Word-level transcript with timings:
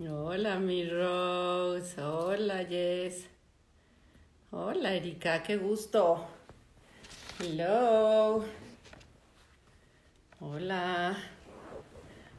Hola, 0.00 0.60
mi 0.60 0.88
Rose. 0.88 2.00
Hola, 2.00 2.64
Jess. 2.64 3.26
Hola, 4.52 4.94
Erika. 4.94 5.42
Qué 5.42 5.56
gusto. 5.56 6.24
Hello. 7.40 8.44
Hola. 10.38 11.16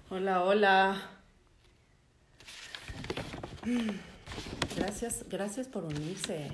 Hola, 0.10 0.44
hola. 0.46 1.10
Gracias, 4.78 5.26
gracias 5.28 5.68
por 5.68 5.84
unirse. 5.84 6.52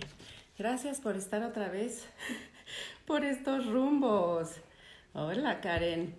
Gracias 0.58 1.02
por 1.02 1.16
estar 1.18 1.44
otra 1.44 1.70
vez 1.70 2.08
por 3.06 3.24
estos 3.24 3.68
rumbos. 3.68 4.56
Hola, 5.14 5.62
Karen. 5.62 6.16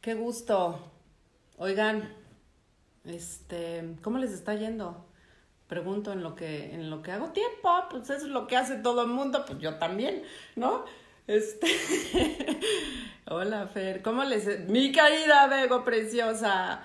Qué 0.00 0.14
gusto. 0.14 0.92
Oigan, 1.56 2.08
este, 3.08 3.96
¿cómo 4.02 4.18
les 4.18 4.32
está 4.32 4.54
yendo? 4.54 5.06
Pregunto 5.66 6.12
en 6.12 6.22
lo 6.22 6.34
que 6.34 6.74
en 6.74 6.88
lo 6.90 7.02
que 7.02 7.12
hago 7.12 7.30
tiempo, 7.32 7.70
pues 7.90 8.04
eso 8.04 8.26
es 8.26 8.32
lo 8.32 8.46
que 8.46 8.56
hace 8.56 8.76
todo 8.76 9.02
el 9.02 9.08
mundo, 9.08 9.44
pues 9.46 9.58
yo 9.58 9.76
también, 9.76 10.22
¿no? 10.56 10.84
Este 11.26 11.66
Hola, 13.26 13.66
Fer. 13.66 14.00
¿Cómo 14.02 14.24
les 14.24 14.68
mi 14.68 14.92
querida 14.92 15.46
Bego 15.46 15.84
preciosa? 15.84 16.82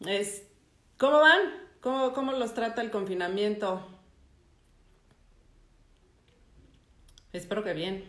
Es 0.00 0.44
¿Cómo 0.98 1.20
van? 1.20 1.40
¿Cómo 1.80 2.12
cómo 2.12 2.32
los 2.32 2.54
trata 2.54 2.80
el 2.80 2.90
confinamiento? 2.90 3.86
Espero 7.32 7.64
que 7.64 7.74
bien. 7.74 8.04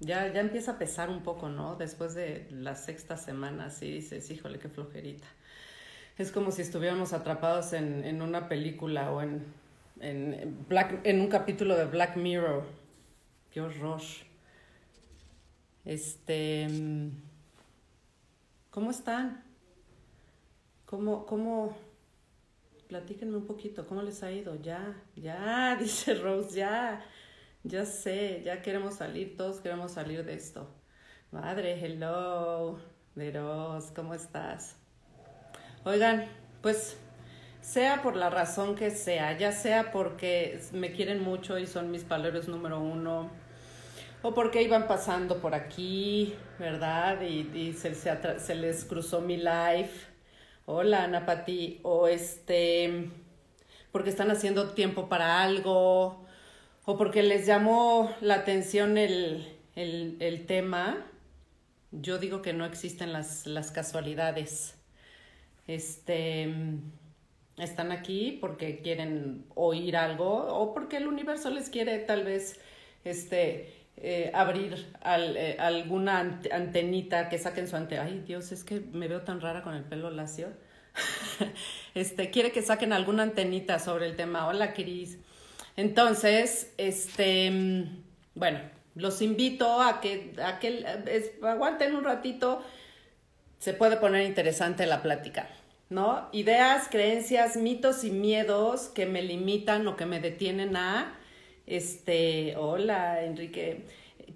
Ya, 0.00 0.32
ya 0.32 0.40
empieza 0.40 0.72
a 0.72 0.78
pesar 0.78 1.10
un 1.10 1.22
poco, 1.22 1.48
¿no? 1.48 1.74
Después 1.76 2.14
de 2.14 2.46
la 2.50 2.74
sexta 2.76 3.16
semana, 3.16 3.70
sí 3.70 3.90
dices, 3.90 4.30
híjole, 4.30 4.58
qué 4.58 4.68
flojerita. 4.68 5.26
Es 6.18 6.32
como 6.32 6.50
si 6.50 6.62
estuviéramos 6.62 7.12
atrapados 7.12 7.72
en, 7.72 8.04
en 8.04 8.22
una 8.22 8.48
película 8.48 9.12
o 9.12 9.22
en, 9.22 9.46
en, 10.00 10.66
Black, 10.68 11.00
en 11.04 11.20
un 11.20 11.28
capítulo 11.28 11.76
de 11.76 11.84
Black 11.84 12.16
Mirror. 12.16 12.64
Qué 13.52 13.60
horror. 13.60 14.00
Este. 15.84 16.66
¿Cómo 18.72 18.90
están? 18.90 19.44
¿Cómo, 20.86 21.24
cómo? 21.24 21.76
Platíquenme 22.88 23.36
un 23.36 23.46
poquito, 23.46 23.86
¿cómo 23.86 24.02
les 24.02 24.22
ha 24.24 24.32
ido? 24.32 24.60
Ya, 24.60 25.00
ya, 25.14 25.76
dice 25.80 26.14
Rose, 26.14 26.56
ya. 26.56 27.00
Ya 27.62 27.84
sé, 27.84 28.42
ya 28.44 28.60
queremos 28.62 28.94
salir, 28.94 29.36
todos 29.36 29.60
queremos 29.60 29.92
salir 29.92 30.24
de 30.24 30.34
esto. 30.34 30.68
Madre, 31.30 31.78
hello, 31.84 32.80
Deros, 33.14 33.92
¿cómo 33.94 34.14
estás? 34.14 34.76
Oigan, 35.84 36.26
pues 36.60 36.98
sea 37.60 38.02
por 38.02 38.16
la 38.16 38.30
razón 38.30 38.74
que 38.74 38.90
sea, 38.90 39.36
ya 39.36 39.52
sea 39.52 39.90
porque 39.92 40.60
me 40.72 40.92
quieren 40.92 41.22
mucho 41.22 41.58
y 41.58 41.66
son 41.66 41.90
mis 41.90 42.02
palabras 42.04 42.48
número 42.48 42.80
uno, 42.80 43.30
o 44.22 44.34
porque 44.34 44.62
iban 44.62 44.88
pasando 44.88 45.40
por 45.40 45.54
aquí, 45.54 46.34
¿verdad? 46.58 47.20
Y, 47.22 47.72
se, 47.74 47.94
se, 47.94 48.54
les 48.54 48.84
cruzó 48.84 49.20
mi 49.20 49.36
life. 49.36 50.08
Hola, 50.66 51.04
Ana 51.04 51.24
Pati. 51.24 51.80
O 51.84 52.08
este, 52.08 53.10
porque 53.92 54.10
están 54.10 54.30
haciendo 54.30 54.70
tiempo 54.70 55.08
para 55.08 55.42
algo, 55.42 56.26
o 56.84 56.98
porque 56.98 57.22
les 57.22 57.46
llamó 57.46 58.12
la 58.20 58.34
atención 58.36 58.98
el, 58.98 59.46
el, 59.76 60.16
el 60.20 60.46
tema, 60.46 61.06
yo 61.92 62.18
digo 62.18 62.42
que 62.42 62.52
no 62.52 62.64
existen 62.64 63.12
las, 63.12 63.46
las 63.46 63.70
casualidades. 63.70 64.77
Este, 65.68 66.52
están 67.58 67.92
aquí 67.92 68.38
porque 68.40 68.80
quieren 68.80 69.44
oír 69.54 69.96
algo 69.96 70.28
o 70.28 70.74
porque 70.74 70.96
el 70.96 71.06
universo 71.06 71.50
les 71.50 71.70
quiere 71.70 71.98
tal 71.98 72.24
vez 72.24 72.58
este, 73.04 73.72
eh, 73.98 74.30
abrir 74.34 74.92
al, 75.00 75.36
eh, 75.36 75.56
alguna 75.58 76.40
antenita 76.50 77.28
que 77.28 77.38
saquen 77.38 77.68
su 77.68 77.76
ante. 77.76 77.98
Ay, 77.98 78.22
Dios, 78.26 78.50
es 78.50 78.64
que 78.64 78.80
me 78.80 79.08
veo 79.08 79.22
tan 79.22 79.40
rara 79.40 79.62
con 79.62 79.74
el 79.74 79.84
pelo 79.84 80.10
lacio. 80.10 80.48
este, 81.94 82.30
quiere 82.30 82.50
que 82.50 82.62
saquen 82.62 82.92
alguna 82.92 83.22
antenita 83.22 83.78
sobre 83.78 84.06
el 84.06 84.16
tema. 84.16 84.46
Hola, 84.46 84.72
Cris. 84.72 85.18
Entonces, 85.76 86.72
este, 86.76 87.86
bueno, 88.34 88.60
los 88.94 89.22
invito 89.22 89.80
a 89.80 90.00
que, 90.00 90.34
a 90.42 90.58
que 90.58 90.84
aguanten 91.42 91.94
un 91.94 92.04
ratito, 92.04 92.64
se 93.58 93.74
puede 93.74 93.96
poner 93.96 94.24
interesante 94.24 94.86
la 94.86 95.02
plática, 95.02 95.48
¿no? 95.90 96.28
Ideas, 96.32 96.88
creencias, 96.90 97.56
mitos 97.56 98.04
y 98.04 98.10
miedos 98.10 98.88
que 98.88 99.06
me 99.06 99.22
limitan 99.22 99.86
o 99.88 99.96
que 99.96 100.06
me 100.06 100.20
detienen 100.20 100.76
a, 100.76 101.18
este, 101.66 102.56
hola 102.56 103.24
Enrique, 103.24 103.84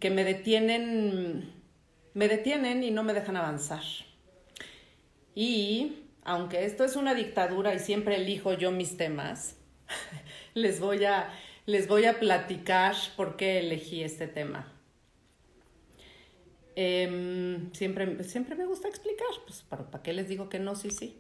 que 0.01 0.11
me 0.11 0.25
detienen, 0.25 1.53
me 2.15 2.29
detienen 2.29 2.83
y 2.83 2.91
no 2.91 3.05
me 3.05 3.15
dejan 3.15 3.37
avanzar. 3.37 3.83
Y 5.35 6.03
aunque 6.25 6.65
esto 6.65 6.85
es 6.85 6.97
una 6.97 7.15
dictadura 7.15 7.75
y 7.75 7.79
siempre 7.79 8.17
elijo 8.17 8.55
yo 8.55 8.71
mis 8.71 8.97
temas, 8.97 9.57
les 10.55 10.81
voy 10.81 11.05
a, 11.05 11.29
les 11.67 11.87
voy 11.87 12.05
a 12.07 12.19
platicar 12.19 12.95
por 13.17 13.37
qué 13.37 13.61
elegí 13.61 14.03
este 14.03 14.27
tema. 14.27 14.72
Eh, 16.77 17.69
siempre, 17.73 18.23
siempre 18.25 18.55
me 18.55 18.67
gusta 18.67 18.89
explicar, 18.89 19.29
pues 19.47 19.63
¿para, 19.63 19.91
para 19.91 20.03
qué 20.03 20.13
les 20.13 20.29
digo 20.29 20.49
que 20.49 20.59
no? 20.59 20.75
Sí, 20.75 20.91
sí. 20.91 21.19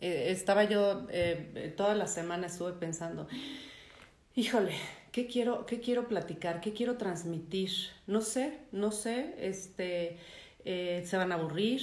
Eh, 0.00 0.30
estaba 0.30 0.64
yo, 0.64 1.06
eh, 1.10 1.74
toda 1.76 1.94
la 1.94 2.06
semana 2.06 2.46
estuve 2.46 2.72
pensando, 2.72 3.28
híjole, 4.34 4.72
¿qué 5.12 5.26
quiero, 5.26 5.66
¿qué 5.66 5.80
quiero 5.80 6.08
platicar? 6.08 6.60
¿Qué 6.60 6.72
quiero 6.72 6.96
transmitir? 6.96 7.70
No 8.06 8.22
sé, 8.22 8.58
no 8.72 8.92
sé, 8.92 9.34
este, 9.38 10.16
eh, 10.64 11.02
se 11.06 11.16
van 11.16 11.32
a 11.32 11.34
aburrir. 11.36 11.82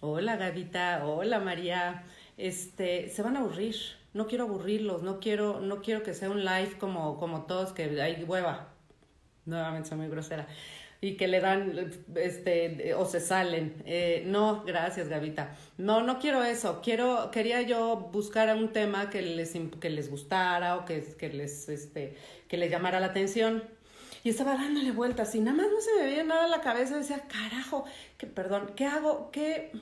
Hola 0.00 0.36
Gavita, 0.36 1.06
hola 1.06 1.40
María, 1.40 2.04
este, 2.36 3.08
se 3.08 3.22
van 3.22 3.36
a 3.36 3.40
aburrir 3.40 3.74
no 4.14 4.28
quiero 4.28 4.44
aburrirlos, 4.44 5.02
no 5.02 5.20
quiero, 5.20 5.60
no 5.60 5.82
quiero 5.82 6.02
que 6.02 6.14
sea 6.14 6.30
un 6.30 6.44
live 6.44 6.78
como, 6.78 7.18
como 7.18 7.42
todos, 7.42 7.72
que 7.72 8.00
hay 8.00 8.22
hueva, 8.22 8.68
nuevamente 9.44 9.88
soy 9.88 9.98
muy 9.98 10.08
grosera, 10.08 10.46
y 11.04 11.18
que 11.18 11.28
le 11.28 11.40
dan, 11.40 11.92
este, 12.14 12.94
o 12.94 13.04
se 13.04 13.20
salen. 13.20 13.74
Eh, 13.84 14.22
no, 14.26 14.64
gracias, 14.64 15.10
Gavita. 15.10 15.54
No, 15.76 16.02
no 16.02 16.18
quiero 16.18 16.42
eso. 16.42 16.80
Quiero, 16.82 17.30
quería 17.30 17.60
yo 17.60 18.08
buscar 18.10 18.56
un 18.56 18.72
tema 18.72 19.10
que 19.10 19.20
les, 19.20 19.52
que 19.80 19.90
les 19.90 20.10
gustara 20.10 20.76
o 20.76 20.86
que, 20.86 21.02
que 21.18 21.28
les, 21.28 21.68
este, 21.68 22.16
que 22.48 22.56
les 22.56 22.70
llamara 22.70 23.00
la 23.00 23.08
atención. 23.08 23.64
Y 24.22 24.30
estaba 24.30 24.56
dándole 24.56 24.92
vueltas 24.92 25.34
y 25.34 25.40
nada 25.40 25.58
más 25.58 25.66
no 25.70 25.78
se 25.82 25.94
me 25.94 26.06
veía 26.06 26.24
nada 26.24 26.46
a 26.46 26.48
la 26.48 26.62
cabeza. 26.62 26.96
Decía, 26.96 27.20
carajo, 27.28 27.84
que 28.16 28.26
perdón, 28.26 28.72
¿qué 28.74 28.86
hago? 28.86 29.30
¿Qué? 29.30 29.72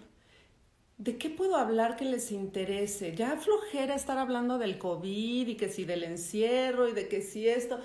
¿De 0.98 1.18
qué 1.18 1.30
puedo 1.30 1.54
hablar 1.54 1.94
que 1.94 2.04
les 2.04 2.32
interese? 2.32 3.14
Ya 3.14 3.36
flojera 3.36 3.94
estar 3.94 4.18
hablando 4.18 4.58
del 4.58 4.76
COVID 4.76 5.46
y 5.46 5.56
que 5.56 5.68
si 5.68 5.84
del 5.84 6.02
encierro 6.02 6.88
y 6.88 6.92
de 6.92 7.06
que 7.06 7.22
si 7.22 7.48
esto. 7.48 7.78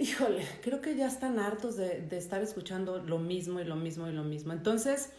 Híjole, 0.00 0.46
creo 0.62 0.80
que 0.80 0.96
ya 0.96 1.06
están 1.06 1.38
hartos 1.38 1.76
de, 1.76 2.00
de 2.00 2.16
estar 2.16 2.42
escuchando 2.42 2.98
lo 2.98 3.18
mismo 3.18 3.60
y 3.60 3.64
lo 3.64 3.76
mismo 3.76 4.08
y 4.08 4.12
lo 4.12 4.24
mismo. 4.24 4.52
Entonces, 4.52 5.10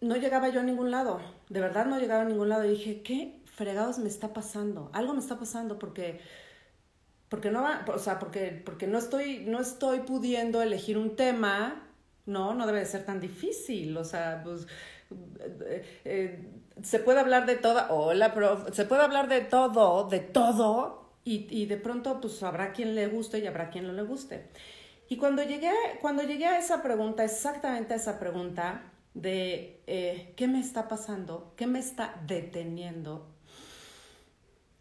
no 0.00 0.16
llegaba 0.16 0.48
yo 0.48 0.60
a 0.60 0.62
ningún 0.62 0.90
lado. 0.90 1.20
De 1.48 1.60
verdad 1.60 1.86
no 1.86 1.98
llegaba 1.98 2.22
a 2.22 2.26
ningún 2.26 2.48
lado. 2.48 2.64
Y 2.64 2.70
dije, 2.70 3.02
¿qué 3.02 3.40
fregados 3.44 3.98
me 3.98 4.08
está 4.08 4.32
pasando? 4.32 4.90
Algo 4.92 5.12
me 5.12 5.20
está 5.20 5.38
pasando 5.38 5.78
porque 5.78 6.20
porque 7.34 7.50
no 7.50 7.62
va, 7.62 7.84
o 7.92 7.98
sea, 7.98 8.20
porque, 8.20 8.62
porque 8.64 8.86
no 8.86 8.96
estoy, 8.96 9.40
no 9.40 9.60
estoy 9.60 10.00
pudiendo 10.00 10.62
elegir 10.62 10.96
un 10.96 11.16
tema, 11.16 11.82
no, 12.26 12.54
no 12.54 12.64
debe 12.64 12.78
de 12.78 12.86
ser 12.86 13.04
tan 13.04 13.18
difícil, 13.18 13.96
o 13.96 14.04
sea, 14.04 14.42
pues 14.44 14.68
eh, 16.04 16.48
se 16.80 16.98
puede 17.00 17.18
hablar 17.18 17.44
de 17.44 17.56
todo, 17.56 17.86
hola, 17.90 18.34
prof, 18.34 18.72
se 18.72 18.84
puede 18.84 19.02
hablar 19.02 19.28
de 19.28 19.40
todo, 19.40 20.08
de 20.08 20.20
todo, 20.20 21.03
y, 21.24 21.66
de 21.66 21.76
pronto 21.78 22.20
pues 22.20 22.42
habrá 22.42 22.72
quien 22.72 22.94
le 22.94 23.06
guste 23.06 23.38
y 23.38 23.46
habrá 23.46 23.70
quien 23.70 23.86
no 23.86 23.92
le 23.92 24.02
guste. 24.02 24.46
Y 25.08 25.16
cuando 25.16 25.42
llegué, 25.42 25.70
cuando 26.00 26.22
llegué 26.22 26.46
a 26.46 26.58
esa 26.58 26.82
pregunta, 26.82 27.24
exactamente 27.24 27.94
a 27.94 27.96
esa 27.96 28.18
pregunta 28.18 28.92
de 29.14 29.80
eh, 29.86 30.32
qué 30.36 30.48
me 30.48 30.60
está 30.60 30.88
pasando, 30.88 31.54
qué 31.56 31.66
me 31.66 31.78
está 31.78 32.20
deteniendo, 32.26 33.26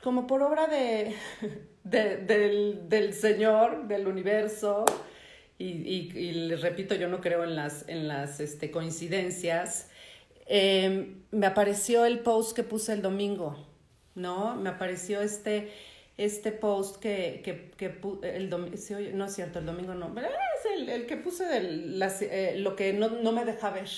como 0.01 0.27
por 0.27 0.41
obra 0.41 0.67
de, 0.67 1.15
de 1.83 2.17
del, 2.17 3.13
Señor, 3.13 3.87
del 3.87 4.07
universo, 4.07 4.85
y, 5.59 6.11
les 6.33 6.61
repito, 6.61 6.93
yo 6.93 7.07
no 7.07 7.21
creo 7.21 7.45
en 7.45 7.55
las, 7.55 7.87
en 7.87 8.09
las 8.09 8.41
este, 8.41 8.69
coincidencias, 8.69 9.87
eh, 10.45 11.15
me 11.31 11.45
apareció 11.45 12.03
el 12.03 12.19
post 12.19 12.53
que 12.53 12.63
puse 12.63 12.91
el 12.91 13.01
domingo, 13.01 13.55
¿no? 14.13 14.55
Me 14.55 14.69
apareció 14.69 15.21
este, 15.21 15.71
este 16.17 16.51
post 16.51 16.97
que, 16.97 17.41
que, 17.43 17.71
que 17.71 17.99
el 18.35 18.49
domingo, 18.49 18.77
no 19.13 19.25
es 19.25 19.33
cierto, 19.33 19.59
el 19.59 19.65
domingo 19.65 19.93
no, 19.95 20.13
es 20.17 20.71
el, 20.75 20.89
el 20.89 21.05
que 21.05 21.17
puse 21.17 21.45
del, 21.45 21.99
las, 21.99 22.21
eh, 22.21 22.55
lo 22.57 22.75
que 22.75 22.93
no, 22.93 23.09
no 23.09 23.31
me 23.31 23.45
deja 23.45 23.71
ver. 23.71 23.89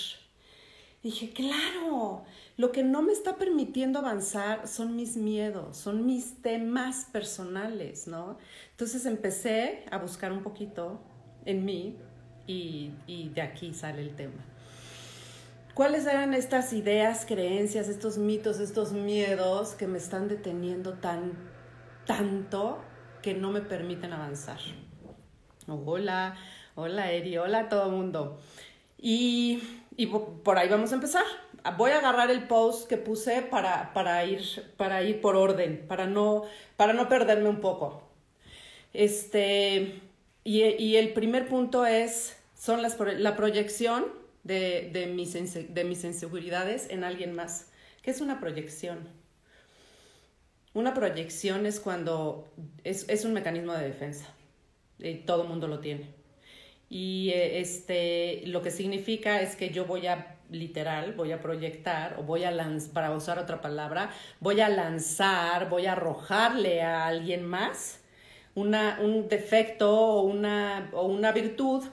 Dije, 1.02 1.30
claro, 1.30 2.24
lo 2.56 2.72
que 2.72 2.82
no 2.82 3.02
me 3.02 3.12
está 3.12 3.36
permitiendo 3.36 4.00
avanzar 4.00 4.66
son 4.66 4.96
mis 4.96 5.16
miedos, 5.16 5.76
son 5.76 6.04
mis 6.04 6.42
temas 6.42 7.04
personales, 7.12 8.08
¿no? 8.08 8.38
Entonces 8.72 9.06
empecé 9.06 9.84
a 9.90 9.98
buscar 9.98 10.32
un 10.32 10.42
poquito 10.42 11.00
en 11.44 11.64
mí 11.64 11.96
y, 12.46 12.90
y 13.06 13.28
de 13.28 13.42
aquí 13.42 13.72
sale 13.72 14.02
el 14.02 14.16
tema. 14.16 14.44
¿Cuáles 15.74 16.06
eran 16.06 16.32
estas 16.32 16.72
ideas, 16.72 17.26
creencias, 17.26 17.88
estos 17.88 18.16
mitos, 18.16 18.60
estos 18.60 18.92
miedos 18.92 19.74
que 19.74 19.86
me 19.86 19.98
están 19.98 20.26
deteniendo 20.26 20.94
tan, 20.94 21.34
tanto 22.06 22.82
que 23.22 23.34
no 23.34 23.50
me 23.50 23.60
permiten 23.60 24.12
avanzar? 24.12 24.60
Hola, 25.66 26.36
hola 26.76 27.12
Eri, 27.12 27.36
hola 27.36 27.60
a 27.60 27.68
todo 27.68 27.86
el 27.86 27.92
mundo. 27.92 28.40
Y, 28.98 29.60
por 30.42 30.58
ahí 30.58 30.68
vamos 30.68 30.92
a 30.92 30.94
empezar 30.94 31.24
voy 31.76 31.90
a 31.90 31.98
agarrar 31.98 32.30
el 32.30 32.46
post 32.46 32.88
que 32.88 32.96
puse 32.96 33.42
para, 33.42 34.24
ir, 34.24 35.20
por 35.20 35.36
orden, 35.36 35.84
para 35.86 36.06
no, 36.06 36.44
perderme 37.08 37.48
un 37.48 37.60
poco. 37.60 38.02
Este, 38.92 40.00
y, 40.44 40.96
el 40.96 41.12
primer 41.12 41.48
punto 41.48 41.86
es, 41.86 42.36
son 42.54 42.82
la 42.82 43.36
proyección 43.36 44.06
de, 44.44 44.90
de, 44.92 45.06
mis, 45.06 45.32
de 45.32 45.84
mis 45.84 46.04
inseguridades 46.04 46.88
en 46.90 47.04
alguien 47.04 47.34
más. 47.34 47.70
¿Qué 48.02 48.10
es 48.10 48.20
una 48.20 48.38
proyección? 48.38 49.08
Una 50.76 50.92
proyección 50.92 51.64
es 51.64 51.80
cuando 51.80 52.52
es, 52.84 53.08
es 53.08 53.24
un 53.24 53.32
mecanismo 53.32 53.72
de 53.72 53.82
defensa. 53.82 54.26
Y 54.98 55.14
todo 55.14 55.44
el 55.44 55.48
mundo 55.48 55.68
lo 55.68 55.80
tiene. 55.80 56.10
Y 56.90 57.30
eh, 57.30 57.60
este, 57.60 58.42
lo 58.44 58.60
que 58.60 58.70
significa 58.70 59.40
es 59.40 59.56
que 59.56 59.70
yo 59.70 59.86
voy 59.86 60.06
a 60.06 60.36
literal, 60.50 61.14
voy 61.14 61.32
a 61.32 61.40
proyectar 61.40 62.16
o 62.18 62.24
voy 62.24 62.44
a 62.44 62.50
lanzar, 62.50 62.92
para 62.92 63.10
usar 63.12 63.38
otra 63.38 63.62
palabra, 63.62 64.10
voy 64.38 64.60
a 64.60 64.68
lanzar, 64.68 65.70
voy 65.70 65.86
a 65.86 65.92
arrojarle 65.92 66.82
a 66.82 67.06
alguien 67.06 67.42
más 67.42 68.00
una, 68.54 68.98
un 69.00 69.28
defecto 69.28 69.90
o 69.98 70.20
una, 70.24 70.90
o 70.92 71.06
una 71.06 71.32
virtud. 71.32 71.84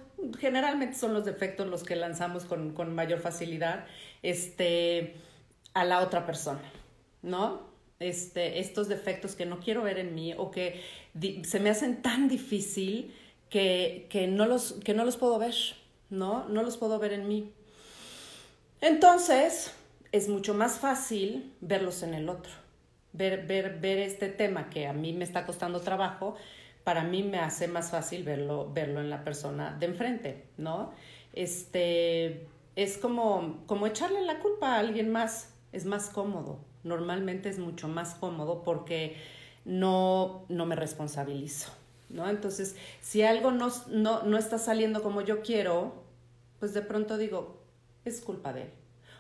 Generalmente 0.42 0.98
son 0.98 1.14
los 1.14 1.24
defectos 1.24 1.68
los 1.68 1.84
que 1.84 1.96
lanzamos 1.96 2.44
con, 2.44 2.74
con 2.74 2.94
mayor 2.94 3.20
facilidad 3.20 3.86
este, 4.24 5.16
a 5.74 5.86
la 5.86 6.02
otra 6.02 6.26
persona, 6.26 6.60
¿no? 7.22 7.73
Este, 8.04 8.60
estos 8.60 8.90
defectos 8.90 9.36
que 9.36 9.46
no 9.46 9.60
quiero 9.60 9.82
ver 9.84 9.98
en 9.98 10.14
mí 10.14 10.34
o 10.38 10.52
que 10.52 10.82
se 11.44 11.60
me 11.60 11.70
hacen 11.70 12.02
tan 12.02 12.28
difícil 12.28 13.14
que, 13.50 14.08
que, 14.10 14.28
no 14.28 14.46
los, 14.46 14.74
que 14.84 14.94
no 14.94 15.06
los 15.06 15.16
puedo 15.16 15.40
ver, 15.40 15.56
¿no? 16.10 16.50
No 16.50 16.64
los 16.64 16.78
puedo 16.78 17.00
ver 17.00 17.14
en 17.14 17.28
mí. 17.28 17.54
Entonces, 18.82 19.74
es 20.12 20.28
mucho 20.28 20.54
más 20.54 20.80
fácil 20.80 21.54
verlos 21.62 22.04
en 22.04 22.14
el 22.14 22.30
otro, 22.30 22.52
ver, 23.14 23.48
ver, 23.48 23.80
ver 23.80 24.00
este 24.00 24.28
tema 24.28 24.70
que 24.70 24.86
a 24.86 24.94
mí 24.94 25.14
me 25.14 25.24
está 25.24 25.46
costando 25.46 25.80
trabajo, 25.80 26.36
para 26.84 27.04
mí 27.04 27.24
me 27.24 27.40
hace 27.40 27.68
más 27.68 27.92
fácil 27.92 28.24
verlo, 28.24 28.70
verlo 28.74 29.00
en 29.00 29.10
la 29.10 29.24
persona 29.24 29.76
de 29.80 29.86
enfrente, 29.86 30.44
¿no? 30.58 30.92
Este, 31.34 32.46
es 32.76 32.98
como, 32.98 33.64
como 33.66 33.88
echarle 33.88 34.22
la 34.22 34.40
culpa 34.40 34.76
a 34.76 34.80
alguien 34.80 35.12
más, 35.12 35.54
es 35.72 35.86
más 35.86 36.10
cómodo, 36.10 36.60
normalmente 36.84 37.50
es 37.50 37.60
mucho 37.60 37.88
más 37.88 38.16
cómodo 38.16 38.64
porque 38.64 39.16
no, 39.66 40.46
no 40.50 40.66
me 40.66 40.76
responsabilizo, 40.76 41.72
¿no? 42.10 42.30
Entonces, 42.30 42.76
si 43.02 43.24
algo 43.24 43.52
no, 43.52 43.72
no, 43.90 44.24
no 44.24 44.38
está 44.38 44.58
saliendo 44.58 45.02
como 45.02 45.22
yo 45.22 45.42
quiero, 45.42 46.04
pues 46.60 46.74
de 46.74 46.82
pronto 46.82 47.18
digo, 47.18 47.62
es 48.06 48.22
culpa 48.22 48.54
de 48.54 48.64
él 48.64 48.72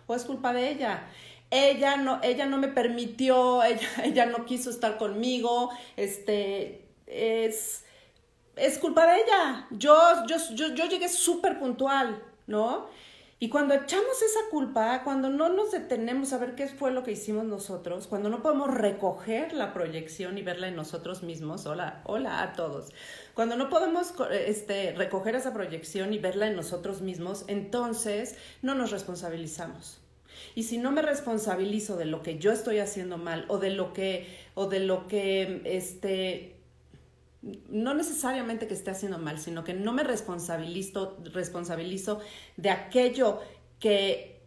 o 0.07 0.15
es 0.15 0.23
culpa 0.25 0.53
de 0.53 0.69
ella. 0.69 1.07
Ella 1.51 1.97
no, 1.97 2.19
ella 2.23 2.45
no 2.45 2.57
me 2.57 2.67
permitió, 2.67 3.63
ella, 3.63 3.89
ella 4.03 4.25
no 4.25 4.45
quiso 4.45 4.69
estar 4.69 4.97
conmigo, 4.97 5.69
este, 5.95 6.85
es, 7.07 7.85
es 8.55 8.77
culpa 8.79 9.05
de 9.07 9.21
ella. 9.21 9.67
Yo, 9.71 9.95
yo, 10.27 10.37
yo, 10.53 10.73
yo 10.73 10.85
llegué 10.85 11.09
súper 11.09 11.59
puntual, 11.59 12.21
¿no? 12.47 12.87
Y 13.43 13.49
cuando 13.49 13.73
echamos 13.73 14.21
esa 14.21 14.39
culpa, 14.49 15.01
cuando 15.03 15.29
no 15.29 15.49
nos 15.49 15.71
detenemos 15.71 16.31
a 16.31 16.37
ver 16.37 16.55
qué 16.55 16.69
fue 16.69 16.91
lo 16.91 17.03
que 17.03 17.11
hicimos 17.11 17.43
nosotros, 17.43 18.07
cuando 18.07 18.29
no 18.29 18.41
podemos 18.41 18.73
recoger 18.73 19.51
la 19.51 19.73
proyección 19.73 20.37
y 20.37 20.43
verla 20.43 20.69
en 20.69 20.77
nosotros 20.77 21.23
mismos, 21.23 21.65
hola, 21.65 21.99
hola 22.05 22.41
a 22.41 22.53
todos, 22.53 22.93
cuando 23.33 23.57
no 23.57 23.69
podemos 23.69 24.13
este, 24.31 24.93
recoger 24.93 25.35
esa 25.35 25.53
proyección 25.53 26.13
y 26.13 26.19
verla 26.19 26.47
en 26.47 26.55
nosotros 26.55 27.01
mismos, 27.01 27.43
entonces 27.49 28.37
no 28.61 28.75
nos 28.75 28.91
responsabilizamos. 28.91 29.99
Y 30.55 30.63
si 30.63 30.77
no 30.77 30.93
me 30.93 31.01
responsabilizo 31.01 31.97
de 31.97 32.05
lo 32.05 32.21
que 32.21 32.39
yo 32.39 32.53
estoy 32.53 32.79
haciendo 32.79 33.17
mal 33.17 33.43
o 33.49 33.57
de 33.57 33.71
lo 33.71 33.91
que, 33.91 34.25
o 34.55 34.67
de 34.67 34.79
lo 34.79 35.07
que 35.07 35.63
este, 35.65 36.52
no 37.69 37.93
necesariamente 37.93 38.67
que 38.67 38.73
esté 38.73 38.91
haciendo 38.91 39.17
mal, 39.17 39.37
sino 39.37 39.63
que 39.63 39.73
no 39.73 39.91
me 39.91 40.03
responsabilizo, 40.03 41.17
responsabilizo 41.33 42.21
de 42.57 42.69
aquello 42.69 43.41
que 43.79 44.41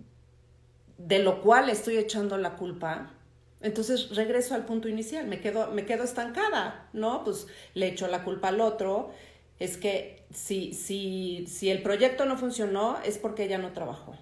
de 0.99 1.19
lo 1.19 1.43
cual 1.43 1.69
estoy 1.69 1.99
echando 1.99 2.39
la 2.39 2.57
culpa, 2.57 3.13
entonces 3.61 4.15
regreso 4.15 4.55
al 4.55 4.65
punto 4.65 4.89
inicial, 4.89 5.27
me 5.27 5.41
quedo, 5.41 5.71
me 5.73 5.85
quedo 5.85 6.05
estancada, 6.05 6.89
¿no? 6.93 7.25
Pues 7.25 7.47
le 7.75 7.89
echo 7.89 8.07
la 8.07 8.23
culpa 8.23 8.49
al 8.49 8.61
otro. 8.61 9.11
Es 9.59 9.77
que 9.77 10.25
si, 10.33 10.73
si, 10.75 11.47
si 11.47 11.71
el 11.71 11.83
proyecto 11.83 12.27
no 12.27 12.37
funcionó 12.37 12.99
es 13.05 13.19
porque 13.19 13.45
ella 13.45 13.59
no 13.59 13.73
trabajó, 13.73 14.15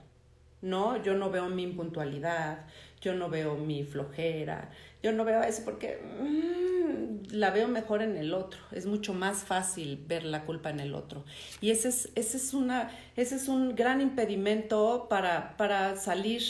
¿no? 0.63 1.03
Yo 1.03 1.15
no 1.15 1.31
veo 1.31 1.49
mi 1.49 1.65
impuntualidad, 1.65 2.67
yo 3.01 3.15
no 3.15 3.29
veo 3.29 3.57
mi 3.57 3.85
flojera, 3.85 4.71
yo 5.05 5.13
no 5.13 5.27
veo 5.27 5.43
eso 5.43 5.61
porque 5.67 5.99
mm, 6.19 7.35
la 7.35 7.51
veo 7.51 7.69
mejor 7.69 8.01
en 8.01 8.17
el 8.17 8.33
otro. 8.33 8.59
Es 8.73 8.87
mucho 8.87 9.13
más 9.13 9.45
fácil 9.45 10.03
ver 10.09 10.25
la 10.25 10.47
culpa 10.47 10.71
en 10.71 10.81
el 10.81 10.95
otro. 10.95 11.27
Y 11.61 11.73
ese 11.73 11.91
es, 11.91 12.09
ese 12.15 12.39
es, 12.39 12.55
una, 12.55 12.91
ese 13.15 13.37
es 13.37 13.49
un 13.49 13.75
gran 13.75 14.01
impedimento 14.01 15.07
para, 15.11 15.59
para 15.59 15.97
salir 15.97 16.43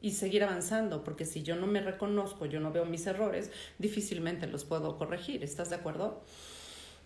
y 0.00 0.12
seguir 0.12 0.44
avanzando, 0.44 1.02
porque 1.02 1.24
si 1.24 1.42
yo 1.42 1.56
no 1.56 1.66
me 1.66 1.80
reconozco, 1.80 2.46
yo 2.46 2.60
no 2.60 2.70
veo 2.70 2.84
mis 2.84 3.08
errores, 3.08 3.50
difícilmente 3.78 4.46
los 4.46 4.64
puedo 4.64 4.96
corregir. 4.98 5.42
¿Estás 5.42 5.70
de 5.70 5.76
acuerdo? 5.76 6.22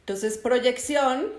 Entonces, 0.00 0.36
proyección 0.36 1.32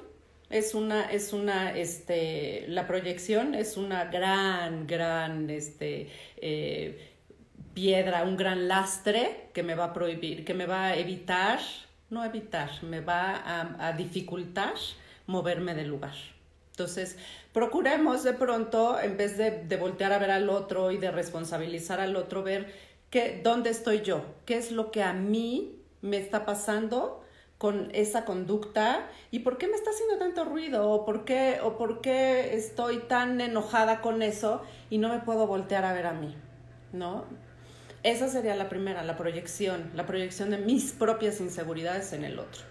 es 0.50 0.74
una, 0.74 1.06
es 1.12 1.34
una, 1.34 1.77
este, 1.77 2.65
la 2.68 2.88
proyección 2.88 3.53
es 3.53 3.77
una 3.77 4.06
gran, 4.06 4.88
gran, 4.88 5.51
este, 5.51 6.10
eh, 6.38 7.11
piedra, 7.74 8.24
un 8.24 8.38
gran 8.38 8.68
lastre 8.68 9.50
que 9.54 9.63
me 9.63 9.75
va 9.75 9.86
a 9.86 9.94
prohibir, 9.94 10.46
que 10.46 10.54
me 10.54 10.66
va 10.66 10.88
a 10.88 10.96
evitar, 10.96 11.60
no 12.10 12.24
evitar, 12.24 12.70
me 12.84 13.01
va 13.01 13.42
a, 13.80 13.94
dificultar 13.94 14.74
moverme 15.28 15.74
del 15.74 15.88
lugar. 15.88 16.13
Entonces, 16.72 17.18
procuremos 17.54 18.24
de 18.24 18.34
pronto, 18.34 19.00
en 19.00 19.18
vez 19.18 19.38
de, 19.38 19.63
de, 19.63 19.78
voltear 19.78 20.13
a 20.13 20.20
ver 20.20 20.32
al 20.32 20.50
otro 20.50 20.92
y 20.92 20.98
de 20.98 21.12
responsabilizar 21.12 22.00
al 22.00 22.16
otro, 22.16 22.44
ver 22.44 22.74
que, 23.10 23.42
dónde 23.44 23.70
estoy 23.70 24.01
yo, 24.01 24.24
qué 24.46 24.58
es 24.58 24.72
lo 24.72 24.92
que 24.92 25.04
a 25.04 25.13
mí 25.13 25.80
me 26.01 26.18
está 26.18 26.46
pasando 26.46 27.24
con 27.62 27.90
esa 27.94 28.25
conducta 28.25 29.08
y 29.30 29.40
por 29.40 29.60
qué 29.60 29.68
me 29.68 29.75
está 29.75 29.92
haciendo 29.92 30.18
tanto 30.18 30.46
ruido 30.46 30.90
o 30.90 31.06
por 31.06 31.25
qué, 31.25 31.60
o 31.62 31.78
por 31.78 32.01
qué 32.01 32.56
estoy 32.56 32.98
tan 33.01 33.40
enojada 33.40 34.01
con 34.01 34.24
eso 34.24 34.63
y 34.90 34.98
no 34.98 35.10
me 35.10 35.20
puedo 35.20 35.46
voltear 35.46 35.86
a 35.86 35.94
ver 35.94 36.08
a 36.08 36.13
mí, 36.13 36.36
¿no? 36.92 37.25
Esa 38.03 38.27
sería 38.27 38.55
la 38.55 38.67
primera, 38.67 39.03
la 39.03 39.15
proyección, 39.15 39.91
la 39.93 40.05
proyección 40.05 40.50
de 40.50 40.58
mis 40.58 40.91
propias 40.91 41.39
inseguridades 41.39 42.13
en 42.13 42.24
el 42.24 42.39
otro. 42.39 42.63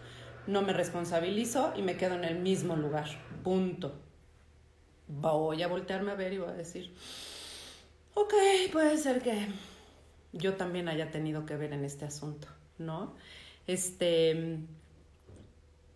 No 0.47 0.63
me 0.63 0.73
responsabilizo 0.73 1.73
y 1.77 1.83
me 1.83 1.97
quedo 1.97 2.15
en 2.15 2.25
el 2.25 2.39
mismo 2.39 2.75
lugar. 2.75 3.07
Punto. 3.45 3.95
Voy 5.07 5.63
a 5.63 5.69
voltearme 5.69 6.11
a 6.13 6.15
ver 6.15 6.33
y 6.33 6.39
voy 6.39 6.49
a 6.49 6.55
decir, 6.55 6.93
ok, 8.15 8.35
puede 8.73 8.97
ser 8.97 9.23
que 9.23 9.47
yo 10.33 10.55
también 10.55 10.89
haya 10.89 11.11
tenido 11.11 11.47
que 11.47 11.57
ver 11.57 11.73
en 11.73 11.85
este 11.85 12.05
asunto, 12.05 12.49
¿no? 12.79 13.15
Este, 13.67 14.59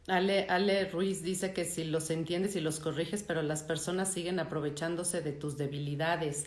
Ale, 0.06 0.46
Ale, 0.48 0.90
Ruiz 0.90 1.22
dice 1.22 1.52
que 1.52 1.64
si 1.64 1.84
los 1.84 2.10
entiendes 2.10 2.56
y 2.56 2.60
los 2.60 2.78
corriges, 2.78 3.22
pero 3.22 3.42
las 3.42 3.62
personas 3.62 4.12
siguen 4.12 4.38
aprovechándose 4.38 5.22
de 5.22 5.32
tus 5.32 5.56
debilidades. 5.56 6.44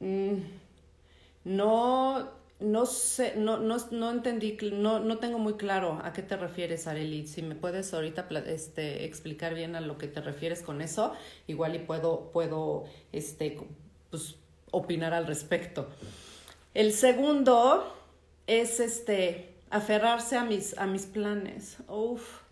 Mm, 0.00 0.40
no, 1.44 2.30
no 2.60 2.86
sé, 2.86 3.34
no, 3.36 3.58
no, 3.58 3.76
no 3.90 4.10
entendí, 4.10 4.56
no, 4.72 5.00
no 5.00 5.18
tengo 5.18 5.38
muy 5.38 5.54
claro 5.54 6.00
a 6.02 6.12
qué 6.12 6.22
te 6.22 6.36
refieres, 6.36 6.86
Arely. 6.86 7.26
Si 7.26 7.42
me 7.42 7.54
puedes 7.54 7.92
ahorita 7.92 8.26
este, 8.46 9.04
explicar 9.04 9.54
bien 9.54 9.76
a 9.76 9.80
lo 9.80 9.98
que 9.98 10.08
te 10.08 10.20
refieres 10.20 10.62
con 10.62 10.80
eso, 10.80 11.12
igual 11.46 11.74
y 11.74 11.80
puedo, 11.80 12.30
puedo 12.32 12.84
este, 13.12 13.58
pues, 14.10 14.36
opinar 14.70 15.12
al 15.12 15.26
respecto. 15.26 15.88
El 16.72 16.92
segundo 16.92 17.94
es 18.46 18.80
este, 18.80 19.54
aferrarse 19.70 20.36
a 20.36 20.44
mis, 20.44 20.76
a 20.78 20.86
mis 20.86 21.06
planes. 21.06 21.76
Uf. 21.88 22.42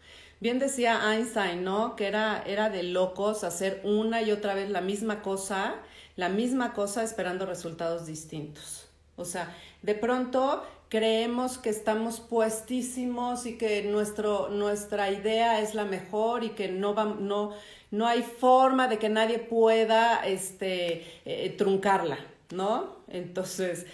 Bien 0.40 0.58
decía 0.58 1.14
Einstein, 1.14 1.62
¿no? 1.62 1.94
Que 1.94 2.08
era, 2.08 2.42
era 2.44 2.68
de 2.68 2.82
locos 2.82 3.44
hacer 3.44 3.80
una 3.84 4.22
y 4.22 4.32
otra 4.32 4.54
vez 4.54 4.70
la 4.70 4.80
misma 4.80 5.22
cosa 5.22 5.76
la 6.16 6.28
misma 6.28 6.72
cosa 6.72 7.02
esperando 7.02 7.46
resultados 7.46 8.06
distintos. 8.06 8.86
O 9.16 9.24
sea, 9.24 9.54
de 9.82 9.94
pronto 9.94 10.64
creemos 10.88 11.58
que 11.58 11.70
estamos 11.70 12.20
puestísimos 12.20 13.46
y 13.46 13.56
que 13.56 13.82
nuestro, 13.84 14.48
nuestra 14.50 15.10
idea 15.10 15.60
es 15.60 15.74
la 15.74 15.84
mejor 15.84 16.44
y 16.44 16.50
que 16.50 16.68
no, 16.68 16.94
va, 16.94 17.04
no, 17.04 17.52
no 17.90 18.06
hay 18.06 18.22
forma 18.22 18.88
de 18.88 18.98
que 18.98 19.08
nadie 19.08 19.38
pueda 19.38 20.26
este, 20.26 21.06
eh, 21.24 21.54
truncarla, 21.56 22.18
¿no? 22.50 22.96
Entonces, 23.08 23.86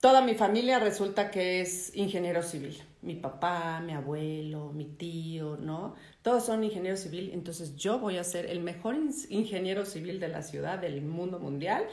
toda 0.00 0.22
mi 0.22 0.34
familia 0.34 0.78
resulta 0.78 1.30
que 1.30 1.60
es 1.60 1.94
ingeniero 1.94 2.42
civil. 2.42 2.82
Mi 3.02 3.14
papá, 3.14 3.80
mi 3.80 3.92
abuelo, 3.92 4.72
mi 4.72 4.84
tío, 4.84 5.56
¿no? 5.56 5.94
Todos 6.22 6.44
son 6.46 6.62
ingenieros 6.64 7.00
civil. 7.00 7.30
Entonces 7.32 7.76
yo 7.76 7.98
voy 7.98 8.18
a 8.18 8.24
ser 8.24 8.46
el 8.46 8.60
mejor 8.60 8.96
ingeniero 9.28 9.86
civil 9.86 10.20
de 10.20 10.28
la 10.28 10.42
ciudad, 10.42 10.78
del 10.78 11.00
mundo 11.02 11.38
mundial. 11.38 11.84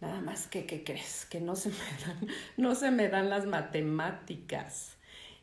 Nada 0.00 0.20
más 0.20 0.48
que, 0.48 0.66
¿qué 0.66 0.82
crees? 0.82 1.26
Que 1.26 1.40
no 1.40 1.54
se 1.54 1.68
me 1.68 1.76
dan, 2.06 2.26
no 2.56 2.74
se 2.74 2.90
me 2.90 3.08
dan 3.08 3.30
las 3.30 3.46
matemáticas. 3.46 4.96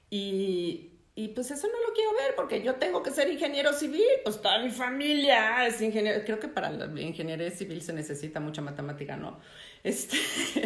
Y, 0.10 0.92
y 1.16 1.30
pues 1.30 1.52
eso 1.52 1.68
no 1.68 1.88
lo 1.88 1.94
quiero 1.94 2.12
ver 2.14 2.36
porque 2.36 2.62
yo 2.62 2.76
tengo 2.76 3.04
que 3.04 3.12
ser 3.12 3.30
ingeniero 3.30 3.74
civil, 3.74 4.04
pues 4.24 4.42
toda 4.42 4.60
mi 4.60 4.70
familia 4.70 5.66
es 5.66 5.82
ingeniero. 5.82 6.22
Creo 6.26 6.40
que 6.40 6.48
para 6.48 6.72
la 6.72 7.02
ingeniería 7.02 7.52
civil 7.52 7.82
se 7.82 7.94
necesita 7.94 8.40
mucha 8.40 8.62
matemática, 8.62 9.16
¿no? 9.18 9.40
Este, 9.84 10.18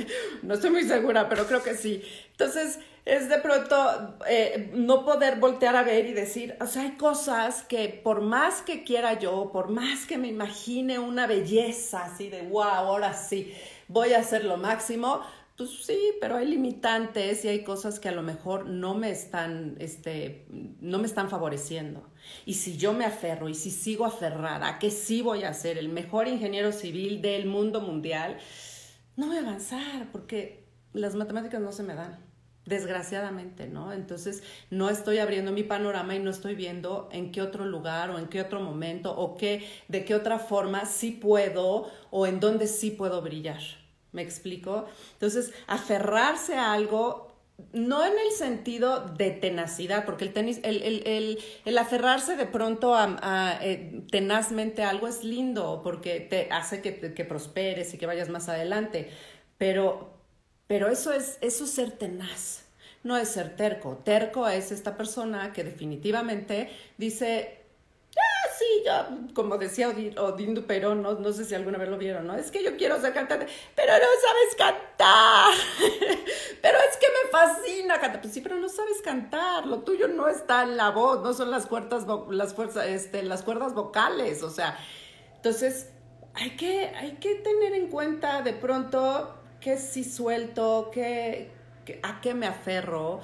no 0.42 0.56
estoy 0.56 0.72
muy 0.72 0.84
segura, 0.84 1.30
pero 1.30 1.46
creo 1.46 1.62
que 1.62 1.76
sí. 1.76 2.04
Entonces, 2.32 2.80
es 3.06 3.28
de 3.28 3.38
pronto 3.40 4.18
eh, 4.30 4.72
no 4.74 5.04
poder 5.04 5.40
voltear 5.40 5.76
a 5.76 5.84
ver 5.84 6.06
y 6.06 6.14
decir, 6.14 6.56
o 6.62 6.68
sea, 6.68 6.84
hay 6.84 6.92
cosas 6.92 7.64
que 7.64 7.90
por 7.90 8.22
más 8.22 8.62
que 8.62 8.84
quiera 8.84 9.20
yo, 9.20 9.52
por 9.52 9.70
más 9.70 10.06
que 10.06 10.18
me 10.18 10.30
imagine 10.30 11.00
una 11.00 11.28
belleza 11.28 12.06
así 12.06 12.30
de, 12.30 12.44
wow, 12.44 12.64
ahora 12.64 13.14
sí, 13.14 13.54
voy 13.90 14.14
a 14.14 14.20
hacer 14.20 14.46
lo 14.46 14.56
máximo, 14.56 15.22
pues 15.58 15.86
sí, 15.86 16.14
pero 16.22 16.38
hay 16.38 16.48
limitantes 16.48 17.44
y 17.44 17.50
hay 17.50 17.64
cosas 17.64 18.00
que 18.00 18.10
a 18.10 18.14
lo 18.14 18.24
mejor 18.24 18.68
no 18.68 18.96
me 18.96 19.12
están, 19.12 19.76
este, 19.80 20.46
no 20.80 20.98
me 20.98 21.06
están 21.06 21.30
favoreciendo. 21.30 22.10
Y 22.46 22.54
si 22.54 22.78
yo 22.78 22.94
me 22.94 23.06
aferro 23.06 23.50
y 23.50 23.54
si 23.54 23.70
sigo 23.70 24.06
aferrada 24.06 24.80
que 24.80 24.90
sí 24.90 25.22
voy 25.22 25.44
a 25.44 25.54
ser 25.54 25.78
el 25.78 25.90
mejor 25.90 26.30
ingeniero 26.30 26.72
civil 26.72 27.22
del 27.22 27.48
mundo 27.48 27.82
mundial, 27.82 28.38
no 29.18 29.28
voy 29.28 29.38
a 29.38 29.42
avanzar 29.42 30.10
porque 30.12 30.64
las 30.94 31.16
matemáticas 31.16 31.62
no 31.62 31.74
se 31.74 31.84
me 31.84 31.96
dan. 31.96 32.18
Desgraciadamente, 32.66 33.68
¿no? 33.68 33.92
Entonces 33.92 34.42
no 34.70 34.90
estoy 34.90 35.18
abriendo 35.18 35.52
mi 35.52 35.64
panorama 35.64 36.16
y 36.16 36.20
no 36.20 36.30
estoy 36.30 36.56
viendo 36.56 37.10
en 37.12 37.34
qué 37.34 37.42
otro 37.42 37.66
lugar 37.66 38.10
o 38.12 38.20
en 38.20 38.28
qué 38.28 38.40
otro 38.40 38.62
momento 38.62 39.14
o 39.16 39.36
qué, 39.36 39.68
de 39.90 40.06
qué 40.06 40.16
otra 40.16 40.40
forma 40.40 40.86
sí 40.86 41.12
puedo 41.12 41.92
o 42.10 42.26
en 42.26 42.40
dónde 42.40 42.68
sí 42.68 42.92
puedo 42.92 43.22
brillar. 43.22 43.60
¿Me 44.14 44.22
explico? 44.22 44.86
Entonces, 45.14 45.52
aferrarse 45.68 46.54
a 46.54 46.72
algo, 46.72 47.36
no 47.74 48.06
en 48.06 48.14
el 48.14 48.32
sentido 48.32 49.08
de 49.10 49.32
tenacidad, 49.32 50.06
porque 50.06 50.24
el, 50.24 50.32
tenis, 50.32 50.60
el, 50.64 50.84
el, 50.84 51.40
el, 51.66 51.78
aferrarse 51.78 52.38
de 52.38 52.46
pronto 52.46 52.96
a, 52.96 53.58
eh, 53.62 54.04
tenazmente 54.10 54.84
a 54.84 54.90
algo 54.90 55.08
es 55.08 55.24
lindo, 55.24 55.82
porque 55.84 56.20
te 56.22 56.48
hace 56.52 56.82
que, 56.82 57.14
que, 57.14 57.26
prosperes 57.26 57.94
y 57.94 57.98
que 57.98 58.06
vayas 58.06 58.30
más 58.30 58.50
adelante, 58.50 59.10
pero, 59.58 60.14
pero 60.68 60.88
eso, 60.88 61.12
es, 61.14 61.38
eso 61.42 61.66
es 61.66 61.72
ser 61.72 61.92
tenaz, 61.92 62.64
no 63.04 63.18
es 63.18 63.30
ser 63.30 63.56
terco. 63.56 64.02
Terco 64.04 64.48
es 64.48 64.72
esta 64.72 64.98
persona 64.98 65.54
que 65.54 65.64
definitivamente 65.64 66.70
dice, 66.98 67.64
sí, 68.58 68.84
yo, 68.86 69.34
como 69.34 69.58
decía 69.58 69.90
Odín 69.90 70.54
Duperón, 70.54 71.02
no, 71.02 71.14
no 71.14 71.32
sé 71.32 71.46
si 71.46 71.56
alguna 71.56 71.78
vez 71.78 71.90
lo 71.90 71.98
vieron, 71.98 72.28
¿no? 72.28 72.36
Es 72.36 72.52
que 72.52 72.64
yo 72.64 72.76
quiero 72.78 73.00
ser 73.00 73.14
pero 73.14 73.28
no 73.28 74.08
sabes 74.22 74.56
cantar. 74.58 75.54
pero 76.62 76.78
es 76.78 76.98
que 76.98 77.08
me 77.08 77.30
fascina 77.32 78.00
cantar. 78.00 78.22
Pues 78.22 78.34
sí, 78.34 78.42
pero 78.42 78.58
no 78.58 78.70
sabes 78.70 79.02
cantar. 79.02 79.66
Lo 79.66 79.80
tuyo 79.80 80.08
no 80.08 80.28
está 80.28 80.64
en 80.64 80.78
la 80.78 80.90
voz, 80.90 81.22
no 81.22 81.34
son 81.34 81.52
las 81.52 81.66
cuerdas, 81.66 82.06
las, 82.30 82.54
fuerzas, 82.54 82.88
este, 82.88 83.24
las 83.24 83.44
cuerdas 83.44 83.74
vocales. 83.74 84.44
O 84.44 84.50
sea, 84.50 84.78
entonces 85.36 85.90
hay 86.34 86.56
que, 86.56 86.88
hay 86.88 87.14
que 87.18 87.36
tener 87.36 87.74
en 87.74 87.88
cuenta 87.88 88.42
de 88.42 88.54
pronto 88.54 89.36
que 89.64 89.78
sí 89.78 90.04
suelto, 90.04 90.92
que, 90.92 91.52
a 92.04 92.22
qué 92.22 92.34
me 92.34 92.48
aferro 92.48 93.22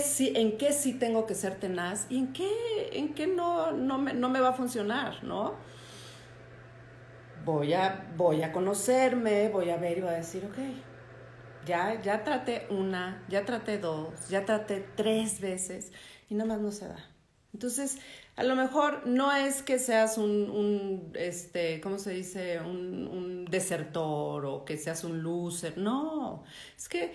sí, 0.00 0.32
en 0.34 0.58
qué 0.58 0.72
sí 0.72 0.94
tengo 0.94 1.26
que 1.26 1.34
ser 1.34 1.54
tenaz 1.54 2.06
y 2.10 2.18
en 2.18 2.32
qué, 2.32 2.90
en 2.92 3.14
qué 3.14 3.26
no, 3.26 3.72
no, 3.72 3.98
me, 3.98 4.12
no 4.14 4.28
me 4.28 4.40
va 4.40 4.48
a 4.48 4.52
funcionar, 4.52 5.22
¿no? 5.22 5.54
Voy 7.44 7.72
a, 7.74 8.04
voy 8.16 8.42
a 8.42 8.50
conocerme, 8.50 9.48
voy 9.48 9.70
a 9.70 9.76
ver 9.76 9.98
y 9.98 10.00
voy 10.00 10.10
a 10.10 10.14
decir, 10.14 10.44
ok, 10.44 10.58
ya, 11.64 12.00
ya 12.02 12.24
traté 12.24 12.66
una, 12.70 13.24
ya 13.28 13.44
traté 13.44 13.78
dos, 13.78 14.28
ya 14.28 14.44
traté 14.44 14.84
tres 14.96 15.40
veces 15.40 15.92
y 16.28 16.34
nada 16.34 16.48
más 16.48 16.60
no 16.60 16.72
se 16.72 16.88
da. 16.88 17.15
Entonces, 17.56 17.96
a 18.36 18.44
lo 18.44 18.54
mejor 18.54 19.06
no 19.06 19.32
es 19.32 19.62
que 19.62 19.78
seas 19.78 20.18
un, 20.18 20.50
un 20.50 21.12
este, 21.14 21.80
¿cómo 21.80 21.98
se 21.98 22.10
dice? 22.10 22.60
Un, 22.60 23.08
un 23.08 23.46
desertor 23.46 24.44
o 24.44 24.66
que 24.66 24.76
seas 24.76 25.04
un 25.04 25.22
loser. 25.22 25.78
No, 25.78 26.44
es 26.76 26.86
que 26.86 27.14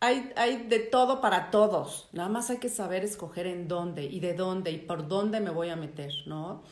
hay, 0.00 0.32
hay 0.34 0.66
de 0.66 0.80
todo 0.80 1.20
para 1.20 1.52
todos. 1.52 2.08
Nada 2.12 2.28
más 2.28 2.50
hay 2.50 2.56
que 2.58 2.68
saber 2.68 3.04
escoger 3.04 3.46
en 3.46 3.68
dónde 3.68 4.06
y 4.06 4.18
de 4.18 4.34
dónde 4.34 4.72
y 4.72 4.78
por 4.78 5.06
dónde 5.06 5.38
me 5.38 5.50
voy 5.50 5.68
a 5.68 5.76
meter, 5.76 6.12
¿no? 6.26 6.64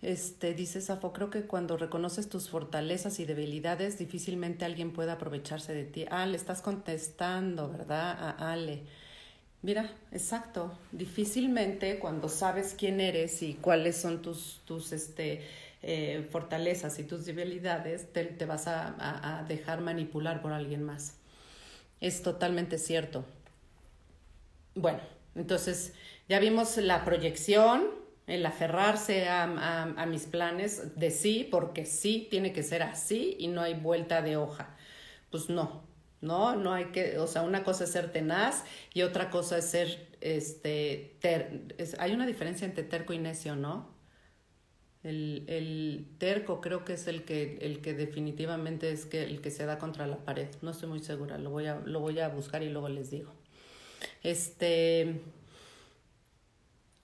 Este, 0.00 0.54
dice 0.54 0.80
Safo, 0.80 1.12
creo 1.12 1.28
que 1.28 1.42
cuando 1.46 1.76
reconoces 1.76 2.30
tus 2.30 2.48
fortalezas 2.48 3.20
y 3.20 3.26
debilidades, 3.26 3.98
difícilmente 3.98 4.64
alguien 4.64 4.94
puede 4.94 5.10
aprovecharse 5.10 5.74
de 5.74 5.84
ti. 5.84 6.06
Ah, 6.10 6.24
le 6.24 6.38
estás 6.38 6.62
contestando, 6.62 7.70
¿verdad? 7.70 8.16
A 8.18 8.52
Ale. 8.52 8.86
Mira, 9.62 9.90
exacto. 10.12 10.72
Difícilmente 10.92 11.98
cuando 11.98 12.28
sabes 12.28 12.74
quién 12.78 13.00
eres 13.00 13.42
y 13.42 13.54
cuáles 13.54 13.96
son 13.96 14.22
tus, 14.22 14.60
tus 14.64 14.92
este, 14.92 15.42
eh, 15.82 16.26
fortalezas 16.30 16.98
y 16.98 17.04
tus 17.04 17.26
debilidades, 17.26 18.12
te, 18.12 18.24
te 18.24 18.46
vas 18.46 18.66
a, 18.66 19.38
a 19.38 19.44
dejar 19.44 19.80
manipular 19.80 20.40
por 20.40 20.52
alguien 20.52 20.82
más. 20.82 21.16
Es 22.00 22.22
totalmente 22.22 22.78
cierto. 22.78 23.24
Bueno, 24.74 25.00
entonces 25.34 25.92
ya 26.28 26.38
vimos 26.38 26.76
la 26.78 27.04
proyección, 27.04 27.88
el 28.26 28.46
aferrarse 28.46 29.28
a, 29.28 29.42
a, 29.42 30.06
mis 30.06 30.26
planes 30.26 30.96
de 30.96 31.10
sí, 31.10 31.46
porque 31.50 31.84
sí 31.84 32.28
tiene 32.30 32.52
que 32.52 32.62
ser 32.62 32.82
así 32.82 33.36
y 33.38 33.48
no 33.48 33.60
hay 33.60 33.74
vuelta 33.74 34.22
de 34.22 34.36
hoja. 34.36 34.76
Pues 35.30 35.50
no, 35.50 35.82
no, 36.20 36.54
no 36.54 36.74
hay 36.74 36.86
que, 36.86 37.18
o 37.18 37.26
sea, 37.26 37.42
una 37.42 37.64
cosa 37.64 37.84
es 37.84 37.92
ser 37.92 38.12
tenaz 38.12 38.64
y 38.92 39.02
otra 39.02 39.30
cosa 39.30 39.58
es 39.58 39.64
ser, 39.64 40.08
este, 40.20 41.16
hay 41.98 42.12
una 42.12 42.26
diferencia 42.26 42.66
entre 42.66 42.84
terco 42.84 43.12
y 43.12 43.18
necio, 43.18 43.56
¿no? 43.56 43.88
El, 45.02 45.44
el, 45.48 46.06
terco 46.18 46.60
creo 46.60 46.84
que 46.84 46.92
es 46.92 47.06
el 47.06 47.24
que, 47.24 47.56
el 47.62 47.80
que 47.80 47.94
definitivamente 47.94 48.90
es 48.92 49.06
que, 49.06 49.22
el 49.22 49.40
que 49.40 49.50
se 49.50 49.64
da 49.64 49.78
contra 49.78 50.06
la 50.06 50.18
pared. 50.18 50.48
No 50.60 50.72
estoy 50.72 50.90
muy 50.90 51.00
segura, 51.00 51.38
lo 51.38 51.48
voy 51.48 51.66
a, 51.66 51.76
lo 51.76 52.00
voy 52.00 52.20
a 52.20 52.28
buscar 52.28 52.62
y 52.62 52.68
luego 52.68 52.90
les 52.90 53.10
digo. 53.10 53.32
Este. 54.22 55.22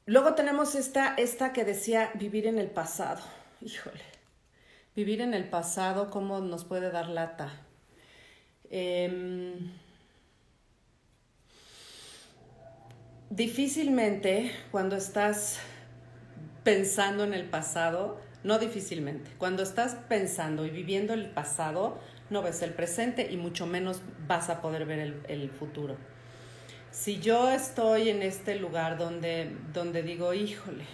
Luego 0.05 0.35
tenemos 0.35 0.75
esta, 0.75 1.15
esta 1.15 1.55
que 1.55 1.65
decía 1.65 2.11
vivir 2.15 2.47
en 2.47 2.59
el 2.59 2.71
pasado. 2.71 3.23
Híjole. 3.63 4.03
Vivir 4.95 5.23
en 5.23 5.33
el 5.33 5.49
pasado, 5.49 6.11
¿cómo 6.11 6.41
nos 6.41 6.65
puede 6.65 6.91
dar 6.91 7.09
lata? 7.09 7.66
Em, 8.71 9.73
difícilmente 13.31 14.51
cuando 14.71 14.97
estás 14.97 15.59
pensando 16.65 17.25
en 17.25 17.35
el 17.35 17.49
pasado, 17.49 18.21
no 18.43 18.59
difícilmente. 18.59 19.31
Cuando 19.39 19.63
estás 19.63 19.95
pensando 20.09 20.67
y 20.67 20.71
viviendo 20.71 21.15
el 21.15 21.31
pasado, 21.31 21.99
no 22.31 22.43
ves 22.43 22.63
el 22.63 22.73
presente 22.73 23.31
y 23.31 23.37
mucho 23.37 23.67
menos 23.67 24.03
vas 24.27 24.51
a 24.51 24.61
poder 24.61 24.85
ver 24.85 25.23
el, 25.29 25.51
futuro. 25.51 25.97
Si 26.91 27.21
yo 27.21 27.51
estoy 27.51 28.09
en 28.09 28.23
este 28.23 28.57
lugar 28.57 28.99
donde, 28.99 29.55
donde 29.73 30.03
digo, 30.03 30.33
híjole, 30.33 30.85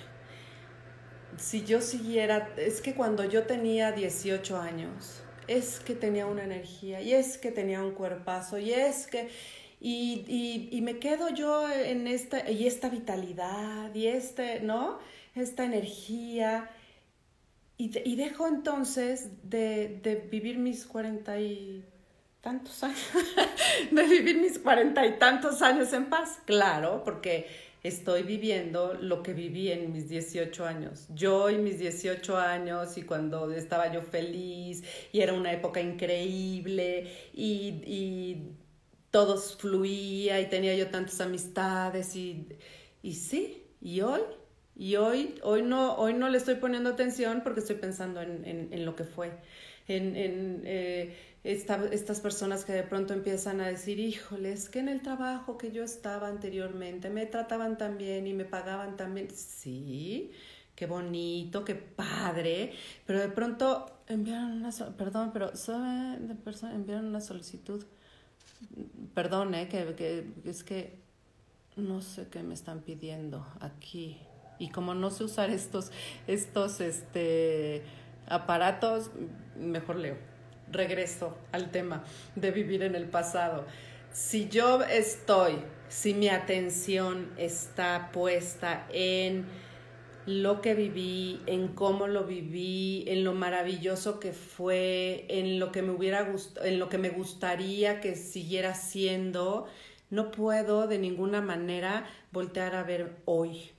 si 1.39 1.65
yo 1.65 1.81
siguiera, 1.81 2.51
es 2.57 2.81
que 2.81 2.95
cuando 2.95 3.25
yo 3.25 3.45
tenía 3.45 3.93
18 3.93 4.61
años, 4.61 5.22
es 5.49 5.81
que 5.81 5.95
tenía 5.95 6.27
una 6.27 6.45
energía 6.45 7.01
y 7.01 7.13
es 7.13 7.39
que 7.39 7.51
tenía 7.51 7.83
un 7.83 7.93
cuerpazo 7.93 8.59
y 8.59 8.73
es 8.73 9.07
que... 9.07 9.29
Y, 9.85 10.25
y, 10.29 10.69
y 10.71 10.81
me 10.81 11.01
quedo 11.01 11.29
yo 11.31 11.69
en 11.69 12.07
esta, 12.07 12.49
y 12.49 12.69
esta 12.69 12.89
vitalidad 12.89 13.93
y 13.93 14.07
este, 14.07 14.61
¿no? 14.61 15.01
esta 15.35 15.65
energía 15.65 16.71
y, 17.79 18.15
dejo 18.17 18.47
entonces 18.47 19.29
de, 19.43 19.99
de, 20.03 20.15
vivir 20.15 20.57
mis 20.59 20.87
cuarenta 20.87 21.41
y 21.41 21.85
tantos 22.41 22.85
años, 22.85 23.01
de 23.91 24.03
vivir 24.05 24.39
mis 24.39 24.59
cuarenta 24.61 25.05
y 25.05 25.19
tantos 25.19 25.63
años 25.63 25.93
en 25.93 26.09
paz, 26.09 26.39
claro, 26.45 27.03
porque 27.05 27.49
estoy 27.83 28.23
viviendo 28.23 28.95
lo 28.95 29.23
que 29.23 29.33
viví 29.33 29.71
en 29.71 29.93
mis 29.93 30.09
18 30.09 30.65
años. 30.65 31.07
Yo 31.11 31.51
y 31.51 31.59
mis 31.59 31.79
18 31.79 32.37
años 32.37 32.97
y 32.97 33.03
cuando 33.03 33.51
estaba 33.53 33.93
yo 33.93 34.03
feliz 34.03 34.85
y 35.13 35.21
era 35.21 35.33
una 35.33 35.53
época 35.53 35.81
increíble 35.81 37.11
y, 37.33 37.83
y 37.87 38.57
todos 39.11 39.57
fluía 39.57 40.41
y 40.41 40.49
tenía 40.49 40.75
yo 40.75 40.89
tantas 40.89 41.21
amistades 41.21 42.17
y, 42.17 42.49
y 43.03 43.15
sí, 43.15 43.67
y 43.81 44.01
hoy, 44.01 44.21
y 44.77 44.97
hoy, 44.97 45.35
hoy 45.43 45.63
no, 45.63 45.97
hoy 45.97 46.15
no 46.15 46.29
le 46.29 46.39
estoy 46.39 46.55
poniendo 46.57 46.91
atención 46.91 47.43
porque 47.43 47.61
estoy 47.61 47.77
pensando 47.77 48.23
en, 48.23 48.45
en, 48.73 48.85
lo 48.87 48.97
que 48.97 49.05
fue, 49.05 49.33
en, 49.87 50.17
en 50.17 50.63
eh, 50.65 51.17
estas 51.45 52.21
personas 52.21 52.65
que 52.65 52.73
de 52.73 52.85
pronto 52.85 53.15
empiezan 53.15 53.61
a 53.61 53.67
decir, 53.67 53.99
híjole, 53.99 54.53
es 54.53 54.69
que 54.69 54.79
en 54.79 54.89
el 54.89 55.03
trabajo 55.03 55.59
que 55.59 55.73
yo 55.73 55.83
estaba 55.83 56.29
anteriormente 56.29 57.11
me 57.11 57.27
trataban 57.27 57.77
tan 57.79 57.99
bien 57.99 58.29
y 58.29 58.33
me 58.33 58.45
pagaban 58.45 58.97
tan 58.97 59.15
bien. 59.15 59.29
Sí, 59.35 60.31
qué 60.77 60.87
bonito, 60.87 61.65
qué 61.65 61.75
padre, 61.75 62.73
pero 63.07 63.19
de 63.19 63.29
pronto 63.29 64.03
enviaron 64.07 64.53
una, 64.53 64.71
perdón, 64.97 65.31
pero. 65.33 65.51
De 65.51 66.35
persona, 66.37 66.75
enviaron 66.75 67.07
una 67.07 67.21
solicitud. 67.21 67.85
Perdón, 69.13 69.57
¿eh? 69.57 69.69
que, 69.69 69.95
que 69.97 70.25
es 70.45 70.63
que 70.63 71.03
no 71.75 72.03
sé 72.03 72.29
qué 72.29 72.45
me 72.45 72.55
están 72.55 72.83
pidiendo 72.83 73.45
aquí. 73.61 74.21
Y 74.61 74.69
como 74.69 74.95
no 74.95 75.11
sé 75.11 75.25
usar 75.25 75.51
estos, 75.51 75.91
estos 76.29 76.81
este, 76.81 77.83
aparatos, 78.29 79.11
mejor 79.57 79.97
leo 79.97 80.32
regreso 80.73 81.37
al 81.53 81.71
tema 81.71 82.05
de 82.35 82.51
vivir 82.51 82.83
en 82.83 82.95
el 82.95 83.07
pasado. 83.07 83.67
Si 84.13 84.49
yo 84.49 84.83
estoy, 84.83 85.55
si 85.89 86.15
mi 86.15 86.29
atención 86.29 87.33
está 87.37 88.11
puesta 88.13 88.87
en 88.91 89.47
lo 90.27 90.61
que 90.61 90.75
viví, 90.75 91.41
en 91.47 91.69
cómo 91.69 92.07
lo 92.07 92.25
viví, 92.25 93.05
en 93.09 93.25
lo 93.25 93.35
maravilloso 93.35 94.21
que 94.21 94.33
fue, 94.33 95.27
en 95.29 95.59
lo 95.59 95.73
que 95.73 95.83
me 95.83 95.91
hubiera 95.91 96.23
gustado, 96.23 96.67
en 96.67 96.79
lo 96.79 96.89
que 96.89 96.99
me 96.99 97.11
gustaría 97.11 98.01
que 98.01 98.15
siguiera 98.15 98.75
siendo, 98.75 99.67
no 100.11 100.31
puedo 100.31 100.87
de 100.87 100.99
ninguna 100.99 101.41
manera 101.41 102.07
voltear 102.31 102.75
a 102.77 102.85
ver 102.85 103.17
hoy. 103.25 103.73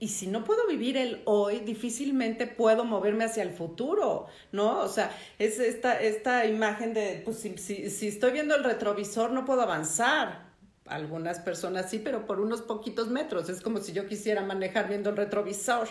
Y 0.00 0.08
si 0.08 0.26
no 0.26 0.42
puedo 0.42 0.66
vivir 0.66 0.96
el 0.96 1.22
hoy, 1.24 1.60
difícilmente 1.60 2.48
puedo 2.48 2.84
moverme 2.84 3.24
hacia 3.24 3.44
el 3.44 3.52
futuro, 3.52 4.26
¿no? 4.50 4.80
O 4.80 4.88
sea, 4.88 5.16
es 5.38 5.60
esta, 5.60 6.00
esta 6.00 6.46
imagen 6.46 6.94
de, 6.94 7.22
pues 7.24 7.38
si, 7.38 7.56
si 7.56 8.08
estoy 8.08 8.32
viendo 8.32 8.56
el 8.56 8.64
retrovisor, 8.64 9.30
no 9.30 9.44
puedo 9.44 9.62
avanzar. 9.62 10.50
Algunas 10.86 11.38
personas 11.38 11.88
sí, 11.88 12.00
pero 12.00 12.26
por 12.26 12.40
unos 12.40 12.62
poquitos 12.62 13.08
metros. 13.08 13.48
Es 13.48 13.60
como 13.60 13.78
si 13.78 13.92
yo 13.92 14.08
quisiera 14.08 14.42
manejar 14.42 14.88
viendo 14.88 15.10
el 15.10 15.16
retrovisor 15.16 15.88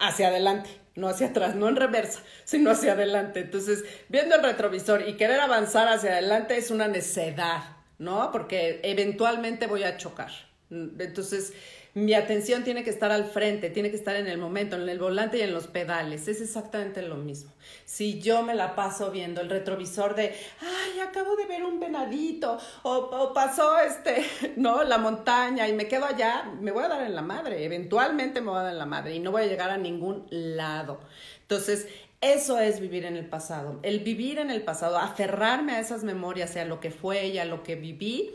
hacia 0.00 0.28
adelante, 0.28 0.70
no 0.96 1.08
hacia 1.08 1.28
atrás, 1.28 1.54
no 1.54 1.68
en 1.68 1.76
reversa, 1.76 2.20
sino 2.44 2.70
hacia 2.70 2.92
adelante. 2.92 3.40
Entonces, 3.40 3.84
viendo 4.08 4.34
el 4.34 4.42
retrovisor 4.42 5.08
y 5.08 5.16
querer 5.16 5.40
avanzar 5.40 5.88
hacia 5.88 6.12
adelante 6.12 6.56
es 6.56 6.70
una 6.70 6.88
necedad, 6.88 7.76
¿no? 7.98 8.30
Porque 8.32 8.80
eventualmente 8.82 9.66
voy 9.66 9.84
a 9.84 9.96
chocar. 9.96 10.32
Entonces, 10.70 11.52
mi 11.94 12.12
atención 12.14 12.64
tiene 12.64 12.82
que 12.82 12.90
estar 12.90 13.12
al 13.12 13.24
frente, 13.24 13.70
tiene 13.70 13.88
que 13.88 13.96
estar 13.96 14.16
en 14.16 14.26
el 14.26 14.36
momento, 14.36 14.74
en 14.74 14.88
el 14.88 14.98
volante 14.98 15.38
y 15.38 15.42
en 15.42 15.54
los 15.54 15.68
pedales. 15.68 16.26
Es 16.26 16.40
exactamente 16.40 17.02
lo 17.02 17.14
mismo. 17.14 17.52
Si 17.84 18.20
yo 18.20 18.42
me 18.42 18.54
la 18.54 18.74
paso 18.74 19.12
viendo 19.12 19.40
el 19.40 19.48
retrovisor 19.48 20.16
de, 20.16 20.34
ay, 20.60 20.98
acabo 20.98 21.36
de 21.36 21.46
ver 21.46 21.62
un 21.62 21.78
venadito, 21.78 22.58
o, 22.82 23.32
pasó 23.32 23.78
este, 23.78 24.26
¿no? 24.56 24.82
La 24.82 24.98
montaña 24.98 25.68
y 25.68 25.72
me 25.72 25.86
quedo 25.86 26.04
allá, 26.04 26.52
me 26.60 26.72
voy 26.72 26.82
a 26.82 26.88
dar 26.88 27.02
en 27.02 27.14
la 27.14 27.22
madre. 27.22 27.64
Eventualmente 27.64 28.40
me 28.40 28.50
voy 28.50 28.58
a 28.58 28.62
dar 28.62 28.72
en 28.72 28.78
la 28.78 28.86
madre 28.86 29.14
y 29.14 29.20
no 29.20 29.30
voy 29.30 29.42
a 29.44 29.46
llegar 29.46 29.70
a 29.70 29.78
ningún 29.78 30.26
lado. 30.30 30.98
Entonces, 31.42 31.86
eso 32.20 32.58
es 32.58 32.80
vivir 32.80 33.04
en 33.04 33.16
el 33.16 33.26
pasado. 33.26 33.78
El 33.84 34.00
vivir 34.00 34.40
en 34.40 34.50
el 34.50 34.62
pasado, 34.62 34.98
aferrarme 34.98 35.74
a 35.74 35.80
esas 35.80 36.02
memorias, 36.02 36.56
a 36.56 36.64
lo 36.64 36.80
que 36.80 36.90
fue 36.90 37.28
y 37.28 37.38
a 37.38 37.44
lo 37.44 37.62
que 37.62 37.76
viví, 37.76 38.34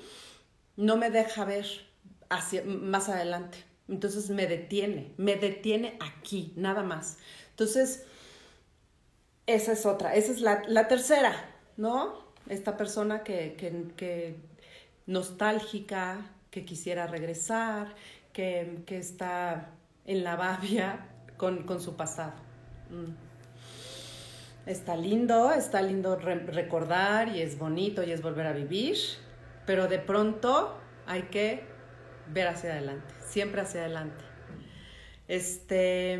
no 0.77 0.95
me 0.95 1.09
deja 1.09 1.43
ver 1.43 1.88
hacia, 2.29 2.63
más 2.63 3.09
adelante. 3.09 3.57
Entonces 3.87 4.29
me 4.29 4.45
detiene, 4.45 5.13
me 5.17 5.35
detiene 5.35 5.97
aquí, 5.99 6.53
nada 6.55 6.83
más. 6.83 7.17
Entonces, 7.51 8.05
esa 9.47 9.71
es 9.71 9.85
otra, 9.85 10.13
esa 10.15 10.31
es 10.31 10.41
la, 10.41 10.87
tercera, 10.87 11.33
¿no? 11.75 12.23
Esta 12.47 12.77
persona 12.77 13.23
que, 13.23 13.55
que, 13.55 13.91
que, 13.95 14.35
nostálgica, 15.07 16.31
que 16.51 16.65
quisiera 16.65 17.07
regresar, 17.07 17.95
que, 18.31 18.83
que 18.85 18.99
está 18.99 19.71
en 20.05 20.23
la 20.23 20.35
babia 20.35 21.07
con, 21.37 21.63
con 21.63 21.81
su 21.81 21.95
pasado. 21.95 22.33
Mm. 22.91 23.29
Está 24.69 24.95
lindo, 24.95 25.51
está 25.51 25.81
lindo 25.81 26.15
recordar 26.15 27.35
y 27.35 27.41
es 27.41 27.57
bonito 27.57 28.03
y 28.03 28.11
es 28.11 28.21
volver 28.21 28.45
a 28.45 28.53
vivir, 28.53 28.97
pero 29.65 29.87
de 29.87 29.97
pronto 29.97 30.77
hay 31.07 31.23
que 31.23 31.63
ver 32.29 32.47
hacia 32.47 32.71
adelante, 32.71 33.13
siempre 33.27 33.61
hacia 33.61 33.81
adelante. 33.81 34.23
Este, 35.27 36.19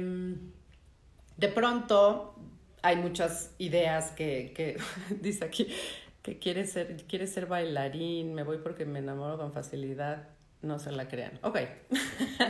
de 1.38 1.48
pronto 1.48 2.36
hay 2.82 2.96
muchas 2.98 3.54
ideas 3.58 4.12
que, 4.12 4.54
que 4.56 4.78
dice 5.22 5.46
aquí 5.46 5.68
que 6.22 6.38
quiere 6.38 6.66
ser, 6.68 7.06
quiere 7.08 7.28
ser 7.28 7.46
bailarín, 7.46 8.34
me 8.34 8.44
voy 8.44 8.58
porque 8.58 8.86
me 8.86 9.00
enamoro 9.00 9.38
con 9.38 9.54
facilidad, 9.54 10.28
no 10.62 10.80
se 10.80 10.92
la 10.92 11.08
crean. 11.08 11.40
Ok. 11.44 11.60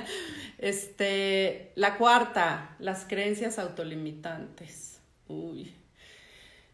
Este, 0.58 1.72
la 1.76 1.98
cuarta, 1.98 2.76
las 2.80 3.06
creencias 3.06 3.58
autolimitantes. 3.60 5.00
Uy, 5.30 5.74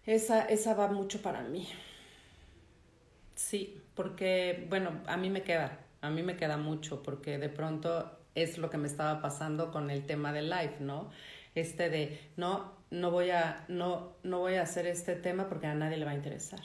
esa, 0.08 0.44
esa 0.46 0.74
va 0.74 0.88
mucho 0.88 1.22
para 1.22 1.44
mí. 1.44 1.68
Sí, 3.36 3.80
porque, 3.94 4.66
bueno, 4.70 5.04
a 5.06 5.18
mí 5.18 5.30
me 5.30 5.44
queda 5.44 5.85
a 6.06 6.10
mí 6.10 6.24
me 6.24 6.38
queda 6.38 6.58
mucho 6.58 7.02
porque 7.02 7.38
de 7.38 7.50
pronto 7.50 8.12
es 8.36 8.58
lo 8.58 8.70
que 8.70 8.78
me 8.78 8.88
estaba 8.88 9.22
pasando 9.22 9.72
con 9.72 9.90
el 9.90 10.06
tema 10.06 10.34
del 10.34 10.50
live, 10.50 10.78
¿no? 10.80 11.10
Este 11.56 11.90
de, 11.90 12.20
no, 12.38 12.74
no 12.92 13.12
voy 13.12 13.30
a, 13.32 13.66
no, 13.70 14.14
no 14.24 14.40
voy 14.40 14.56
a 14.56 14.64
hacer 14.64 14.86
este 14.88 15.16
tema 15.16 15.48
porque 15.48 15.68
a 15.68 15.74
nadie 15.74 15.98
le 15.98 16.06
va 16.06 16.12
a 16.12 16.16
interesar. 16.16 16.62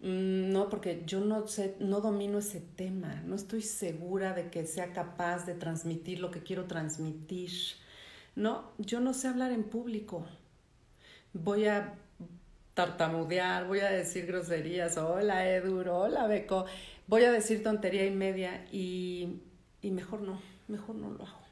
Mm, 0.00 0.52
no, 0.52 0.68
porque 0.68 1.02
yo 1.06 1.20
no 1.20 1.46
sé, 1.48 1.76
no 1.80 2.00
domino 2.00 2.38
ese 2.38 2.60
tema, 2.60 3.22
no 3.24 3.34
estoy 3.34 3.62
segura 3.62 4.32
de 4.32 4.50
que 4.50 4.66
sea 4.66 4.92
capaz 4.92 5.46
de 5.46 5.54
transmitir 5.54 6.20
lo 6.20 6.30
que 6.30 6.42
quiero 6.42 6.64
transmitir. 6.64 7.50
No, 8.36 8.70
yo 8.78 9.00
no 9.00 9.12
sé 9.14 9.28
hablar 9.28 9.52
en 9.52 9.64
público. 9.64 10.24
Voy 11.32 11.66
a 11.66 11.94
tartamudear, 12.74 13.66
voy 13.66 13.80
a 13.80 13.90
decir 13.90 14.26
groserías, 14.26 14.98
hola 14.98 15.48
Edu, 15.48 15.82
hola 15.90 16.26
Beco 16.26 16.66
voy 17.06 17.24
a 17.24 17.32
decir 17.32 17.62
tontería 17.62 18.06
y 18.06 18.10
media 18.10 18.66
y, 18.72 19.40
y 19.82 19.90
mejor 19.90 20.22
no, 20.22 20.40
mejor 20.68 20.96
no 20.96 21.10
lo 21.10 21.24
hago. 21.24 21.46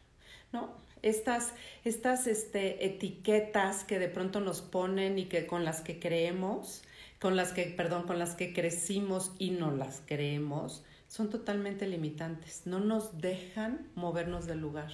¿No? 0.53 0.85
Estas, 1.03 1.53
estas 1.85 2.27
este, 2.27 2.87
etiquetas 2.87 3.85
que 3.85 3.99
de 3.99 4.09
pronto 4.09 4.41
nos 4.41 4.63
ponen 4.63 5.19
y 5.19 5.27
que 5.27 5.47
con 5.47 5.65
las 5.65 5.83
que 5.83 5.99
creemos, 5.99 6.83
con 7.21 7.37
las 7.37 7.53
que, 7.53 7.65
perdón, 7.65 8.07
con 8.07 8.19
las 8.19 8.35
que 8.35 8.53
crecimos 8.53 9.33
y 9.39 9.51
no 9.51 9.71
las 9.71 10.03
creemos, 10.07 10.85
son 11.09 11.31
totalmente 11.31 11.87
limitantes, 11.87 12.63
no 12.65 12.81
nos 12.81 13.21
dejan 13.21 13.91
movernos 13.95 14.47
del 14.47 14.61
lugar. 14.61 14.91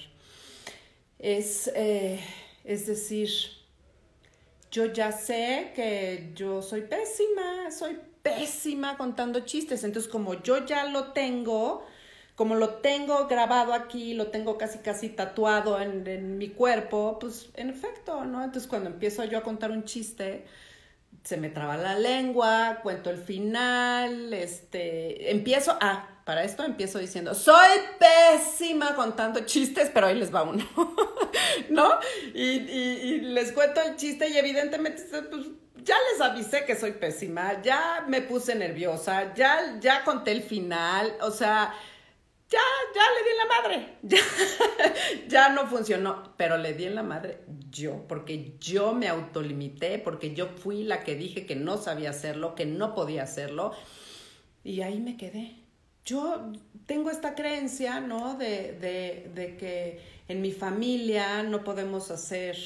Es, 1.17 1.71
eh, 1.75 2.19
es 2.63 2.87
decir, 2.87 3.29
yo 4.71 4.85
ya 4.85 5.11
sé 5.11 5.71
que 5.75 6.31
yo 6.35 6.61
soy 6.61 6.81
pésima, 6.81 7.71
soy 7.71 7.97
pésima 8.23 8.97
contando 8.97 9.41
chistes. 9.41 9.83
Entonces, 9.83 10.11
como 10.11 10.41
yo 10.41 10.65
ya 10.65 10.85
lo 10.85 11.11
tengo, 11.13 11.85
como 12.35 12.55
lo 12.55 12.75
tengo 12.75 13.27
grabado 13.27 13.73
aquí, 13.73 14.13
lo 14.13 14.27
tengo 14.27 14.57
casi 14.57 14.79
casi 14.79 15.09
tatuado 15.09 15.79
en, 15.79 16.37
mi 16.37 16.49
cuerpo, 16.49 17.17
pues 17.19 17.49
en 17.55 17.69
efecto, 17.69 18.25
¿no? 18.25 18.43
Entonces 18.43 18.67
cuando 18.67 18.89
empiezo 18.89 19.23
yo 19.25 19.37
a 19.37 19.43
contar 19.43 19.71
un 19.71 19.83
chiste, 19.83 20.45
se 21.23 21.37
me 21.37 21.49
traba 21.49 21.77
la 21.77 21.99
lengua, 21.99 22.79
cuento 22.81 23.09
el 23.11 23.17
final, 23.17 24.33
este, 24.33 25.29
empiezo, 25.31 25.77
ah, 25.81 26.07
para 26.25 26.43
esto 26.43 26.63
empiezo 26.63 26.97
diciendo, 26.97 27.35
soy 27.35 27.77
pésima 27.99 28.95
contando 28.95 29.41
chistes, 29.41 29.91
pero 29.93 30.07
ahí 30.07 30.15
les 30.17 30.33
va 30.33 30.43
uno, 30.43 30.65
¿no? 31.69 31.91
Y, 32.33 32.41
y, 32.41 32.99
y 33.03 33.21
les 33.21 33.51
cuento 33.51 33.81
el 33.81 33.97
chiste 33.97 34.29
y 34.29 34.37
evidentemente, 34.37 35.03
pues, 35.29 35.45
ya 35.83 35.95
les 36.11 36.21
avisé 36.21 36.65
que 36.65 36.75
soy 36.75 36.91
pésima, 36.93 37.61
ya 37.61 38.05
me 38.07 38.21
puse 38.21 38.55
nerviosa, 38.55 39.33
ya, 39.33 39.79
ya 39.79 40.03
conté 40.03 40.31
el 40.31 40.43
final, 40.43 41.15
o 41.21 41.31
sea, 41.31 41.73
ya, 42.49 42.59
ya 42.93 43.01
le 43.13 43.23
di 43.23 43.29
en 43.31 43.37
la 43.37 43.45
madre, 43.55 43.97
ya, 45.27 45.27
ya 45.27 45.49
no 45.49 45.67
funcionó, 45.67 46.33
pero 46.37 46.57
le 46.57 46.73
di 46.73 46.85
en 46.85 46.95
la 46.95 47.03
madre 47.03 47.39
yo, 47.69 48.05
porque 48.07 48.55
yo 48.59 48.93
me 48.93 49.07
autolimité, 49.07 49.97
porque 49.97 50.33
yo 50.33 50.47
fui 50.47 50.83
la 50.83 51.03
que 51.03 51.15
dije 51.15 51.45
que 51.45 51.55
no 51.55 51.77
sabía 51.77 52.09
hacerlo, 52.09 52.55
que 52.55 52.65
no 52.65 52.93
podía 52.93 53.23
hacerlo, 53.23 53.71
y 54.63 54.81
ahí 54.81 54.99
me 54.99 55.17
quedé. 55.17 55.55
yo 56.05 56.51
tengo 56.85 57.09
esta 57.09 57.35
creencia, 57.35 57.99
¿no? 57.99 58.35
De, 58.35 58.73
de, 58.73 59.31
de 59.33 59.57
que 59.57 59.99
en 60.27 60.41
mi 60.41 60.51
familia 60.51 61.43
no 61.43 61.63
podemos 61.63 62.11
hacer 62.11 62.57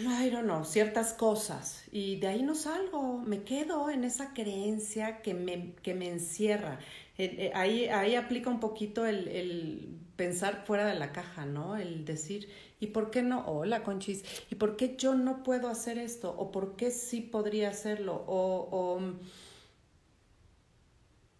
I 0.00 0.30
don't 0.30 0.44
know, 0.44 0.64
ciertas 0.64 1.12
cosas. 1.12 1.82
Y 1.90 2.16
de 2.20 2.28
ahí 2.28 2.42
no 2.42 2.54
salgo, 2.54 3.18
me 3.18 3.42
quedo 3.42 3.90
en 3.90 4.04
esa 4.04 4.32
creencia 4.32 5.22
que 5.22 5.34
me, 5.34 5.74
que 5.82 5.94
me 5.94 6.08
encierra. 6.08 6.78
Eh, 7.16 7.34
eh, 7.38 7.52
ahí, 7.54 7.86
ahí 7.88 8.14
aplica 8.14 8.48
un 8.48 8.60
poquito 8.60 9.06
el, 9.06 9.26
el, 9.28 9.88
pensar 10.14 10.64
fuera 10.66 10.86
de 10.86 10.94
la 10.94 11.12
caja, 11.12 11.46
¿no? 11.46 11.76
El 11.76 12.04
decir, 12.04 12.48
¿y 12.78 12.88
por 12.88 13.10
qué 13.10 13.22
no? 13.22 13.44
Hola, 13.46 13.82
Conchis, 13.82 14.24
¿y 14.50 14.54
por 14.54 14.76
qué 14.76 14.96
yo 14.96 15.14
no 15.14 15.42
puedo 15.42 15.68
hacer 15.68 15.98
esto? 15.98 16.34
¿O 16.36 16.52
por 16.52 16.76
qué 16.76 16.90
sí 16.92 17.20
podría 17.20 17.70
hacerlo? 17.70 18.24
O, 18.26 18.68
o 18.70 19.00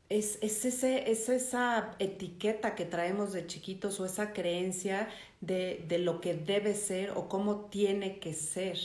es, 0.09 0.39
es, 0.41 0.65
ese, 0.65 1.11
es 1.11 1.29
esa 1.29 1.95
etiqueta 1.99 2.75
que 2.75 2.85
traemos 2.85 3.33
de 3.33 3.47
chiquitos 3.47 4.01
o 4.01 4.07
esa 4.07 4.33
creencia 4.33 5.09
de, 5.41 5.85
de, 5.87 5.99
lo 5.99 6.21
que 6.21 6.35
debe 6.35 6.75
ser 6.75 7.11
o 7.11 7.29
cómo 7.29 7.67
tiene 7.67 8.19
que 8.19 8.33
ser, 8.33 8.79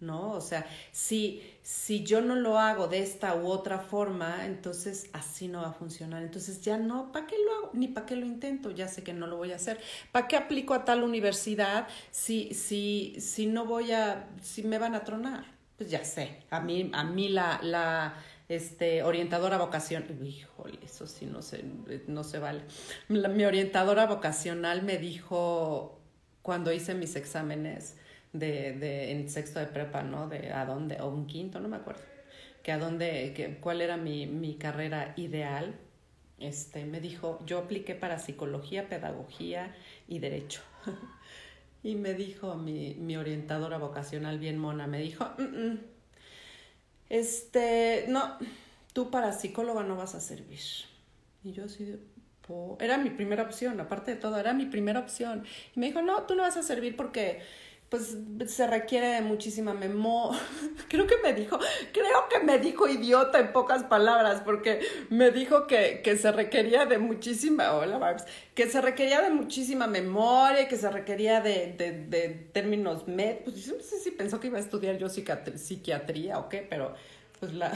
¿no? 0.00 0.32
O 0.32 0.40
sea, 0.40 0.66
si, 0.90 1.42
si 1.62 2.02
yo 2.04 2.22
no 2.22 2.34
lo 2.34 2.58
hago 2.58 2.88
de 2.88 3.00
esta 3.00 3.34
u 3.34 3.48
otra 3.48 3.78
forma, 3.78 4.46
entonces 4.46 5.10
así 5.12 5.48
no 5.48 5.60
va 5.60 5.68
a 5.68 5.72
funcionar. 5.72 6.22
Entonces 6.22 6.62
ya 6.62 6.78
no, 6.78 7.12
¿para 7.12 7.26
qué 7.26 7.36
lo 7.44 7.52
hago? 7.58 7.70
Ni 7.74 7.88
para 7.88 8.06
qué 8.06 8.16
lo 8.16 8.24
intento, 8.24 8.70
ya 8.70 8.88
sé 8.88 9.02
que 9.04 9.12
no 9.12 9.26
lo 9.26 9.36
voy 9.36 9.52
a 9.52 9.56
hacer. 9.56 9.78
¿Para 10.12 10.28
qué 10.28 10.36
aplico 10.38 10.72
a 10.72 10.86
tal 10.86 11.02
universidad 11.02 11.88
si, 12.10 12.54
si, 12.54 13.16
si 13.20 13.46
no 13.46 13.66
voy 13.66 13.92
a, 13.92 14.30
si 14.40 14.62
me 14.62 14.78
van 14.78 14.94
a 14.94 15.04
tronar? 15.04 15.44
Pues 15.76 15.90
ya 15.90 16.04
sé, 16.04 16.42
a 16.50 16.60
mí, 16.60 16.90
a 16.92 17.04
mí 17.04 17.28
la, 17.28 17.60
la 17.62 18.14
este, 18.50 19.04
orientadora 19.04 19.58
vocación, 19.58 20.04
híjole, 20.24 20.80
eso 20.82 21.06
sí 21.06 21.24
no 21.24 21.40
se, 21.40 21.62
no 22.08 22.24
se 22.24 22.40
vale. 22.40 22.62
mi 23.08 23.44
orientadora 23.44 24.06
vocacional 24.06 24.82
me 24.82 24.98
dijo 24.98 26.00
cuando 26.42 26.72
hice 26.72 26.96
mis 26.96 27.14
exámenes 27.14 27.96
de, 28.32 28.72
de, 28.72 29.12
en 29.12 29.28
sexto 29.30 29.60
de 29.60 29.66
prepa, 29.66 30.02
¿no? 30.02 30.28
De 30.28 30.52
a 30.52 30.66
dónde, 30.66 31.00
o 31.00 31.08
un 31.10 31.28
quinto, 31.28 31.60
no 31.60 31.68
me 31.68 31.76
acuerdo, 31.76 32.02
que 32.64 32.72
a 32.72 32.78
dónde, 32.78 33.32
que, 33.36 33.58
cuál 33.58 33.80
era 33.80 33.96
mi, 33.96 34.26
mi 34.26 34.56
carrera 34.56 35.14
ideal. 35.16 35.76
Este, 36.40 36.84
me 36.86 37.00
dijo, 37.00 37.38
yo 37.46 37.58
apliqué 37.58 37.94
para 37.94 38.18
psicología, 38.18 38.88
pedagogía 38.88 39.76
y 40.08 40.18
derecho. 40.18 40.62
y 41.84 41.94
me 41.94 42.14
dijo 42.14 42.56
mi, 42.56 42.96
mi 42.96 43.16
orientadora 43.16 43.78
vocacional 43.78 44.40
bien 44.40 44.58
mona, 44.58 44.88
me 44.88 44.98
dijo, 44.98 45.30
mm, 45.38 45.42
mm, 45.42 45.78
este, 47.10 48.06
no, 48.08 48.38
tú 48.94 49.10
para 49.10 49.32
psicóloga 49.32 49.82
no 49.82 49.96
vas 49.96 50.14
a 50.14 50.20
servir. 50.20 50.60
Y 51.44 51.52
yo 51.52 51.64
así 51.66 51.98
era 52.80 52.98
mi 52.98 53.10
primera 53.10 53.42
opción, 53.42 53.80
aparte 53.80 54.12
de 54.12 54.16
todo, 54.16 54.38
era 54.38 54.52
mi 54.52 54.66
primera 54.66 55.00
opción. 55.00 55.44
Y 55.74 55.80
me 55.80 55.86
dijo, 55.86 56.02
no, 56.02 56.22
tú 56.22 56.34
no 56.34 56.42
vas 56.42 56.56
a 56.56 56.62
servir 56.62 56.96
porque 56.96 57.40
pues 57.90 58.16
se 58.46 58.66
requiere 58.68 59.08
de 59.08 59.20
muchísima 59.20 59.74
memoria. 59.74 60.40
creo 60.88 61.08
que 61.08 61.16
me 61.24 61.34
dijo, 61.34 61.58
creo 61.92 62.28
que 62.30 62.38
me 62.38 62.58
dijo 62.58 62.88
idiota 62.88 63.40
en 63.40 63.52
pocas 63.52 63.82
palabras, 63.82 64.42
porque 64.42 64.80
me 65.10 65.32
dijo 65.32 65.66
que, 65.66 66.00
que 66.02 66.16
se 66.16 66.30
requería 66.30 66.86
de 66.86 66.98
muchísima, 66.98 67.74
hola 67.74 67.98
Barbs, 67.98 68.24
que 68.54 68.70
se 68.70 68.80
requería 68.80 69.20
de 69.22 69.30
muchísima 69.30 69.88
memoria, 69.88 70.68
que 70.68 70.76
se 70.76 70.88
requería 70.88 71.40
de, 71.40 71.74
de, 71.76 71.92
de 72.06 72.28
términos 72.52 73.08
med, 73.08 73.38
pues 73.44 73.66
no 73.66 73.82
sé 73.82 73.98
si 73.98 74.12
pensó 74.12 74.38
que 74.38 74.46
iba 74.46 74.58
a 74.58 74.62
estudiar 74.62 74.96
yo 74.96 75.08
psiquiatría 75.08 76.38
o 76.38 76.48
qué, 76.48 76.64
pero 76.70 76.94
pues 77.40 77.52
la, 77.54 77.72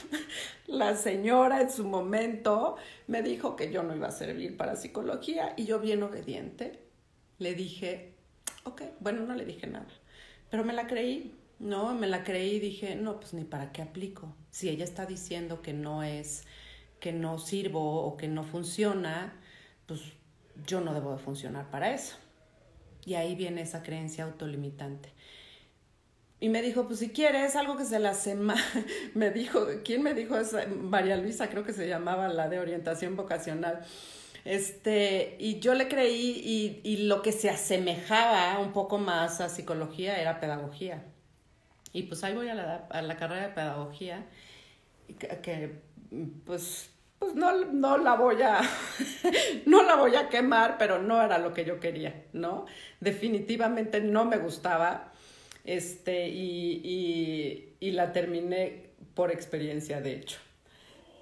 la 0.66 0.96
señora 0.96 1.60
en 1.60 1.70
su 1.70 1.84
momento 1.84 2.76
me 3.08 3.20
dijo 3.20 3.56
que 3.56 3.70
yo 3.70 3.82
no 3.82 3.94
iba 3.94 4.08
a 4.08 4.12
servir 4.12 4.56
para 4.56 4.76
psicología 4.76 5.52
y 5.58 5.66
yo 5.66 5.80
bien 5.80 6.02
obediente 6.02 6.80
le 7.38 7.54
dije, 7.54 8.14
ok, 8.64 8.82
bueno, 9.00 9.22
no 9.22 9.34
le 9.34 9.44
dije 9.44 9.66
nada, 9.66 9.86
pero 10.50 10.64
me 10.64 10.72
la 10.72 10.86
creí, 10.86 11.34
¿no? 11.58 11.94
Me 11.94 12.06
la 12.06 12.24
creí 12.24 12.56
y 12.56 12.60
dije, 12.60 12.96
no, 12.96 13.20
pues 13.20 13.34
ni 13.34 13.44
para 13.44 13.72
qué 13.72 13.82
aplico. 13.82 14.34
Si 14.50 14.68
ella 14.68 14.84
está 14.84 15.06
diciendo 15.06 15.62
que 15.62 15.72
no 15.72 16.02
es, 16.02 16.44
que 17.00 17.12
no 17.12 17.38
sirvo 17.38 18.02
o 18.04 18.16
que 18.16 18.28
no 18.28 18.44
funciona, 18.44 19.40
pues 19.86 20.00
yo 20.66 20.80
no 20.80 20.94
debo 20.94 21.12
de 21.12 21.18
funcionar 21.18 21.70
para 21.70 21.92
eso. 21.92 22.16
Y 23.04 23.14
ahí 23.14 23.34
viene 23.34 23.62
esa 23.62 23.82
creencia 23.82 24.24
autolimitante. 24.24 25.12
Y 26.40 26.48
me 26.48 26.62
dijo, 26.62 26.86
pues 26.86 26.98
si 26.98 27.10
quieres, 27.10 27.56
algo 27.56 27.76
que 27.76 27.84
se 27.84 27.98
la 27.98 28.14
semana, 28.14 28.62
me 29.14 29.30
dijo, 29.30 29.66
¿quién 29.84 30.02
me 30.02 30.14
dijo 30.14 30.36
eso? 30.36 30.58
María 30.68 31.16
Luisa, 31.16 31.48
creo 31.48 31.64
que 31.64 31.72
se 31.72 31.88
llamaba 31.88 32.28
la 32.28 32.48
de 32.48 32.58
orientación 32.58 33.16
vocacional. 33.16 33.84
Este, 34.44 35.36
y 35.38 35.60
yo 35.60 35.74
le 35.74 35.88
creí 35.88 36.42
y, 36.44 36.80
y 36.84 37.06
lo 37.06 37.22
que 37.22 37.32
se 37.32 37.48
asemejaba 37.48 38.58
un 38.58 38.72
poco 38.72 38.98
más 38.98 39.40
a 39.40 39.48
psicología 39.48 40.20
era 40.20 40.40
pedagogía. 40.40 41.04
Y 41.92 42.02
pues 42.04 42.24
ahí 42.24 42.34
voy 42.34 42.48
a 42.48 42.54
la, 42.54 42.86
a 42.90 43.02
la 43.02 43.16
carrera 43.16 43.48
de 43.48 43.54
pedagogía, 43.54 44.26
que, 45.18 45.80
pues 46.44 46.90
pues 47.18 47.34
no, 47.36 47.64
no 47.64 47.96
la 47.98 48.14
voy 48.14 48.42
a, 48.42 48.60
no 49.66 49.82
la 49.82 49.96
voy 49.96 50.14
a 50.16 50.28
quemar, 50.28 50.76
pero 50.78 51.00
no 51.00 51.22
era 51.22 51.38
lo 51.38 51.54
que 51.54 51.64
yo 51.64 51.80
quería, 51.80 52.24
¿no? 52.32 52.66
Definitivamente 53.00 54.00
no 54.00 54.24
me 54.24 54.36
gustaba 54.36 55.12
este, 55.64 56.28
y, 56.28 56.80
y, 56.84 57.76
y 57.80 57.92
la 57.92 58.12
terminé 58.12 58.90
por 59.14 59.30
experiencia, 59.30 60.00
de 60.00 60.16
hecho. 60.16 60.38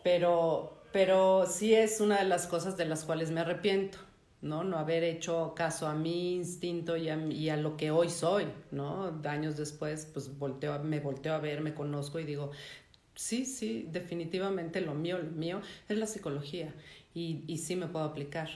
Pero, 0.03 0.82
pero 0.93 1.47
sí 1.47 1.75
es 1.75 2.01
una 2.01 2.19
de 2.19 2.25
las 2.25 2.47
cosas 2.47 2.77
de 2.77 2.85
las 2.85 3.05
cuales 3.05 3.31
me 3.31 3.41
arrepiento, 3.41 3.99
¿no? 4.41 4.65
No 4.65 4.79
haber 4.79 5.05
hecho 5.05 5.55
caso 5.57 5.87
a 5.87 5.95
mi 5.95 6.35
instinto 6.35 6.97
y 6.97 7.09
a, 7.09 7.17
y 7.17 7.49
a 7.49 7.57
lo 7.57 7.77
que 7.77 7.91
hoy 7.91 8.11
soy, 8.11 8.47
¿no? 8.71 9.21
Años 9.25 9.57
después, 9.57 10.09
pues 10.13 10.39
volteo, 10.39 10.79
me 10.83 11.01
volteo 11.01 11.35
a 11.35 11.39
ver, 11.39 11.61
me 11.61 11.75
conozco 11.75 12.19
y 12.21 12.25
digo, 12.25 12.51
sí, 13.15 13.45
sí, 13.45 13.89
definitivamente 13.91 14.81
lo 14.81 14.95
mío, 14.95 15.19
lo 15.19 15.31
mío 15.31 15.61
es 15.89 15.99
la 15.99 16.07
psicología 16.07 16.75
y, 17.15 17.45
y 17.47 17.59
sí 17.59 17.77
me 17.77 17.87
puedo 17.87 18.05
aplicar 18.05 18.49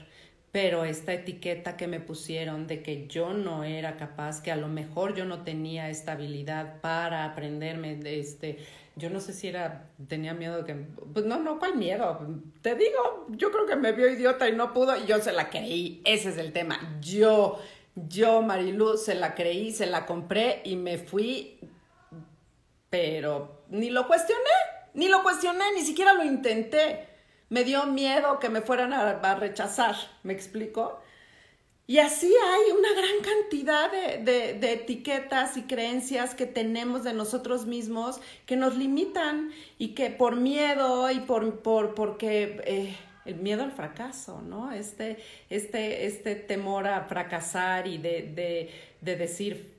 pero 0.51 0.85
esta 0.85 1.13
etiqueta 1.13 1.77
que 1.77 1.85
me 1.85 1.99
pusieron 1.99 2.65
de 2.65 2.81
que 2.81 3.07
yo 3.07 3.33
no 3.33 3.63
era 3.63 3.95
capaz, 3.95 4.41
que 4.41 4.51
a 4.51 4.55
lo 4.55 4.67
mejor 4.67 5.13
yo 5.13 5.23
no 5.25 5.43
tenía 5.43 5.89
esta 5.89 6.13
habilidad 6.13 6.81
para 6.81 7.25
aprenderme 7.25 7.95
de 7.95 8.19
este, 8.19 8.57
yo 8.97 9.09
no 9.09 9.19
sé 9.19 9.33
si 9.33 9.47
era, 9.47 9.89
tenía 10.07 10.33
miedo 10.33 10.65
que, 10.65 10.73
pues 10.73 11.25
no, 11.25 11.39
no, 11.39 11.59
¿cuál 11.59 11.75
miedo? 11.75 12.19
Te 12.61 12.75
digo, 12.75 13.27
yo 13.29 13.51
creo 13.51 13.65
que 13.65 13.75
me 13.75 13.91
vio 13.91 14.09
idiota 14.09 14.49
y 14.49 14.53
no 14.53 14.73
pudo 14.73 14.95
y 14.97 15.05
yo 15.05 15.19
se 15.19 15.31
la 15.31 15.49
creí, 15.49 16.01
ese 16.05 16.29
es 16.29 16.37
el 16.37 16.53
tema, 16.53 16.79
yo, 17.01 17.59
yo, 17.95 18.41
Marilu, 18.41 18.97
se 18.97 19.15
la 19.15 19.35
creí, 19.35 19.71
se 19.71 19.85
la 19.85 20.05
compré 20.05 20.61
y 20.63 20.75
me 20.75 20.97
fui, 20.97 21.59
pero 22.89 23.63
ni 23.69 23.89
lo 23.89 24.07
cuestioné, 24.07 24.41
ni 24.93 25.07
lo 25.07 25.23
cuestioné, 25.23 25.63
ni 25.75 25.81
siquiera 25.81 26.13
lo 26.13 26.23
intenté 26.23 27.07
me 27.49 27.63
dio 27.63 27.85
miedo 27.85 28.39
que 28.39 28.49
me 28.49 28.61
fueran 28.61 28.93
a, 28.93 29.35
rechazar, 29.35 29.95
¿me 30.23 30.33
explico? 30.33 30.99
Y 31.89 31.99
así 31.99 32.27
hay 32.27 32.71
una 32.77 32.91
gran 32.91 33.21
cantidad 33.23 33.89
de, 33.89 34.73
etiquetas 34.73 35.55
y 35.55 35.63
creencias 35.63 36.35
que 36.35 36.45
tenemos 36.45 37.05
de 37.05 37.13
nosotros 37.13 37.65
mismos 37.65 38.19
que 38.45 38.57
nos 38.57 38.75
limitan 38.75 39.51
y 39.77 39.95
que 39.95 40.09
por 40.09 40.35
miedo 40.35 41.09
y 41.09 41.21
por, 41.21 41.61
por 41.61 41.95
porque 41.95 42.61
eh, 42.65 42.97
el 43.23 43.35
miedo 43.35 43.63
al 43.63 43.71
fracaso, 43.71 44.41
¿no? 44.41 44.73
Este, 44.73 45.23
este, 45.49 46.05
este 46.05 46.35
temor 46.35 46.87
a 46.87 47.05
fracasar 47.05 47.87
y 47.87 47.97
de, 47.97 48.33
de, 48.35 48.69
de 48.99 49.15
decir, 49.15 49.73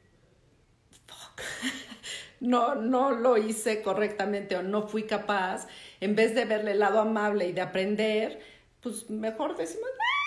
fuck, 1.07 1.43
no, 2.41 2.75
no 2.75 3.11
lo 3.11 3.37
hice 3.37 3.83
correctamente 3.83 4.57
o 4.57 4.63
no 4.63 4.89
fui 4.89 5.03
capaz. 5.03 5.67
En 6.01 6.15
vez 6.15 6.35
de 6.35 6.47
verle 6.47 6.71
el 6.71 6.79
lado 6.79 7.01
amable 7.01 7.49
y 7.49 7.53
de 7.53 7.61
aprender, 7.61 8.41
pues 8.81 9.11
mejor 9.11 9.59
decimos, 9.59 9.89
ah, 9.93 10.19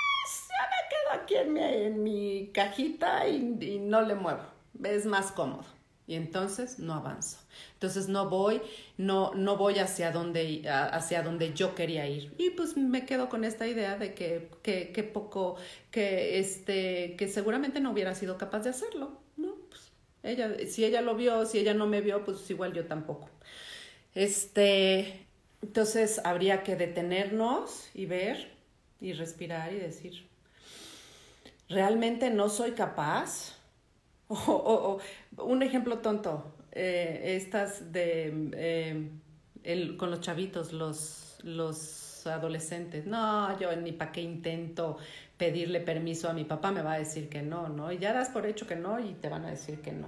ya 0.47 0.69
me 0.69 0.89
quedo 0.89 1.00
aquí 1.11 1.35
en 1.35 1.53
mi, 1.53 1.61
en 1.61 2.03
mi 2.03 2.51
cajita 2.53 3.27
y, 3.27 3.79
no 3.79 4.01
le 4.01 4.15
muevo. 4.15 4.41
Es 4.83 5.05
más 5.05 5.31
cómodo. 5.31 5.65
Y 6.07 6.15
entonces 6.15 6.79
no 6.79 6.93
avanzo. 6.93 7.37
Entonces 7.73 8.09
no 8.09 8.29
voy, 8.29 8.61
no, 8.97 9.33
no 9.33 9.55
voy 9.55 9.79
hacia 9.79 10.11
donde, 10.11 10.67
hacia 10.67 11.21
donde 11.21 11.53
yo 11.53 11.73
quería 11.75 12.07
ir. 12.07 12.33
Y 12.37 12.49
pues 12.51 12.75
me 12.75 13.05
quedo 13.05 13.29
con 13.29 13.43
esta 13.43 13.67
idea 13.67 13.97
de 13.97 14.13
que, 14.13 14.49
que, 14.61 14.91
que 14.91 15.03
poco, 15.03 15.55
que, 15.89 16.39
este, 16.39 17.15
que 17.17 17.27
seguramente 17.27 17.79
no 17.79 17.91
hubiera 17.91 18.13
sido 18.15 18.37
capaz 18.37 18.61
de 18.61 18.71
hacerlo. 18.71 19.19
¿no? 19.37 19.55
Pues 19.69 19.91
ella, 20.23 20.53
si 20.67 20.83
ella 20.83 21.01
lo 21.01 21.15
vio, 21.15 21.45
si 21.45 21.59
ella 21.59 21.73
no 21.73 21.87
me 21.87 22.01
vio, 22.01 22.25
pues 22.25 22.49
igual 22.49 22.73
yo 22.73 22.85
tampoco. 22.85 23.29
Este, 24.13 25.25
entonces 25.61 26.19
habría 26.23 26.63
que 26.63 26.75
detenernos 26.75 27.89
y 27.93 28.05
ver 28.05 28.51
y 28.99 29.13
respirar 29.13 29.73
y 29.73 29.77
decir, 29.77 30.27
¿realmente 31.71 32.29
no 32.29 32.49
soy 32.49 32.71
capaz? 32.71 33.57
O, 34.29 34.99
un 35.39 35.61
ejemplo 35.61 35.97
tonto, 35.97 36.55
eh, 36.71 37.35
estas 37.35 37.91
de, 37.91 39.09
el, 39.63 39.97
con 39.97 40.09
los 40.09 40.21
chavitos, 40.21 40.71
los, 40.71 41.37
los 41.43 42.25
adolescentes. 42.27 43.05
No, 43.05 43.59
yo 43.59 43.75
ni 43.75 43.91
para 43.91 44.11
qué 44.11 44.21
intento 44.21 44.97
pedirle 45.37 45.79
permiso 45.79 46.29
a 46.29 46.33
mi 46.33 46.43
papá, 46.43 46.71
me 46.71 46.81
va 46.81 46.93
a 46.93 46.99
decir 46.99 47.29
que 47.29 47.41
no, 47.41 47.69
¿no? 47.69 47.91
Y 47.91 47.97
ya 47.97 48.13
das 48.13 48.29
por 48.29 48.45
hecho 48.45 48.67
que 48.67 48.75
no 48.75 48.99
y 48.99 49.13
te 49.13 49.29
van 49.29 49.45
a 49.45 49.49
decir 49.49 49.81
que 49.81 49.91
no. 49.91 50.07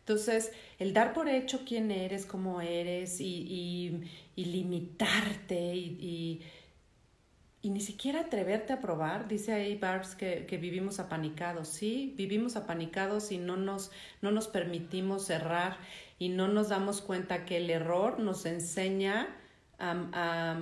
Entonces, 0.00 0.52
el 0.78 0.92
dar 0.92 1.14
por 1.14 1.28
hecho 1.28 1.60
quién 1.66 1.90
eres, 1.90 2.26
cómo 2.26 2.60
eres 2.60 3.20
y, 3.20 4.04
y, 4.34 4.44
limitarte 4.44 5.74
y, 5.76 6.42
ni 7.70 7.80
siquiera 7.80 8.22
atreverte 8.22 8.72
a 8.72 8.80
probar, 8.80 9.28
dice 9.28 9.52
ahí 9.52 9.76
Barbs 9.76 10.16
que, 10.16 10.46
que, 10.46 10.56
vivimos 10.56 10.98
apanicados, 10.98 11.68
sí, 11.68 12.12
vivimos 12.16 12.56
apanicados 12.56 13.30
y 13.30 13.38
no 13.38 13.56
nos, 13.56 13.92
no 14.20 14.32
nos 14.32 14.48
permitimos 14.48 15.30
errar 15.30 15.76
y 16.18 16.28
no 16.28 16.48
nos 16.48 16.68
damos 16.68 17.00
cuenta 17.00 17.44
que 17.44 17.58
el 17.58 17.70
error 17.70 18.18
nos 18.18 18.46
enseña 18.46 19.28
a, 19.78 20.56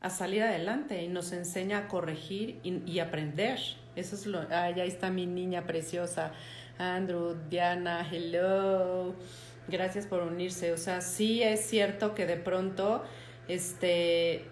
a, 0.00 0.10
salir 0.10 0.42
adelante 0.42 1.02
y 1.02 1.08
nos 1.08 1.32
enseña 1.32 1.78
a 1.78 1.88
corregir 1.88 2.60
y, 2.62 2.98
aprender. 2.98 3.58
Eso 3.96 4.14
es 4.14 4.26
lo, 4.26 4.40
ahí 4.50 4.80
está 4.80 5.10
mi 5.10 5.26
niña 5.26 5.66
preciosa. 5.66 6.32
Andrew, 6.78 7.36
Diana, 7.48 8.06
hello. 8.10 9.14
Gracias 9.68 10.06
por 10.06 10.22
unirse. 10.22 10.72
O 10.72 10.76
sea, 10.76 11.00
sí 11.00 11.42
es 11.42 11.64
cierto 11.64 12.14
que 12.14 12.26
de 12.26 12.36
pronto 12.36 13.02
este, 13.48 14.44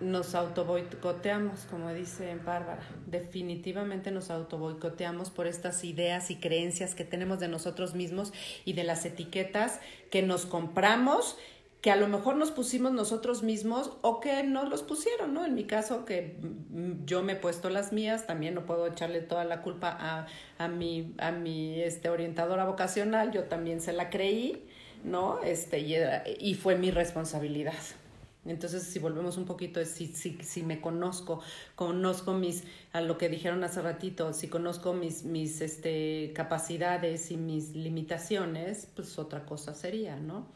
nos 0.00 0.34
autoboicoteamos, 0.34 1.60
como 1.70 1.92
dice 1.92 2.36
Bárbara. 2.44 2.82
Definitivamente 3.06 4.10
nos 4.10 4.30
autoboicoteamos 4.30 5.30
por 5.30 5.46
estas 5.46 5.84
ideas 5.84 6.30
y 6.30 6.36
creencias 6.36 6.94
que 6.94 7.04
tenemos 7.04 7.40
de 7.40 7.48
nosotros 7.48 7.94
mismos 7.94 8.32
y 8.64 8.74
de 8.74 8.84
las 8.84 9.04
etiquetas 9.04 9.80
que 10.10 10.22
nos 10.22 10.46
compramos 10.46 11.36
que 11.80 11.92
a 11.92 11.96
lo 11.96 12.08
mejor 12.08 12.34
nos 12.34 12.50
pusimos 12.50 12.90
nosotros 12.90 13.44
mismos 13.44 13.92
o 14.02 14.18
que 14.18 14.42
nos 14.42 14.68
los 14.68 14.82
pusieron, 14.82 15.34
¿no? 15.34 15.44
En 15.44 15.54
mi 15.54 15.64
caso, 15.64 16.04
que 16.04 16.36
yo 17.04 17.22
me 17.22 17.34
he 17.34 17.36
puesto 17.36 17.70
las 17.70 17.92
mías, 17.92 18.26
también 18.26 18.54
no 18.54 18.66
puedo 18.66 18.88
echarle 18.88 19.20
toda 19.20 19.44
la 19.44 19.62
culpa 19.62 19.96
a, 20.00 20.26
a 20.58 20.66
mi, 20.66 21.14
a 21.18 21.30
mi 21.30 21.80
este, 21.80 22.08
orientadora 22.08 22.64
vocacional, 22.64 23.30
yo 23.30 23.44
también 23.44 23.80
se 23.80 23.92
la 23.92 24.10
creí, 24.10 24.64
¿no? 25.04 25.40
Este, 25.44 25.78
y, 25.78 25.94
y 26.40 26.54
fue 26.54 26.74
mi 26.74 26.90
responsabilidad. 26.90 27.74
Entonces, 28.46 28.84
si 28.84 28.98
volvemos 28.98 29.36
un 29.36 29.44
poquito, 29.44 29.84
si, 29.84 30.06
si, 30.08 30.38
si 30.42 30.62
me 30.62 30.80
conozco, 30.80 31.40
conozco 31.74 32.34
mis, 32.34 32.64
a 32.92 33.00
lo 33.00 33.18
que 33.18 33.28
dijeron 33.28 33.64
hace 33.64 33.82
ratito, 33.82 34.32
si 34.32 34.48
conozco 34.48 34.92
mis, 34.92 35.24
mis 35.24 35.60
este, 35.60 36.32
capacidades 36.34 37.30
y 37.30 37.36
mis 37.36 37.74
limitaciones, 37.74 38.88
pues 38.94 39.18
otra 39.18 39.44
cosa 39.44 39.74
sería, 39.74 40.16
¿no? 40.16 40.46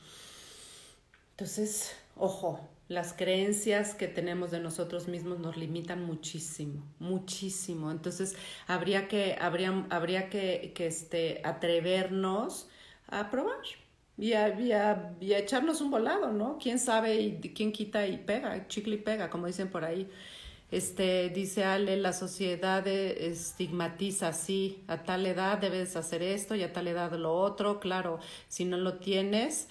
Entonces, 1.32 1.94
ojo, 2.16 2.60
las 2.88 3.12
creencias 3.12 3.94
que 3.94 4.08
tenemos 4.08 4.50
de 4.50 4.60
nosotros 4.60 5.08
mismos 5.08 5.38
nos 5.38 5.56
limitan 5.56 6.04
muchísimo, 6.04 6.84
muchísimo. 6.98 7.90
Entonces, 7.90 8.36
habría 8.66 9.08
que, 9.08 9.36
habría, 9.40 9.86
habría 9.90 10.28
que, 10.28 10.72
que 10.74 10.86
este, 10.86 11.40
atrevernos 11.44 12.68
a 13.08 13.30
probar 13.30 13.56
y 14.20 14.34
a, 14.34 14.60
y, 14.60 14.72
a, 14.72 15.14
y 15.18 15.32
a, 15.32 15.38
echarnos 15.38 15.80
un 15.80 15.90
volado, 15.90 16.30
¿no? 16.30 16.58
¿Quién 16.62 16.78
sabe 16.78 17.16
y 17.16 17.38
quién 17.54 17.72
quita 17.72 18.06
y 18.06 18.18
pega, 18.18 18.68
chicle 18.68 18.96
y 18.96 18.98
pega, 18.98 19.30
como 19.30 19.46
dicen 19.46 19.70
por 19.70 19.84
ahí. 19.84 20.08
Este, 20.70 21.30
dice 21.30 21.64
Ale, 21.64 21.96
la 21.96 22.12
sociedad 22.12 22.86
estigmatiza, 22.86 24.32
sí, 24.34 24.84
a 24.86 25.02
tal 25.02 25.26
edad 25.26 25.58
debes 25.58 25.96
hacer 25.96 26.22
esto 26.22 26.54
y 26.54 26.62
a 26.62 26.72
tal 26.72 26.86
edad 26.86 27.12
lo 27.12 27.34
otro, 27.34 27.80
claro, 27.80 28.20
si 28.46 28.66
no 28.66 28.76
lo 28.76 28.98
tienes, 28.98 29.68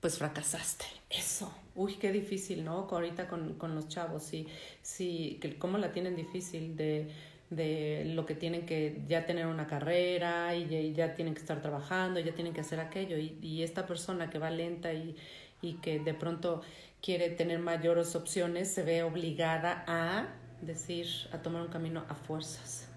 pues 0.00 0.18
fracasaste. 0.18 0.86
Eso. 1.10 1.52
Uy, 1.76 1.94
qué 1.94 2.10
difícil, 2.10 2.64
¿no? 2.64 2.88
Ahorita 2.90 3.28
con, 3.28 3.54
con 3.54 3.74
los 3.74 3.88
chavos, 3.88 4.24
sí, 4.24 4.48
sí, 4.82 5.38
cómo 5.58 5.78
la 5.78 5.92
tienen 5.92 6.16
difícil 6.16 6.74
de, 6.74 7.10
de 7.50 8.04
lo 8.06 8.26
que 8.26 8.34
tienen 8.34 8.64
que 8.64 9.02
ya 9.08 9.26
tener 9.26 9.46
una 9.46 9.66
carrera 9.66 10.54
y 10.54 10.94
ya, 10.94 11.14
tienen 11.14 11.34
que 11.34 11.40
estar 11.40 11.60
trabajando, 11.60 12.20
ya 12.20 12.32
tienen 12.32 12.54
que 12.54 12.60
hacer 12.60 12.80
aquello. 12.80 13.16
Y, 13.18 13.62
esta 13.62 13.86
persona 13.86 14.30
que 14.30 14.38
va 14.38 14.50
lenta 14.50 14.92
y, 14.92 15.16
y 15.60 15.74
que 15.74 15.98
de 15.98 16.14
pronto 16.14 16.62
quiere 17.02 17.30
tener 17.30 17.58
mayores 17.58 18.14
opciones 18.14 18.72
se 18.72 18.82
ve 18.82 19.02
obligada 19.02 19.84
a 19.86 20.28
decir, 20.60 21.06
a 21.32 21.38
tomar 21.38 21.62
un 21.62 21.68
camino 21.68 22.04
a 22.08 22.14
fuerzas. 22.14 22.88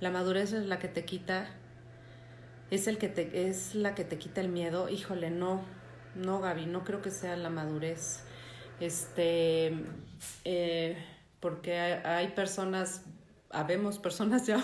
La 0.00 0.10
madurez 0.10 0.52
es 0.52 0.66
la 0.66 0.78
que 0.78 0.88
te 0.88 1.04
quita, 1.04 1.48
es, 2.70 2.86
el 2.86 2.98
que 2.98 3.08
te, 3.08 3.48
es 3.48 3.74
la 3.74 3.94
que 3.94 4.04
te 4.04 4.18
quita 4.18 4.40
el 4.40 4.48
miedo. 4.48 4.88
Híjole, 4.88 5.30
no, 5.30 5.62
no, 6.14 6.40
Gaby, 6.40 6.66
no 6.66 6.84
creo 6.84 7.02
que 7.02 7.10
sea 7.10 7.36
la 7.36 7.50
madurez. 7.50 8.22
Este, 8.80 9.72
eh, 10.44 10.96
porque 11.40 11.78
hay, 11.78 12.28
personas, 12.28 13.04
habemos 13.50 13.98
personas 13.98 14.46
ya. 14.46 14.62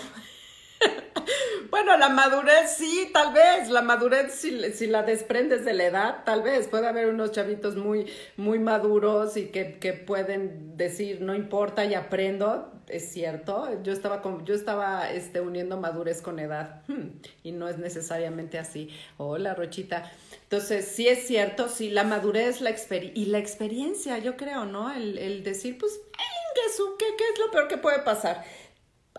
bueno, 1.69 1.97
la 1.97 2.09
madurez 2.09 2.75
sí, 2.77 3.09
tal 3.13 3.33
vez. 3.33 3.69
La 3.69 3.81
madurez, 3.81 4.33
si, 4.33 4.73
si, 4.73 4.87
la 4.87 5.03
desprendes 5.03 5.65
de 5.65 5.73
la 5.73 5.85
edad, 5.85 6.23
tal 6.25 6.41
vez. 6.41 6.67
Puede 6.67 6.87
haber 6.87 7.07
unos 7.07 7.31
chavitos 7.31 7.75
muy, 7.75 8.11
muy 8.37 8.59
maduros 8.59 9.37
y 9.37 9.47
que, 9.47 9.79
que 9.79 9.93
pueden 9.93 10.77
decir, 10.77 11.21
no 11.21 11.35
importa 11.35 11.85
y 11.85 11.93
aprendo 11.93 12.73
es 12.87 13.09
cierto. 13.11 13.81
Yo 13.83 13.93
estaba, 13.93 14.21
con, 14.21 14.45
yo 14.45 14.53
estaba 14.53 15.11
este, 15.11 15.41
uniendo 15.41 15.77
madurez 15.77 16.21
con 16.21 16.39
edad 16.39 16.83
hmm, 16.87 17.19
y 17.43 17.51
no 17.51 17.67
es 17.67 17.77
necesariamente 17.77 18.57
así. 18.57 18.89
Hola, 19.17 19.55
Rochita. 19.55 20.11
Entonces, 20.43 20.85
sí 20.85 21.07
es 21.07 21.25
cierto, 21.25 21.69
sí, 21.69 21.89
la 21.89 22.03
madurez 22.03 22.61
la 22.61 22.73
y 23.15 23.25
la 23.25 23.39
experiencia, 23.39 24.17
yo 24.19 24.35
creo, 24.35 24.65
¿no? 24.65 24.93
El, 24.93 25.17
el 25.17 25.43
decir, 25.43 25.77
pues, 25.77 25.99
¿qué, 26.97 27.05
¿qué 27.17 27.23
es 27.33 27.39
lo 27.39 27.51
peor 27.51 27.67
que 27.67 27.77
puede 27.77 27.99
pasar? 27.99 28.43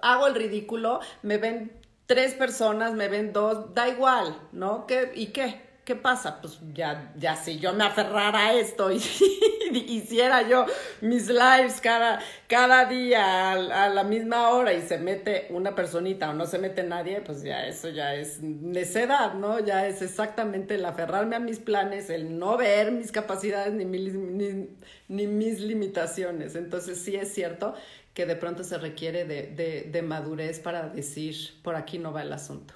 Hago 0.02 0.26
el 0.26 0.34
ridículo, 0.34 1.00
me 1.22 1.38
ven 1.38 1.72
tres 2.06 2.34
personas, 2.34 2.92
me 2.92 3.08
ven 3.08 3.32
dos, 3.32 3.74
da 3.74 3.88
igual, 3.88 4.38
¿no? 4.52 4.86
¿Qué, 4.86 5.12
¿Y 5.14 5.28
qué? 5.28 5.64
¿qué 5.84 5.94
pasa? 5.94 6.40
Pues 6.40 6.58
ya, 6.72 7.12
ya 7.16 7.36
si 7.36 7.58
yo 7.58 7.72
me 7.74 7.84
aferrara 7.84 8.46
a 8.46 8.54
esto 8.54 8.90
y, 8.90 8.96
hiciera 9.72 10.48
yo 10.48 10.66
mis 11.00 11.28
lives 11.28 11.80
cada, 11.80 12.20
cada 12.48 12.86
día 12.86 13.52
a, 13.52 13.88
la 13.88 14.04
misma 14.04 14.48
hora 14.50 14.72
y 14.72 14.82
se 14.82 14.98
mete 14.98 15.46
una 15.50 15.74
personita 15.74 16.30
o 16.30 16.32
no 16.32 16.46
se 16.46 16.58
mete 16.58 16.82
nadie, 16.82 17.20
pues 17.20 17.42
ya 17.42 17.66
eso 17.66 17.88
ya 17.90 18.14
es 18.14 18.40
necedad, 18.42 19.34
¿no? 19.34 19.60
Ya 19.60 19.86
es 19.86 20.00
exactamente 20.00 20.76
el 20.76 20.84
aferrarme 20.84 21.36
a 21.36 21.40
mis 21.40 21.58
planes, 21.58 22.08
el 22.08 22.38
no 22.38 22.56
ver 22.56 22.92
mis 22.92 23.12
capacidades 23.12 23.74
ni, 23.74 23.84
ni, 23.84 24.68
ni 25.08 25.26
mis 25.26 25.60
limitaciones. 25.60 26.54
Entonces 26.54 26.98
sí 27.00 27.14
es 27.14 27.32
cierto 27.34 27.74
que 28.14 28.26
de 28.26 28.36
pronto 28.36 28.62
se 28.64 28.78
requiere 28.78 29.24
de, 29.24 29.48
de, 29.48 29.82
de 29.90 30.02
madurez 30.02 30.60
para 30.60 30.88
decir, 30.88 31.36
por 31.62 31.74
aquí 31.74 31.98
no 31.98 32.12
va 32.12 32.22
el 32.22 32.32
asunto, 32.32 32.74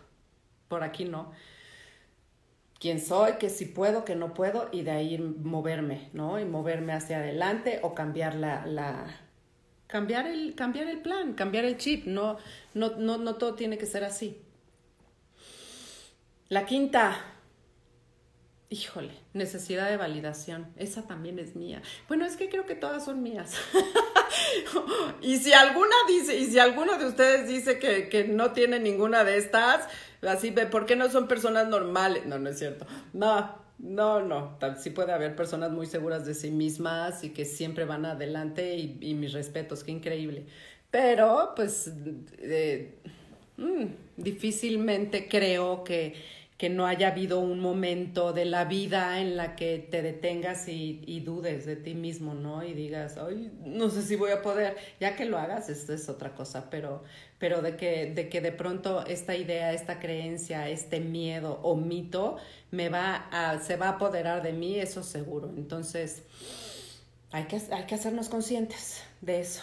por 0.69 0.83
aquí 0.83 1.05
no. 1.05 1.33
Quién 2.81 3.01
soy, 3.01 3.35
que 3.35 3.49
si 3.49 3.65
puedo, 3.65 4.05
que 4.05 4.15
no 4.15 4.35
puedo, 4.35 4.69
y 4.71 4.83
de 4.83 4.91
ahí 4.93 5.19
moverme, 5.19 6.11
¿no? 6.13 6.39
Y 6.39 6.45
moverme 6.45 6.93
hacia 6.93 7.19
adelante 7.19 7.81
o 7.83 7.95
cambiar 7.95 8.35
la, 8.35 8.67
la 8.67 9.07
cambiar 9.89 10.27
el, 10.27 10.55
cambiar 10.55 10.89
el 10.89 11.01
plan, 11.01 11.35
cambiar 11.35 11.65
el 11.65 11.77
chip, 11.77 12.07
no, 12.07 12.37
no, 12.75 12.91
no, 12.97 13.19
no 13.19 13.35
todo 13.37 13.55
tiene 13.55 13.79
que 13.79 13.87
ser 13.87 14.05
así. 14.05 14.41
La 16.49 16.67
quinta, 16.67 17.17
híjole, 18.71 19.13
necesidad 19.33 19.89
de 19.89 19.97
validación, 19.97 20.67
esa 20.77 21.07
también 21.07 21.39
es 21.39 21.57
mía. 21.57 21.83
Bueno, 22.07 22.27
es 22.27 22.37
que 22.37 22.49
creo 22.49 22.67
que 22.67 22.75
todas 22.75 23.05
son 23.05 23.23
mías. 23.23 23.55
y 25.23 25.39
si 25.39 25.53
alguna 25.53 25.95
dice, 26.07 26.37
y 26.37 26.47
si 26.47 26.59
alguno 26.59 26.99
de 26.99 27.07
ustedes 27.07 27.49
dice 27.49 27.79
que, 27.79 28.09
que 28.09 28.25
no 28.25 28.53
tiene 28.53 28.79
ninguna 28.79 29.25
de 29.25 29.39
estas, 29.39 29.89
Así, 30.27 30.51
¿por 30.51 30.87
qué 30.87 30.97
no 30.97 31.09
son 31.11 31.29
personas 31.29 31.69
normales? 31.69 32.27
No, 32.27 32.39
no 32.39 32.51
es 32.51 32.59
cierto. 32.59 32.87
No, 33.13 33.57
no, 33.79 34.23
no. 34.23 34.59
Sí 34.79 34.91
puede 34.91 35.13
haber 35.13 35.37
personas 35.37 35.71
muy 35.71 35.87
seguras 35.87 36.27
de 36.27 36.35
sí 36.35 36.51
mismas 36.51 37.23
y 37.23 37.31
que 37.31 37.45
siempre 37.45 37.85
van 37.85 38.05
adelante 38.05 38.77
y, 38.77 38.99
y 39.01 39.15
mis 39.15 39.33
respetos, 39.33 39.85
qué 39.85 39.93
increíble. 39.93 40.47
Pero, 40.91 41.53
pues, 41.55 41.93
eh, 42.39 42.99
mm, 43.59 43.85
difícilmente 44.17 45.29
creo 45.29 45.85
que 45.85 46.15
que 46.59 46.69
no 46.69 46.89
haya 46.89 47.09
habido 47.09 47.39
un 47.39 47.61
momento 47.61 48.33
de 48.33 48.45
la 48.45 48.65
vida 48.65 49.21
en 49.21 49.37
la 49.37 49.55
que 49.55 49.79
te 49.79 50.03
detengas 50.03 50.67
y, 50.67 51.21
dudes 51.21 51.67
de 51.67 51.77
ti 51.77 51.95
mismo, 51.95 52.35
¿no? 52.35 52.65
Y 52.65 52.75
digas, 52.75 53.17
ay, 53.17 53.53
no 53.65 53.91
sé 53.91 54.03
si 54.03 54.17
voy 54.17 54.33
a 54.33 54.43
poder, 54.43 54.77
ya 54.99 55.15
que 55.15 55.25
lo 55.25 55.39
hagas, 55.39 55.69
esto 55.69 55.93
es 55.93 56.09
otra 56.09 56.35
cosa, 56.35 56.69
pero, 56.69 57.05
pero 57.39 57.63
de, 57.63 57.77
que, 57.77 58.13
de 58.13 58.29
que 58.29 58.41
de 58.41 58.51
pronto 58.51 59.07
esta 59.07 59.37
idea, 59.37 59.73
esta 59.73 60.01
creencia, 60.01 60.69
este 60.69 60.99
miedo 60.99 61.61
o 61.63 61.77
mito 61.77 62.39
me 62.73 62.89
va 62.89 63.29
a, 63.31 63.61
se 63.61 63.77
va 63.77 63.87
a 63.87 63.91
apoderar 63.91 64.43
de 64.43 64.53
mí, 64.53 64.81
eso 64.81 65.05
seguro. 65.05 65.53
Entonces, 65.57 66.25
hay 67.31 67.45
que, 67.45 67.63
hay 67.71 67.85
que 67.85 67.95
hacernos 67.95 68.29
conscientes 68.29 69.05
de 69.21 69.41
eso. 69.41 69.63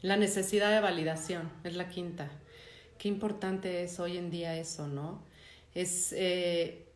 La 0.00 0.16
necesidad 0.16 0.70
de 0.70 0.80
validación 0.80 1.50
es 1.62 1.76
la 1.76 1.90
quinta. 1.90 2.30
Qué 2.96 3.08
importante 3.08 3.82
es 3.82 4.00
hoy 4.00 4.16
en 4.16 4.30
día 4.30 4.56
eso, 4.56 4.86
¿no? 4.86 5.33
Es 5.74 6.12
eh, 6.16 6.86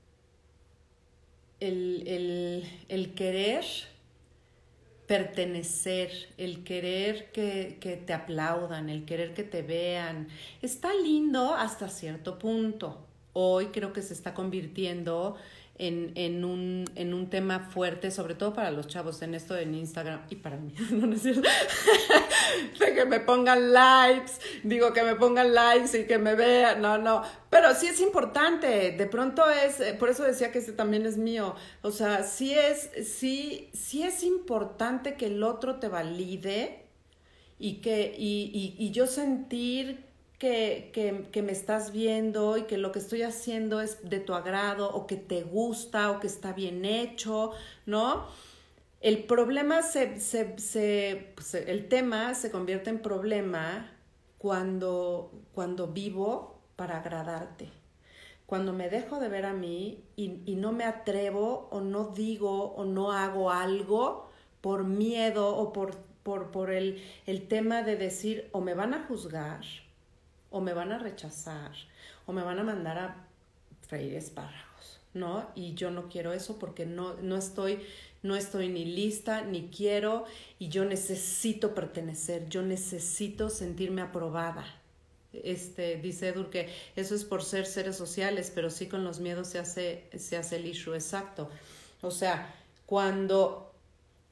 el, 1.60 2.04
el, 2.06 2.64
el, 2.88 3.14
querer 3.14 3.64
pertenecer, 5.06 6.10
el 6.36 6.62
querer 6.64 7.32
que, 7.32 7.78
que, 7.80 7.96
te 7.96 8.12
aplaudan, 8.12 8.88
el 8.88 9.04
querer 9.04 9.34
que 9.34 9.42
te 9.42 9.62
vean, 9.62 10.28
está 10.62 10.94
lindo 10.94 11.54
hasta 11.54 11.88
cierto 11.88 12.38
punto. 12.38 13.04
Hoy 13.32 13.66
creo 13.66 13.92
que 13.92 14.02
se 14.02 14.14
está 14.14 14.34
convirtiendo 14.34 15.36
en, 15.78 16.12
en, 16.16 16.44
un, 16.44 16.84
en 16.96 17.14
un 17.14 17.30
tema 17.30 17.60
fuerte, 17.60 18.10
sobre 18.10 18.34
todo 18.34 18.52
para 18.52 18.72
los 18.72 18.88
chavos 18.88 19.22
en 19.22 19.34
esto 19.34 19.56
en 19.56 19.74
Instagram 19.74 20.22
y 20.28 20.36
para 20.36 20.56
mí, 20.56 20.74
no, 20.90 21.14
es 21.14 21.22
cierto, 21.22 21.48
de 22.80 22.94
que 22.94 23.04
me 23.04 23.20
pongan 23.20 23.72
likes, 23.72 24.32
digo 24.64 24.92
que 24.92 25.04
me 25.04 25.14
pongan 25.14 25.54
likes 25.54 26.00
y 26.00 26.06
que 26.06 26.18
me 26.18 26.34
vean, 26.34 26.82
no, 26.82 26.98
no, 26.98 27.22
pero 27.48 27.74
sí 27.74 27.86
es 27.86 28.00
importante, 28.00 28.90
de 28.90 29.06
pronto 29.06 29.48
es, 29.48 29.80
eh, 29.80 29.94
por 29.94 30.08
eso 30.08 30.24
decía 30.24 30.50
que 30.50 30.58
este 30.58 30.72
también 30.72 31.06
es 31.06 31.16
mío, 31.16 31.54
o 31.82 31.92
sea, 31.92 32.24
sí 32.24 32.52
es, 32.54 32.90
sí, 33.06 33.70
sí 33.72 34.02
es 34.02 34.24
importante 34.24 35.14
que 35.14 35.26
el 35.26 35.44
otro 35.44 35.76
te 35.76 35.86
valide 35.86 36.86
y 37.60 37.74
que, 37.74 38.14
y, 38.18 38.50
y, 38.52 38.84
y 38.84 38.90
yo 38.90 39.06
sentir 39.06 40.07
que, 40.38 41.28
que, 41.32 41.42
me 41.42 41.52
estás 41.52 41.92
viendo 41.92 42.56
y 42.56 42.62
que 42.62 42.78
lo 42.78 42.92
que 42.92 43.00
estoy 43.00 43.22
haciendo 43.22 43.80
es 43.80 44.08
de 44.08 44.20
tu 44.20 44.34
agrado 44.34 44.88
o 44.90 45.06
que 45.06 45.16
te 45.16 45.42
gusta 45.42 46.12
o 46.12 46.20
que 46.20 46.28
está 46.28 46.52
bien 46.52 46.84
hecho, 46.84 47.52
¿no? 47.86 48.26
El 49.00 49.24
problema 49.24 49.82
se, 49.82 50.20
se, 50.20 50.58
se, 50.58 51.32
pues, 51.34 51.54
el 51.54 51.88
tema 51.88 52.34
se 52.34 52.50
convierte 52.50 52.90
en 52.90 53.00
problema 53.00 53.90
cuando, 54.38 55.32
cuando 55.54 55.88
vivo 55.88 56.60
para 56.76 56.98
agradarte. 56.98 57.70
Cuando 58.46 58.72
me 58.72 58.88
dejo 58.88 59.20
de 59.20 59.28
ver 59.28 59.44
a 59.44 59.52
mí 59.52 60.04
y, 60.16 60.42
y 60.46 60.54
no 60.56 60.72
me 60.72 60.84
atrevo 60.84 61.68
o 61.70 61.80
no 61.80 62.08
digo 62.08 62.72
o 62.74 62.84
no 62.84 63.12
hago 63.12 63.50
algo 63.50 64.30
por 64.60 64.84
miedo 64.84 65.54
o 65.56 65.72
por, 65.72 65.96
por, 66.22 66.50
por 66.50 66.70
el, 66.70 67.02
el 67.26 67.46
tema 67.48 67.82
de 67.82 67.96
decir 67.96 68.48
o 68.52 68.60
me 68.60 68.74
van 68.74 68.94
a 68.94 69.04
juzgar 69.04 69.60
o 70.50 70.60
me 70.60 70.72
van 70.72 70.92
a 70.92 70.98
rechazar 70.98 71.72
o 72.26 72.32
me 72.32 72.42
van 72.42 72.58
a 72.58 72.64
mandar 72.64 72.98
a 72.98 73.16
freír 73.86 74.14
espárragos, 74.14 75.00
¿no? 75.14 75.48
Y 75.54 75.74
yo 75.74 75.90
no 75.90 76.08
quiero 76.08 76.32
eso 76.32 76.58
porque 76.58 76.86
no, 76.86 77.14
no 77.14 77.36
estoy 77.36 77.80
no 78.22 78.34
estoy 78.34 78.68
ni 78.68 78.84
lista, 78.84 79.42
ni 79.42 79.68
quiero, 79.68 80.24
y 80.58 80.68
yo 80.68 80.84
necesito 80.84 81.74
pertenecer, 81.74 82.48
yo 82.48 82.62
necesito 82.62 83.48
sentirme 83.48 84.02
aprobada. 84.02 84.66
Este, 85.32 85.96
dice 85.96 86.28
Edur 86.28 86.50
que 86.50 86.68
eso 86.96 87.14
es 87.14 87.24
por 87.24 87.44
ser 87.44 87.66
seres 87.66 87.96
sociales, 87.96 88.50
pero 88.52 88.70
sí 88.70 88.86
con 88.86 89.04
los 89.04 89.20
miedos 89.20 89.48
se 89.48 89.58
hace, 89.58 90.04
se 90.16 90.36
hace 90.36 90.56
el 90.56 90.66
issue 90.66 90.94
exacto. 90.94 91.48
O 92.00 92.10
sea, 92.10 92.54
cuando 92.86 93.72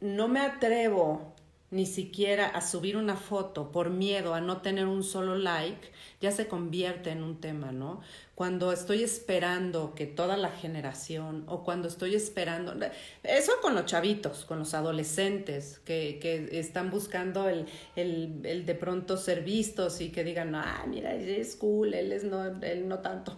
no 0.00 0.26
me 0.26 0.40
atrevo 0.40 1.34
ni 1.70 1.84
siquiera 1.84 2.46
a 2.46 2.60
subir 2.60 2.96
una 2.96 3.16
foto 3.16 3.72
por 3.72 3.90
miedo 3.90 4.34
a 4.34 4.40
no 4.40 4.62
tener 4.62 4.86
un 4.86 5.02
solo 5.02 5.36
like, 5.36 5.90
ya 6.20 6.30
se 6.30 6.46
convierte 6.46 7.10
en 7.10 7.22
un 7.24 7.40
tema, 7.40 7.72
¿no? 7.72 8.00
Cuando 8.36 8.70
estoy 8.70 9.02
esperando 9.02 9.94
que 9.94 10.06
toda 10.06 10.36
la 10.36 10.50
generación 10.50 11.44
o 11.48 11.64
cuando 11.64 11.88
estoy 11.88 12.14
esperando, 12.14 12.74
eso 13.22 13.52
con 13.62 13.74
los 13.74 13.86
chavitos, 13.86 14.44
con 14.44 14.60
los 14.60 14.74
adolescentes 14.74 15.80
que, 15.84 16.18
que 16.20 16.58
están 16.58 16.90
buscando 16.90 17.48
el, 17.48 17.66
el, 17.96 18.40
el, 18.44 18.64
de 18.64 18.74
pronto 18.74 19.16
ser 19.16 19.42
vistos 19.42 20.00
y 20.00 20.10
que 20.10 20.22
digan, 20.22 20.54
ah, 20.54 20.84
mira, 20.86 21.14
es 21.14 21.56
cool, 21.56 21.94
él 21.94 22.12
es 22.12 22.24
no, 22.24 22.44
él 22.62 22.86
no 22.86 23.00
tanto. 23.00 23.36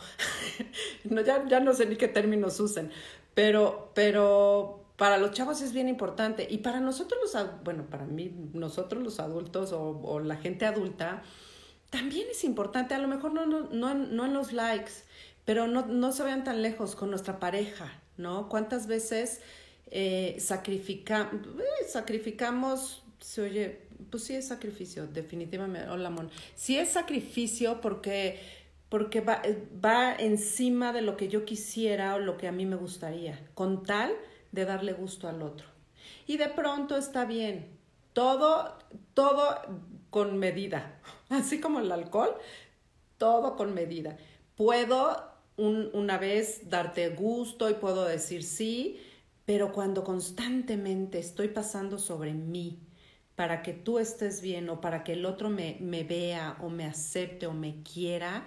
no, 1.05 1.23
ya, 1.23 1.47
ya 1.49 1.61
no 1.61 1.73
sé 1.73 1.87
ni 1.87 1.97
qué 1.97 2.09
términos 2.09 2.61
usen, 2.61 2.91
pero, 3.35 3.93
pero 3.95 4.88
para 4.99 5.17
los 5.17 5.31
chavos 5.31 5.63
es 5.63 5.73
bien 5.73 5.89
importante. 5.89 6.47
Y 6.51 6.59
para 6.59 6.81
nosotros 6.81 7.21
los, 7.23 7.63
bueno, 7.63 7.87
para 7.89 8.05
mí, 8.05 8.35
nosotros 8.53 9.03
los 9.03 9.21
adultos 9.21 9.73
o, 9.73 10.19
la 10.19 10.37
gente 10.37 10.67
adulta, 10.67 11.23
también 11.89 12.27
es 12.31 12.43
importante, 12.45 12.95
a 12.95 12.99
lo 12.99 13.07
mejor 13.07 13.33
no, 13.33 13.47
no, 13.47 13.63
no, 13.71 13.95
no 13.95 14.27
en 14.27 14.35
los 14.35 14.53
likes, 14.53 14.91
pero 15.45 15.69
no, 15.69 15.87
no 15.87 16.13
se 16.13 16.25
vean 16.25 16.43
tan 16.43 16.63
lejos 16.63 16.97
con 16.97 17.11
nuestra 17.11 17.39
pareja, 17.39 17.93
¿no? 18.17 18.49
¿Cuántas 18.49 18.89
veces 18.89 19.41
eh, 19.93 20.37
sacrifica, 20.41 21.31
eh, 21.33 21.89
sacrificamos, 21.89 23.05
se 23.21 23.43
oye, 23.43 23.81
pues 24.11 24.25
sí 24.25 24.35
es 24.35 24.49
sacrificio, 24.49 25.07
definitivamente, 25.07 25.89
hola, 25.89 26.11
Mon, 26.11 26.29
sí 26.57 26.77
es 26.77 26.91
sacrificio 26.91 27.81
porque, 27.81 28.41
porque 28.89 29.21
va, 29.21 29.43
va 29.83 30.13
encima 30.17 30.93
de 30.93 31.03
lo 31.03 31.17
que 31.17 31.29
yo 31.29 31.45
quisiera 31.45 32.17
o 32.17 32.19
lo 32.19 32.37
que 32.37 32.49
a 32.49 32.53
mí 32.53 32.67
me 32.67 32.77
gustaría, 32.77 33.49
con 33.55 33.85
tal 33.85 34.13
de 34.53 34.65
darle 34.65 34.93
gusto 34.93 35.29
al 35.29 35.43
otro. 35.43 35.67
Y 36.27 36.37
de 36.37 36.49
pronto 36.49 36.97
está 36.97 37.25
bien, 37.25 37.79
todo, 38.13 38.79
todo 39.15 39.59
con 40.11 40.39
medida, 40.39 41.01
así 41.29 41.61
como 41.61 41.81
el 41.81 41.91
alcohol, 41.93 42.35
todo 43.17 43.57
con 43.57 43.75
medida. 43.75 44.17
Puedo 44.57 45.33
un, 45.57 45.91
una 45.93 46.19
vez 46.19 46.69
darte 46.69 47.11
gusto 47.11 47.69
y 47.69 47.75
puedo 47.75 48.05
decir 48.05 48.43
sí, 48.43 49.01
pero 49.45 49.73
cuando 49.73 50.05
constantemente 50.05 51.19
estoy 51.19 51.49
pasando 51.49 51.99
sobre 51.99 52.35
mí 52.35 52.79
para 53.35 53.63
que 53.63 53.73
tú 53.73 53.99
estés 53.99 54.43
bien 54.43 54.69
o 54.69 54.81
para 54.81 55.05
que 55.05 55.13
el 55.13 55.25
otro 55.25 55.49
me, 55.49 55.77
me 55.81 56.03
vea 56.03 56.59
o 56.61 56.69
me 56.69 56.85
acepte 56.85 57.47
o 57.47 57.53
me 57.53 57.83
quiera, 57.83 58.47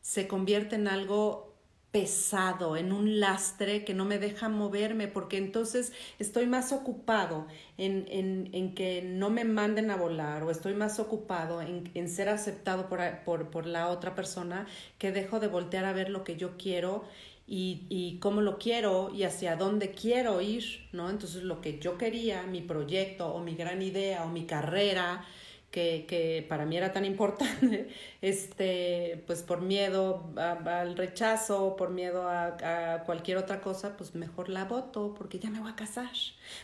se 0.00 0.28
convierte 0.28 0.76
en 0.76 0.86
algo 0.86 1.49
pesado, 1.92 2.76
en 2.76 2.92
un 2.92 3.18
lastre 3.18 3.84
que 3.84 3.94
no 3.94 4.04
me 4.04 4.18
deja 4.18 4.48
moverme, 4.48 5.08
porque 5.08 5.38
entonces 5.38 5.92
estoy 6.18 6.46
más 6.46 6.72
ocupado 6.72 7.46
en, 7.78 8.06
en, 8.08 8.48
en 8.52 8.74
que 8.74 9.02
no 9.02 9.30
me 9.30 9.44
manden 9.44 9.90
a 9.90 9.96
volar 9.96 10.44
o 10.44 10.50
estoy 10.50 10.74
más 10.74 11.00
ocupado 11.00 11.60
en, 11.62 11.90
en 11.94 12.08
ser 12.08 12.28
aceptado 12.28 12.88
por, 12.88 13.00
por, 13.24 13.50
por, 13.50 13.66
la 13.66 13.88
otra 13.88 14.14
persona 14.14 14.66
que 14.98 15.10
dejo 15.10 15.40
de 15.40 15.48
voltear 15.48 15.84
a 15.84 15.92
ver 15.92 16.10
lo 16.10 16.22
que 16.22 16.36
yo 16.36 16.56
quiero 16.56 17.04
y, 17.46 17.86
y 17.88 18.18
cómo 18.20 18.40
lo 18.40 18.58
quiero 18.58 19.10
y 19.12 19.24
hacia 19.24 19.56
dónde 19.56 19.90
quiero 19.90 20.40
ir, 20.40 20.88
¿no? 20.92 21.10
Entonces 21.10 21.42
lo 21.42 21.60
que 21.60 21.80
yo 21.80 21.98
quería, 21.98 22.44
mi 22.44 22.60
proyecto 22.60 23.34
o 23.34 23.40
mi 23.40 23.56
gran 23.56 23.82
idea 23.82 24.24
o 24.24 24.28
mi 24.28 24.46
carrera, 24.46 25.24
que, 25.70 26.04
que, 26.08 26.44
para 26.48 26.66
mí 26.66 26.76
era 26.76 26.92
tan 26.92 27.04
importante, 27.04 27.88
este, 28.22 29.22
pues 29.26 29.42
por 29.42 29.60
miedo 29.60 30.32
al 30.36 30.96
rechazo, 30.96 31.76
por 31.76 31.90
miedo 31.90 32.28
a, 32.28 32.94
a, 32.94 33.04
cualquier 33.04 33.38
otra 33.38 33.60
cosa, 33.60 33.96
pues 33.96 34.14
mejor 34.14 34.48
la 34.48 34.64
voto 34.64 35.14
porque 35.16 35.38
ya 35.38 35.50
me 35.50 35.60
voy 35.60 35.70
a 35.70 35.76
casar. 35.76 36.10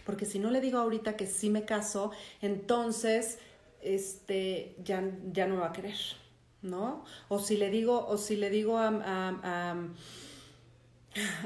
Porque 0.05 0.25
si 0.25 0.39
no 0.39 0.51
le 0.51 0.61
digo 0.61 0.79
ahorita 0.79 1.17
que 1.17 1.27
sí 1.27 1.51
me 1.51 1.65
caso, 1.65 2.11
entonces 2.43 3.39
este, 3.87 4.75
ya, 4.83 5.03
ya 5.33 5.47
no 5.47 5.55
me 5.55 5.61
va 5.61 5.69
a 5.69 5.73
querer, 5.73 5.97
¿no? 6.63 7.05
O 7.29 7.39
si 7.39 7.57
le 7.57 7.71
digo, 7.71 8.07
o 8.07 8.19
si 8.19 8.37
le 8.37 8.51
digo 8.51 8.79
a, 8.79 8.89
a, 8.89 9.77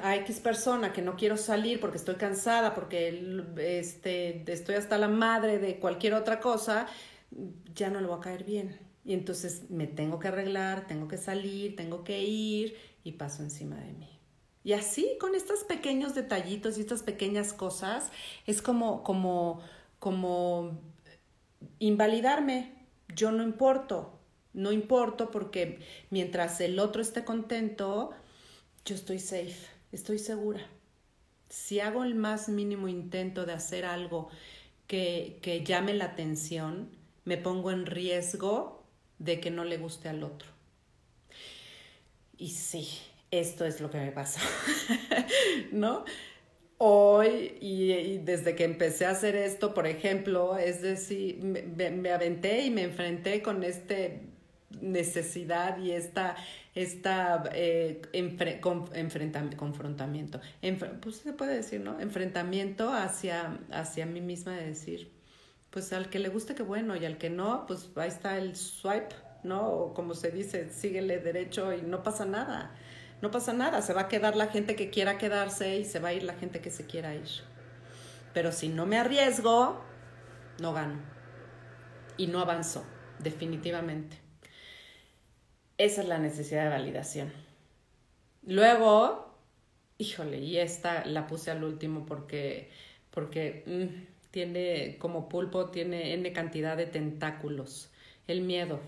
a 0.03 0.17
X 0.17 0.41
persona 0.41 0.93
que 0.93 1.03
no 1.03 1.17
quiero 1.17 1.37
salir 1.37 1.81
porque 1.81 1.99
estoy 1.99 2.17
cansada, 2.17 2.75
porque 2.75 3.45
este, 3.59 4.51
estoy 4.51 4.77
hasta 4.77 4.99
la 4.99 5.09
madre 5.09 5.59
de 5.59 5.77
cualquier 5.77 6.15
otra 6.15 6.41
cosa, 6.41 6.87
ya 7.75 7.91
no 7.91 8.01
le 8.01 8.07
va 8.07 8.17
a 8.17 8.21
caer 8.21 8.45
bien. 8.45 8.79
Y 9.05 9.15
entonces 9.15 9.71
me 9.71 9.87
tengo 9.87 10.19
que 10.19 10.29
arreglar, 10.29 10.87
tengo 10.87 11.09
que 11.09 11.17
salir, 11.17 11.77
tengo 11.77 12.05
que 12.05 12.23
ir 12.23 12.77
y 13.03 13.13
paso 13.13 13.43
encima 13.43 13.77
de 13.77 13.93
mí. 13.93 14.21
Y 14.63 14.75
así, 14.75 15.17
con 15.19 15.35
estos 15.35 15.65
pequeños 15.65 16.15
detallitos 16.15 16.77
y 16.77 16.83
estas 16.83 17.03
pequeñas 17.03 17.53
cosas, 17.53 18.11
es 18.47 18.61
como, 18.61 19.03
como, 19.03 19.61
como 19.99 20.79
invalidarme. 21.79 22.75
Yo 23.15 23.33
no 23.33 23.43
importo, 23.43 24.21
no 24.53 24.71
importo 24.71 25.31
porque 25.31 25.81
mientras 26.11 26.61
el 26.61 26.79
otro 26.79 27.01
esté 27.01 27.25
contento, 27.25 28.11
yo 28.85 28.95
estoy 28.95 29.19
safe, 29.19 29.57
estoy 29.93 30.19
segura. 30.19 30.61
Si 31.49 31.81
hago 31.81 32.05
el 32.05 32.15
más 32.15 32.49
mínimo 32.49 32.87
intento 32.87 33.47
de 33.47 33.55
hacer 33.55 33.85
algo 33.85 34.29
que, 34.87 35.39
que 35.43 35.65
llame 35.65 35.95
la 35.95 36.05
atención, 36.05 36.91
me 37.31 37.39
pongo 37.39 37.71
en 37.71 37.87
riesgo 37.87 38.85
de 39.21 39.39
que 39.39 39.53
no 39.53 39.63
le 39.63 39.77
guste 39.77 40.09
al 40.09 40.25
otro. 40.25 40.49
Y 42.37 42.49
sí, 42.49 42.89
esto 43.31 43.65
es 43.65 43.81
lo 43.81 43.89
que 43.89 43.99
me 43.99 44.11
pasa, 44.11 44.41
¿no? 45.71 46.05
Hoy 46.79 47.57
y, 47.61 48.19
desde 48.19 48.57
que 48.57 48.65
empecé 48.65 49.07
a 49.07 49.11
hacer 49.11 49.37
esto, 49.37 49.75
por 49.75 49.87
ejemplo, 49.87 50.59
es 50.59 50.83
decir, 50.83 51.41
me, 51.45 52.11
aventé 52.11 52.65
y 52.65 52.71
me 52.71 52.83
enfrenté 52.83 53.43
con 53.43 53.63
este 53.63 54.23
necesidad 54.81 55.79
y 55.79 55.93
esta, 55.93 56.35
esta 56.75 57.45
eh, 57.55 58.03
enfre, 58.13 58.61
con, 58.61 58.91
confrontamiento, 59.57 60.41
pues 61.01 61.17
se 61.19 61.33
puede 61.33 61.55
decir, 61.55 61.81
¿no? 61.81 62.01
Enfrentamiento 62.01 62.93
hacia, 62.93 63.61
hacia 63.71 64.05
mí 64.05 64.21
misma 64.21 64.57
de 64.57 64.67
decir, 64.67 65.20
pues 65.71 65.93
al 65.93 66.11
que 66.11 66.19
le 66.19 66.29
guste, 66.29 66.55
qué 66.55 66.63
bueno, 66.63 66.97
y 66.97 67.05
al 67.05 67.19
que 67.19 67.31
no, 67.31 67.65
pues 67.67 67.91
ahí 67.97 68.09
está 68.09 68.37
el 68.39 68.57
swipe, 68.57 69.15
¿no? 69.45 69.69
O 69.69 69.95
como 69.95 70.15
se 70.15 70.31
dice, 70.31 70.71
síguele 70.71 71.19
derecho 71.19 71.73
y 71.73 71.83
no 71.83 72.03
pasa 72.03 72.25
nada. 72.25 72.75
No 73.23 73.31
pasa 73.31 73.53
nada, 73.53 73.83
se 73.83 73.93
va 73.93 74.03
a 74.03 74.09
quedar 74.09 74.35
la 74.35 74.49
gente 74.49 74.75
que 74.77 74.91
quiera 74.91 75.19
quedarse 75.19 75.77
y 75.79 75.85
se 75.85 76.01
va 76.01 76.09
a 76.09 76.13
ir 76.15 76.23
la 76.23 76.35
gente 76.35 76.61
que 76.61 76.71
se 76.71 76.87
quiera 76.87 77.15
ir. 77.15 77.29
Pero 78.33 78.51
si 78.51 78.69
no 78.69 78.87
me 78.87 78.99
arriesgo, 78.99 79.81
no 80.61 80.73
gano. 80.73 81.01
Y 82.17 82.27
no 82.29 82.41
avanzo, 82.41 82.85
definitivamente. 83.19 84.19
Esa 85.79 86.03
es 86.03 86.09
la 86.09 86.19
necesidad 86.19 86.65
de 86.65 86.71
validación. 86.71 87.33
Luego, 88.43 89.39
híjole, 89.99 90.39
y 90.39 90.59
esta 90.59 91.05
la 91.05 91.27
puse 91.27 91.51
al 91.51 91.63
último 91.63 92.07
porque, 92.07 92.71
porque 93.11 93.65
mm, 93.67 94.10
tiene 94.31 94.97
como 94.99 95.29
pulpo, 95.29 95.71
tiene 95.71 96.15
N 96.15 96.33
cantidad 96.33 96.77
de 96.77 96.87
tentáculos. 96.87 97.91
El 98.27 98.43
miedo. 98.43 98.81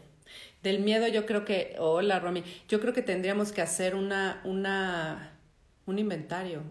Del 0.62 0.80
miedo 0.80 1.09
yo 1.09 1.26
creo 1.26 1.45
que, 1.45 1.74
hola 1.78 2.20
Romy, 2.20 2.45
yo 2.68 2.80
creo 2.80 2.93
que 2.93 3.03
tendríamos 3.03 3.51
que 3.53 3.61
hacer 3.62 3.97
una, 3.97 4.40
una, 4.45 5.36
un 5.86 5.99
inventario. 5.99 6.62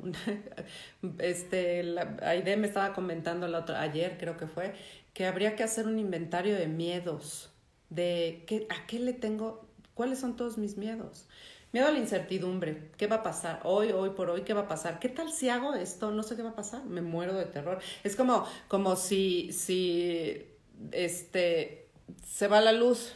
este, 1.19 1.84
la, 1.84 2.17
Aide 2.22 2.55
me 2.55 2.67
estaba 2.67 2.93
comentando 2.93 3.47
la 3.47 3.59
otra, 3.59 3.82
ayer 3.82 4.17
creo 4.17 4.38
que 4.38 4.47
fue, 4.47 4.74
que 5.13 5.26
habría 5.26 5.55
que 5.55 5.63
hacer 5.63 5.88
un 5.88 5.99
inventario 5.99 6.55
de 6.55 6.67
miedos, 6.67 7.51
de 7.89 8.43
qué, 8.47 8.65
a 8.69 8.88
qué 8.88 8.99
le 8.99 9.13
tengo, 9.13 9.67
cuáles 9.93 10.19
son 10.19 10.38
todos 10.38 10.57
mis 10.57 10.78
miedos. 10.78 11.28
Miedo 11.72 11.88
a 11.88 11.91
la 11.91 11.99
incertidumbre. 11.99 12.91
¿Qué 12.97 13.07
va 13.07 13.17
a 13.17 13.24
pasar? 13.24 13.61
Hoy, 13.63 13.91
hoy 13.91 14.09
por 14.09 14.30
hoy, 14.30 14.41
¿qué 14.41 14.53
va 14.53 14.61
a 14.61 14.67
pasar? 14.67 14.99
¿Qué 14.99 15.07
tal 15.07 15.32
si 15.32 15.47
hago 15.47 15.74
esto? 15.74 16.11
No 16.11 16.22
sé 16.22 16.36
qué 16.36 16.41
va 16.41 16.49
a 16.49 16.55
pasar. 16.55 16.84
Me 16.84 17.01
muero 17.01 17.34
de 17.34 17.45
terror. 17.45 17.80
Es 18.03 18.17
como, 18.17 18.45
como 18.67 18.97
si, 18.97 19.53
si, 19.53 20.45
este, 20.91 21.88
se 22.28 22.47
va 22.47 22.59
la 22.59 22.74
luz 22.74 23.13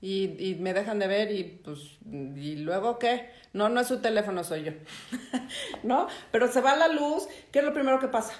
y, 0.00 0.34
y 0.44 0.56
me 0.56 0.74
dejan 0.74 0.98
de 0.98 1.06
ver 1.06 1.30
y 1.30 1.44
pues, 1.44 1.98
¿y 2.10 2.56
luego 2.56 2.98
qué? 2.98 3.30
No, 3.52 3.68
no 3.68 3.80
es 3.80 3.86
su 3.86 4.00
teléfono, 4.00 4.42
soy 4.42 4.64
yo. 4.64 4.72
¿No? 5.84 6.08
Pero 6.32 6.50
se 6.50 6.60
va 6.60 6.74
la 6.74 6.88
luz, 6.88 7.28
¿qué 7.52 7.60
es 7.60 7.64
lo 7.64 7.72
primero 7.72 8.00
que 8.00 8.08
pasa? 8.08 8.34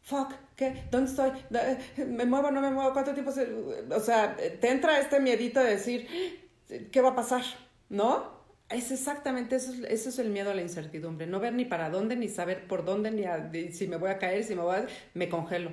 Fuck, 0.00 0.32
¿qué? 0.54 0.84
¿Dónde 0.90 1.10
estoy? 1.10 1.32
¿Me 2.06 2.24
muevo, 2.24 2.50
no 2.50 2.62
me 2.62 2.70
muevo? 2.70 2.92
¿Cuánto 2.92 3.12
tiempo 3.12 3.32
se... 3.32 3.52
O 3.90 4.00
sea, 4.00 4.36
te 4.36 4.70
entra 4.70 4.98
este 5.00 5.20
miedito 5.20 5.60
de 5.60 5.70
decir, 5.70 6.08
¿qué 6.90 7.00
va 7.02 7.10
a 7.10 7.16
pasar? 7.16 7.42
¿No? 7.88 8.35
Es 8.68 8.90
exactamente 8.90 9.56
eso, 9.56 9.72
eso 9.88 10.08
es 10.08 10.18
el 10.18 10.30
miedo 10.30 10.50
a 10.50 10.54
la 10.54 10.62
incertidumbre, 10.62 11.26
no 11.26 11.38
ver 11.38 11.52
ni 11.52 11.64
para 11.64 11.88
dónde, 11.88 12.16
ni 12.16 12.28
saber 12.28 12.66
por 12.66 12.84
dónde, 12.84 13.12
ni, 13.12 13.70
si 13.70 13.86
me 13.86 13.96
voy 13.96 14.10
a 14.10 14.18
caer, 14.18 14.42
si 14.42 14.56
me 14.56 14.62
voy 14.62 14.76
a... 14.76 14.86
Me 15.14 15.28
congelo. 15.28 15.72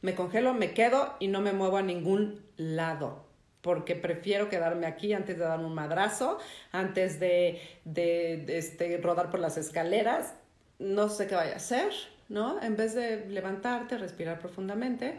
Me 0.00 0.14
congelo, 0.14 0.54
me 0.54 0.72
quedo 0.72 1.16
y 1.18 1.28
no 1.28 1.40
me 1.40 1.52
muevo 1.52 1.76
a 1.76 1.82
ningún 1.82 2.46
lado, 2.56 3.26
porque 3.60 3.96
prefiero 3.96 4.48
quedarme 4.48 4.86
aquí 4.86 5.12
antes 5.12 5.36
de 5.36 5.44
darme 5.44 5.66
un 5.66 5.74
madrazo, 5.74 6.38
antes 6.72 7.18
de, 7.18 7.60
de, 7.84 8.44
de 8.46 8.58
este, 8.58 8.96
rodar 8.98 9.30
por 9.30 9.40
las 9.40 9.58
escaleras, 9.58 10.34
no 10.78 11.08
sé 11.08 11.26
qué 11.26 11.34
vaya 11.34 11.54
a 11.54 11.56
hacer, 11.56 11.92
¿no? 12.28 12.62
En 12.62 12.76
vez 12.76 12.94
de 12.94 13.26
levantarte, 13.28 13.98
respirar 13.98 14.38
profundamente 14.38 15.16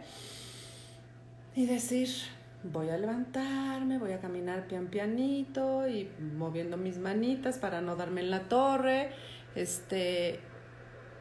y 1.55 1.65
decir, 1.65 2.09
voy 2.63 2.89
a 2.89 2.97
levantarme, 2.97 3.97
voy 3.97 4.11
a 4.11 4.19
caminar 4.19 4.67
pian 4.67 4.87
pianito 4.87 5.87
y 5.87 6.09
moviendo 6.19 6.77
mis 6.77 6.97
manitas 6.97 7.57
para 7.57 7.81
no 7.81 7.95
darme 7.95 8.21
en 8.21 8.31
la 8.31 8.47
torre. 8.47 9.11
Este, 9.55 10.39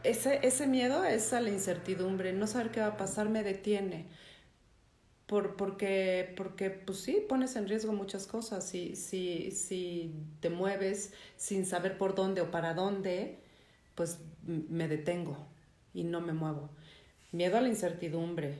ese, 0.05 0.41
ese 0.47 0.67
miedo 0.67 1.05
es 1.05 1.33
a 1.33 1.41
la 1.41 1.51
incertidumbre, 1.51 2.33
no 2.33 2.47
saber 2.47 2.71
qué 2.71 2.81
va 2.81 2.89
a 2.89 2.97
pasar 2.97 3.29
me 3.29 3.43
detiene. 3.43 4.07
Por, 5.27 5.55
porque, 5.57 6.35
porque, 6.37 6.71
pues 6.71 6.99
sí, 6.99 7.25
pones 7.29 7.55
en 7.55 7.69
riesgo 7.69 7.93
muchas 7.93 8.27
cosas. 8.27 8.69
Si, 8.69 8.97
si, 8.97 9.53
si 9.53 10.13
te 10.41 10.51
mueves 10.51 11.13
sin 11.37 11.67
saber 11.67 11.99
por 11.99 12.17
dónde 12.17 12.41
o 12.41 12.51
para 12.51 12.75
dónde, 12.75 13.39
pues 13.95 14.19
me 14.43 14.89
detengo 14.89 15.37
y 15.95 16.03
no 16.03 16.21
me 16.21 16.33
muevo. 16.33 16.71
Miedo 17.31 17.59
a 17.59 17.61
la 17.61 17.69
incertidumbre. 17.69 18.59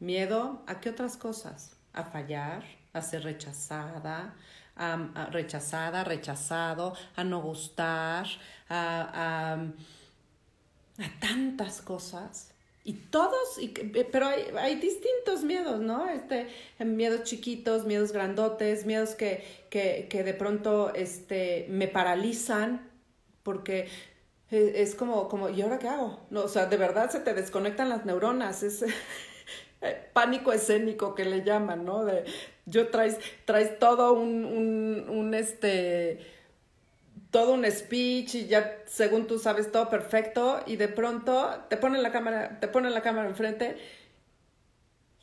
Miedo 0.00 0.62
a 0.66 0.80
qué 0.80 0.90
otras 0.90 1.16
cosas 1.18 1.77
a 1.92 2.04
fallar, 2.04 2.64
a 2.92 3.02
ser 3.02 3.24
rechazada, 3.24 4.34
a, 4.76 5.28
rechazada, 5.30 6.04
rechazado, 6.04 6.94
a 7.16 7.24
no 7.24 7.40
gustar, 7.40 8.26
a, 8.68 9.54
a, 9.54 11.20
tantas 11.20 11.80
cosas. 11.82 12.52
Y 12.84 12.94
todos, 12.94 13.58
y, 13.60 13.68
pero 13.68 14.28
hay, 14.28 14.44
hay, 14.58 14.76
distintos 14.76 15.42
miedos, 15.44 15.80
¿no? 15.80 16.08
Este, 16.08 16.48
miedos 16.78 17.24
chiquitos, 17.24 17.84
miedos 17.84 18.12
grandotes, 18.12 18.86
miedos 18.86 19.10
que, 19.14 19.66
que, 19.68 20.06
que 20.08 20.24
de 20.24 20.32
pronto 20.32 20.94
este, 20.94 21.66
me 21.68 21.88
paralizan 21.88 22.88
porque 23.42 23.88
es, 24.50 24.94
como, 24.94 25.28
como, 25.28 25.50
¿y 25.50 25.60
ahora 25.60 25.78
qué 25.78 25.88
hago? 25.88 26.20
No, 26.30 26.42
o 26.42 26.48
sea, 26.48 26.66
de 26.66 26.76
verdad 26.78 27.10
se 27.10 27.20
te 27.20 27.34
desconectan 27.34 27.90
las 27.90 28.06
neuronas. 28.06 28.62
Es, 28.62 28.82
eh, 28.82 28.86
pánico 30.12 30.52
escénico 30.52 31.14
que 31.14 31.24
le 31.24 31.42
llaman, 31.42 31.84
¿no? 31.84 32.04
De, 32.04 32.24
yo 32.66 32.88
traes, 32.88 33.18
traes 33.44 33.78
todo 33.78 34.12
un, 34.12 34.44
un, 34.44 35.08
un, 35.08 35.34
este, 35.34 36.26
todo 37.30 37.52
un 37.52 37.70
speech 37.70 38.34
y 38.34 38.46
ya 38.46 38.82
según 38.86 39.26
tú 39.26 39.38
sabes 39.38 39.70
todo 39.72 39.88
perfecto 39.88 40.60
y 40.66 40.76
de 40.76 40.88
pronto 40.88 41.64
te 41.68 41.76
ponen 41.76 42.02
la 42.02 42.12
cámara, 42.12 42.60
te 42.60 42.68
ponen 42.68 42.94
la 42.94 43.02
cámara 43.02 43.28
enfrente 43.28 43.76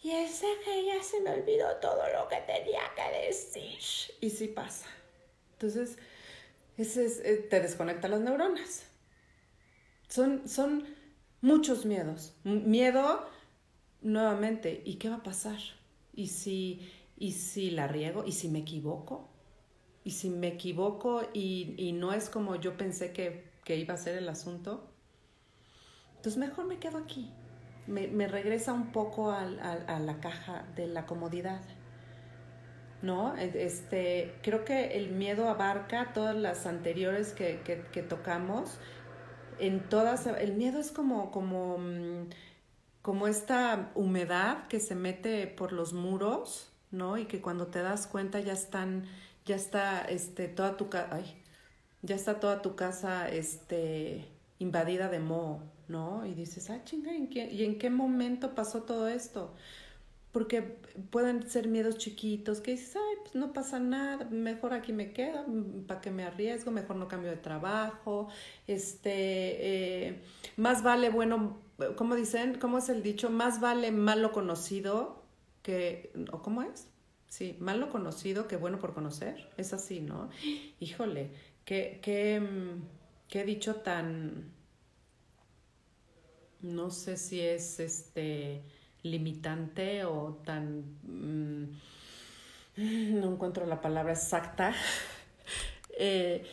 y 0.05 0.11
ese 0.11 0.45
que 0.63 0.85
ya 0.85 1.01
se 1.01 1.19
me 1.21 1.31
olvidó 1.31 1.77
todo 1.77 2.03
lo 2.13 2.27
que 2.27 2.35
tenía 2.45 2.83
que 2.95 3.25
decir. 3.25 3.79
Y 4.21 4.29
sí 4.29 4.47
pasa. 4.47 4.85
Entonces, 5.53 5.97
ese 6.77 7.05
es, 7.05 7.19
eh, 7.21 7.37
te 7.49 7.59
desconecta 7.59 8.07
las 8.07 8.19
neuronas. 8.19 8.83
Son, 10.07 10.47
son 10.47 10.85
muchos 11.41 11.87
miedos. 11.87 12.33
Miedo 12.43 13.27
nuevamente, 14.05 14.83
¿y 14.85 14.95
qué 14.95 15.09
va 15.09 15.15
a 15.15 15.23
pasar? 15.23 15.57
¿Y 16.13 16.27
si, 16.27 16.89
y 17.17 17.33
si 17.33 17.71
la 17.71 17.87
riego? 17.87 18.23
¿Y 18.25 18.31
si 18.31 18.47
me 18.47 18.59
equivoco? 18.59 19.27
¿Y 20.03 20.11
si 20.11 20.29
me 20.29 20.47
equivoco 20.47 21.23
y, 21.33 21.73
y 21.77 21.91
no 21.91 22.13
es 22.13 22.29
como 22.29 22.55
yo 22.55 22.77
pensé 22.77 23.11
que, 23.11 23.49
que, 23.63 23.75
iba 23.75 23.95
a 23.95 23.97
ser 23.97 24.15
el 24.17 24.29
asunto? 24.29 24.87
Entonces 26.17 26.37
mejor 26.37 26.67
me 26.67 26.77
quedo 26.77 26.99
aquí. 26.99 27.31
Me, 27.87 28.07
me 28.07 28.27
regresa 28.27 28.73
un 28.73 28.91
poco 28.91 29.31
a, 29.31 29.41
a, 29.41 29.99
la 29.99 30.19
caja 30.19 30.65
de 30.75 30.87
la 30.87 31.07
comodidad. 31.07 31.61
¿No? 33.01 33.35
Este, 33.35 34.35
creo 34.41 34.65
que 34.65 34.97
el 34.97 35.11
miedo 35.11 35.49
abarca 35.49 36.13
todas 36.13 36.35
las 36.35 36.65
anteriores 36.65 37.33
que, 37.33 37.61
que, 37.61 37.81
que 37.91 38.03
tocamos. 38.03 38.77
En 39.59 39.89
todas, 39.89 40.27
el 40.27 40.53
miedo 40.53 40.79
es 40.79 40.91
como, 40.91 41.31
como 41.31 41.77
mm, 41.77 42.29
como 43.05 43.27
esta 43.27 43.91
humedad 43.93 44.67
que 44.67 44.79
se 44.79 44.95
mete 44.95 45.45
por 45.45 45.73
los 45.73 45.93
muros, 45.93 46.71
¿no? 46.89 47.19
Y 47.19 47.25
que 47.25 47.39
cuando 47.39 47.67
te 47.67 47.83
das 47.83 48.07
cuenta 48.07 48.39
ya 48.39 48.53
están, 48.53 49.05
ya 49.45 49.55
está 49.55 50.01
este, 50.01 50.47
toda 50.47 50.75
tu 50.75 50.89
casa, 50.89 51.21
ya 52.01 52.15
está 52.15 52.39
toda 52.39 52.63
tu 52.63 52.75
casa 52.75 53.29
este, 53.29 54.25
invadida 54.57 55.07
de 55.07 55.19
moho, 55.19 55.61
¿no? 55.87 56.25
Y 56.25 56.33
dices, 56.33 56.71
ah, 56.71 56.83
chinga, 56.83 57.13
¿en 57.13 57.29
qué, 57.29 57.45
¿y 57.45 57.63
en 57.63 57.77
qué 57.77 57.91
momento 57.91 58.55
pasó 58.55 58.81
todo 58.81 59.07
esto? 59.07 59.53
Porque 60.31 60.63
pueden 61.11 61.47
ser 61.47 61.67
miedos 61.67 61.99
chiquitos 61.99 62.59
que 62.59 62.71
dices, 62.71 62.95
ay, 62.95 63.17
pues 63.21 63.35
no 63.35 63.53
pasa 63.53 63.79
nada, 63.79 64.25
mejor 64.31 64.73
aquí 64.73 64.93
me 64.93 65.13
quedo, 65.13 65.45
¿para 65.85 66.01
que 66.01 66.09
me 66.09 66.23
arriesgo? 66.23 66.71
Mejor 66.71 66.95
no 66.95 67.07
cambio 67.07 67.29
de 67.29 67.37
trabajo, 67.37 68.29
este, 68.65 70.07
eh, 70.07 70.23
más 70.57 70.81
vale 70.81 71.11
bueno 71.11 71.64
¿cómo 71.95 72.15
dicen? 72.15 72.57
¿Cómo 72.59 72.77
es 72.77 72.89
el 72.89 73.03
dicho? 73.03 73.29
Más 73.29 73.59
vale 73.59 73.91
malo 73.91 74.31
conocido 74.31 75.23
que, 75.61 76.11
¿o 76.31 76.41
cómo 76.41 76.61
es? 76.61 76.87
Sí, 77.27 77.57
malo 77.59 77.89
conocido 77.89 78.47
que 78.47 78.55
bueno 78.55 78.79
por 78.79 78.93
conocer. 78.93 79.49
Es 79.57 79.73
así, 79.73 79.99
¿no? 79.99 80.29
Híjole, 80.79 81.31
qué, 81.65 81.99
qué, 82.01 82.41
qué 83.27 83.43
dicho 83.43 83.75
tan, 83.75 84.51
no 86.61 86.91
sé 86.91 87.17
si 87.17 87.41
es 87.41 87.79
este 87.79 88.63
limitante 89.03 90.05
o 90.05 90.41
tan, 90.45 90.97
mm, 91.03 91.65
no 93.19 93.33
encuentro 93.33 93.65
la 93.65 93.81
palabra 93.81 94.13
exacta. 94.13 94.73
Eh, 95.97 96.45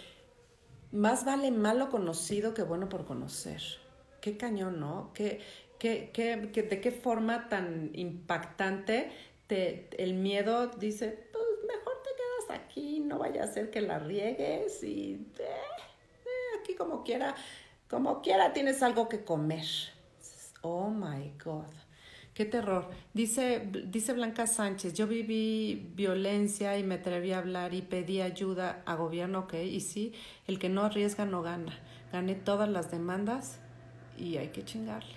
más 0.92 1.24
vale 1.24 1.50
malo 1.50 1.90
conocido 1.90 2.54
que 2.54 2.62
bueno 2.62 2.88
por 2.88 3.04
conocer 3.04 3.60
qué 4.22 4.38
cañón, 4.38 4.80
¿no? 4.80 5.10
¿Qué, 5.12 5.40
qué, 5.78 6.10
qué, 6.14 6.36
de 6.36 6.80
qué 6.80 6.90
forma 6.92 7.48
tan 7.50 7.90
impactante 7.92 9.10
te, 9.48 9.88
el 9.98 10.14
miedo 10.14 10.68
dice, 10.68 11.28
pues 11.32 11.44
mejor 11.66 11.94
te 12.02 12.10
quedas 12.16 12.60
aquí, 12.60 13.00
no 13.00 13.18
vaya 13.18 13.42
a 13.42 13.48
ser 13.48 13.70
que 13.70 13.82
la 13.82 13.98
riegues 13.98 14.82
y 14.82 15.26
eh, 15.38 15.44
eh, 15.44 16.60
aquí 16.60 16.74
como 16.74 17.02
quiera, 17.02 17.34
como 17.90 18.22
quiera 18.22 18.54
tienes 18.54 18.82
algo 18.82 19.08
que 19.08 19.24
comer. 19.24 19.66
Oh 20.62 20.88
my 20.88 21.32
God. 21.44 21.66
Qué 22.32 22.46
terror. 22.46 22.88
Dice, 23.12 23.68
dice 23.88 24.14
Blanca 24.14 24.46
Sánchez, 24.46 24.94
yo 24.94 25.06
viví 25.06 25.90
violencia 25.94 26.78
y 26.78 26.84
me 26.84 26.94
atreví 26.94 27.32
a 27.32 27.38
hablar 27.38 27.74
y 27.74 27.82
pedí 27.82 28.22
ayuda 28.22 28.82
a 28.86 28.94
gobierno, 28.94 29.40
ok, 29.40 29.54
y 29.54 29.80
sí, 29.80 30.14
el 30.46 30.58
que 30.58 30.68
no 30.70 30.82
arriesga 30.82 31.26
no 31.26 31.42
gana. 31.42 31.78
Gané 32.12 32.36
todas 32.36 32.68
las 32.68 32.90
demandas 32.90 33.61
y 34.16 34.36
hay 34.36 34.48
que 34.48 34.64
chingarle. 34.64 35.14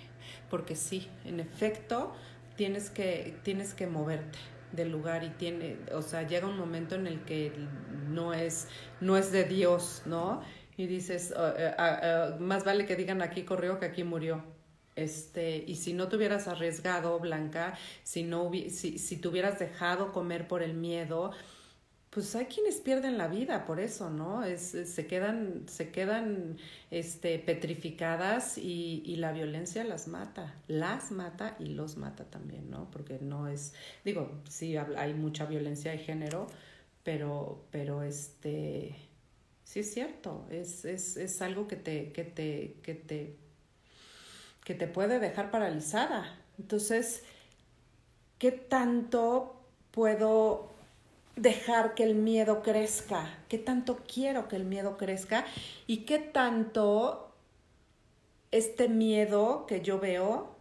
Porque 0.50 0.76
sí, 0.76 1.08
en 1.24 1.40
efecto, 1.40 2.14
tienes 2.56 2.90
que, 2.90 3.36
tienes 3.42 3.74
que 3.74 3.86
moverte 3.86 4.38
del 4.72 4.90
lugar 4.90 5.24
y 5.24 5.30
tiene, 5.30 5.76
o 5.92 6.02
sea, 6.02 6.26
llega 6.26 6.46
un 6.46 6.58
momento 6.58 6.94
en 6.96 7.06
el 7.06 7.20
que 7.20 7.52
no 8.08 8.34
es, 8.34 8.68
no 9.00 9.16
es 9.16 9.32
de 9.32 9.44
Dios, 9.44 10.02
¿no? 10.06 10.42
Y 10.76 10.86
dices, 10.86 11.30
eh, 11.30 11.74
ah, 11.78 12.00
ah, 12.02 12.36
más 12.38 12.64
vale 12.64 12.84
que 12.84 12.96
digan 12.96 13.22
aquí 13.22 13.44
corrió 13.44 13.78
que 13.78 13.86
aquí 13.86 14.04
murió. 14.04 14.44
Este, 14.94 15.62
y 15.66 15.76
si 15.76 15.92
no 15.92 16.08
te 16.08 16.16
hubieras 16.16 16.48
arriesgado, 16.48 17.18
Blanca, 17.20 17.78
si 18.02 18.22
no 18.22 18.50
si, 18.52 18.98
si 18.98 19.16
te 19.18 19.28
hubieras 19.28 19.58
dejado 19.58 20.10
comer 20.10 20.48
por 20.48 20.62
el 20.62 20.74
miedo, 20.74 21.32
pues 22.16 22.34
hay 22.34 22.46
quienes 22.46 22.76
pierden 22.76 23.18
la 23.18 23.28
vida 23.28 23.66
por 23.66 23.78
eso, 23.78 24.08
¿no? 24.08 24.42
Es, 24.42 24.70
se 24.70 25.06
quedan, 25.06 25.68
se 25.68 25.90
quedan 25.90 26.56
este, 26.90 27.38
petrificadas 27.38 28.56
y, 28.56 29.02
y, 29.04 29.16
la 29.16 29.32
violencia 29.32 29.84
las 29.84 30.08
mata, 30.08 30.54
las 30.66 31.10
mata 31.10 31.56
y 31.58 31.66
los 31.66 31.98
mata 31.98 32.24
también, 32.24 32.70
¿no? 32.70 32.90
Porque 32.90 33.18
no 33.20 33.48
es, 33.48 33.74
digo, 34.02 34.40
sí 34.48 34.78
hay 34.78 35.12
mucha 35.12 35.44
violencia 35.44 35.90
de 35.90 35.98
género, 35.98 36.46
pero, 37.02 37.66
pero 37.70 38.02
este, 38.02 38.96
sí 39.64 39.80
es 39.80 39.92
cierto, 39.92 40.46
es, 40.50 40.86
es, 40.86 41.18
es 41.18 41.42
algo 41.42 41.68
que 41.68 41.76
te, 41.76 42.12
que 42.12 42.24
te, 42.24 42.78
que 42.82 42.94
te, 42.94 43.36
que 44.64 44.74
te 44.74 44.86
puede 44.86 45.18
dejar 45.18 45.50
paralizada. 45.50 46.40
Entonces, 46.58 47.24
¿qué 48.38 48.52
tanto 48.52 49.60
puedo 49.90 50.75
dejar 51.36 51.94
que 51.94 52.02
el 52.02 52.14
miedo 52.14 52.62
crezca, 52.62 53.38
qué 53.48 53.58
tanto 53.58 54.02
quiero 54.12 54.48
que 54.48 54.56
el 54.56 54.64
miedo 54.64 54.96
crezca 54.96 55.44
y 55.86 55.98
qué 55.98 56.18
tanto 56.18 57.34
este 58.50 58.88
miedo 58.88 59.66
que 59.66 59.82
yo 59.82 60.00
veo 60.00 60.56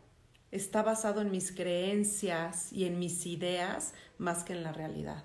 está 0.52 0.84
basado 0.84 1.22
en 1.22 1.32
mis 1.32 1.52
creencias 1.52 2.72
y 2.72 2.86
en 2.86 3.00
mis 3.00 3.26
ideas 3.26 3.94
más 4.18 4.44
que 4.44 4.54
en 4.54 4.64
la 4.64 4.74
realidad. 4.74 5.24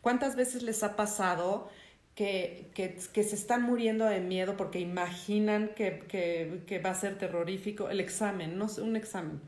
¿Cuántas 0.00 0.36
veces 0.36 0.62
les 0.62 0.82
ha 0.82 0.94
pasado 0.94 1.68
que, 2.14 2.70
que, 2.74 3.22
se 3.24 3.34
están 3.34 3.62
muriendo 3.62 4.06
de 4.06 4.20
miedo 4.20 4.56
porque 4.56 4.78
imaginan 4.78 5.70
que, 5.74 6.04
que, 6.66 6.78
va 6.78 6.90
a 6.90 6.94
ser 6.94 7.18
terrorífico 7.18 7.90
el 7.90 8.00
examen, 8.00 8.56
no 8.56 8.66
un 8.80 8.96
examen? 8.96 9.40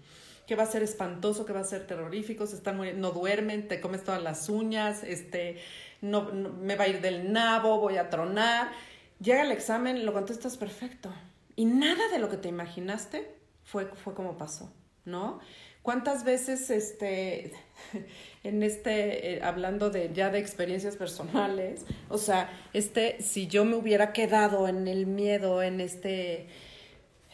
Que 0.48 0.56
va 0.56 0.62
a 0.62 0.66
ser 0.66 0.82
espantoso, 0.82 1.44
que 1.44 1.52
va 1.52 1.60
a 1.60 1.64
ser 1.64 1.86
terrorífico, 1.86 2.46
se 2.46 2.56
están 2.56 2.78
muriendo, 2.78 3.06
no 3.06 3.14
duermen, 3.14 3.68
te 3.68 3.82
comes 3.82 4.02
todas 4.02 4.22
las 4.22 4.48
uñas, 4.48 5.04
este, 5.04 5.58
no, 6.00 6.32
me 6.32 6.74
va 6.74 6.84
a 6.84 6.88
ir 6.88 7.02
del 7.02 7.30
nabo, 7.30 7.78
voy 7.78 7.98
a 7.98 8.08
tronar. 8.08 8.72
Llega 9.20 9.42
el 9.42 9.52
examen, 9.52 10.06
lo 10.06 10.14
contestas 10.14 10.56
perfecto. 10.56 11.12
Y 11.54 11.66
nada 11.66 12.08
de 12.10 12.18
lo 12.18 12.30
que 12.30 12.38
te 12.38 12.48
imaginaste 12.48 13.30
fue, 13.62 13.84
fue 14.02 14.14
como 14.14 14.38
pasó, 14.38 14.72
¿no? 15.04 15.38
¿Cuántas 15.82 16.24
veces, 16.24 16.70
este, 16.70 17.52
en 18.42 18.62
este, 18.62 19.34
eh, 19.34 19.42
hablando 19.42 19.90
de 19.90 20.10
ya 20.14 20.30
de 20.30 20.38
experiencias 20.38 20.96
personales, 20.96 21.84
o 22.08 22.16
sea, 22.16 22.50
este, 22.72 23.20
si 23.20 23.48
yo 23.48 23.66
me 23.66 23.76
hubiera 23.76 24.14
quedado 24.14 24.66
en 24.66 24.88
el 24.88 25.04
miedo, 25.04 25.62
en 25.62 25.82
este, 25.82 26.48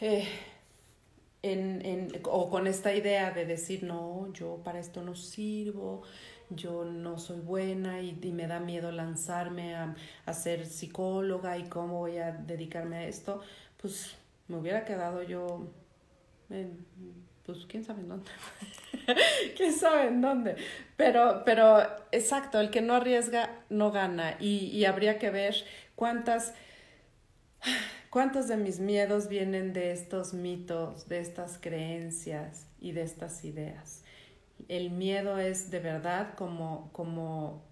eh, 0.01 0.27
en, 1.45 1.85
en, 1.85 2.21
o 2.23 2.49
con 2.49 2.65
esta 2.65 2.93
idea 2.93 3.29
de 3.31 3.45
decir, 3.45 3.83
no, 3.83 4.31
yo 4.33 4.61
para 4.63 4.79
esto 4.79 5.03
no 5.03 5.15
sirvo, 5.15 6.01
yo 6.49 6.85
no 6.85 7.19
soy 7.19 7.39
buena 7.39 8.01
y, 8.01 8.13
me 8.31 8.47
da 8.47 8.59
miedo 8.59 8.91
lanzarme 8.91 9.75
a, 9.75 9.95
a, 10.25 10.33
ser 10.33 10.65
psicóloga 10.65 11.57
y 11.57 11.63
cómo 11.65 11.99
voy 11.99 12.17
a 12.17 12.31
dedicarme 12.31 12.97
a 12.97 13.07
esto, 13.07 13.41
pues 13.77 14.15
me 14.47 14.57
hubiera 14.57 14.85
quedado 14.85 15.21
yo 15.21 15.67
en, 16.49 16.83
pues 17.45 17.65
quién 17.67 17.83
sabe 17.83 18.01
en 18.01 18.09
dónde. 18.09 18.31
quién 19.55 19.71
sabe 19.71 20.07
en 20.07 20.21
dónde. 20.21 20.55
Pero, 20.97 21.43
pero 21.45 21.79
exacto, 22.11 22.59
el 22.59 22.71
que 22.71 22.81
no 22.81 22.95
arriesga 22.95 23.61
no 23.69 23.91
gana 23.91 24.35
y, 24.39 24.67
y 24.67 24.85
habría 24.85 25.19
que 25.19 25.29
ver 25.29 25.55
cuántas 25.95 26.55
¿Cuántos 28.15 28.47
de 28.47 28.55
mis 28.55 28.79
miedos 28.79 29.27
vienen 29.27 29.73
de 29.73 29.91
estos 29.91 30.33
mitos, 30.33 31.09
de 31.09 31.19
estas 31.19 31.57
creencias 31.59 32.65
y 32.79 32.93
de 32.93 33.01
estas 33.01 33.43
ideas? 33.43 34.05
El 34.69 34.89
miedo 34.89 35.37
es 35.37 35.69
de 35.69 35.81
verdad 35.81 36.33
como, 36.35 36.89
como, 36.93 37.65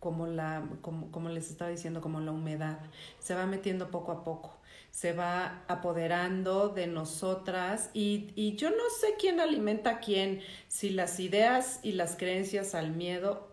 como, 0.00 0.26
la, 0.26 0.68
como, 0.80 1.12
como 1.12 1.28
les 1.28 1.48
estaba 1.48 1.70
diciendo, 1.70 2.00
como 2.00 2.18
la 2.18 2.32
humedad. 2.32 2.80
Se 3.20 3.36
va 3.36 3.46
metiendo 3.46 3.92
poco 3.92 4.10
a 4.10 4.24
poco, 4.24 4.58
se 4.90 5.12
va 5.12 5.62
apoderando 5.68 6.70
de 6.70 6.88
nosotras 6.88 7.90
y, 7.94 8.32
y 8.34 8.56
yo 8.56 8.70
no 8.70 8.82
sé 9.00 9.14
quién 9.16 9.38
alimenta 9.38 9.90
a 9.90 10.00
quién, 10.00 10.40
si 10.66 10.90
las 10.90 11.20
ideas 11.20 11.78
y 11.84 11.92
las 11.92 12.16
creencias 12.16 12.74
al 12.74 12.90
miedo 12.90 13.46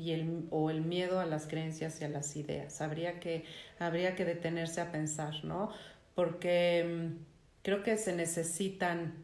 y 0.00 0.12
el, 0.12 0.46
o 0.50 0.70
el 0.70 0.80
miedo 0.80 1.20
a 1.20 1.26
las 1.26 1.46
creencias 1.46 2.00
y 2.00 2.04
a 2.04 2.08
las 2.08 2.34
ideas. 2.34 2.80
Habría 2.80 3.20
que, 3.20 3.44
habría 3.78 4.14
que 4.16 4.24
detenerse 4.24 4.80
a 4.80 4.90
pensar, 4.90 5.44
¿no? 5.44 5.70
Porque 6.14 6.84
mm, 6.84 7.24
creo 7.62 7.82
que 7.82 7.98
se 7.98 8.14
necesitan, 8.14 9.14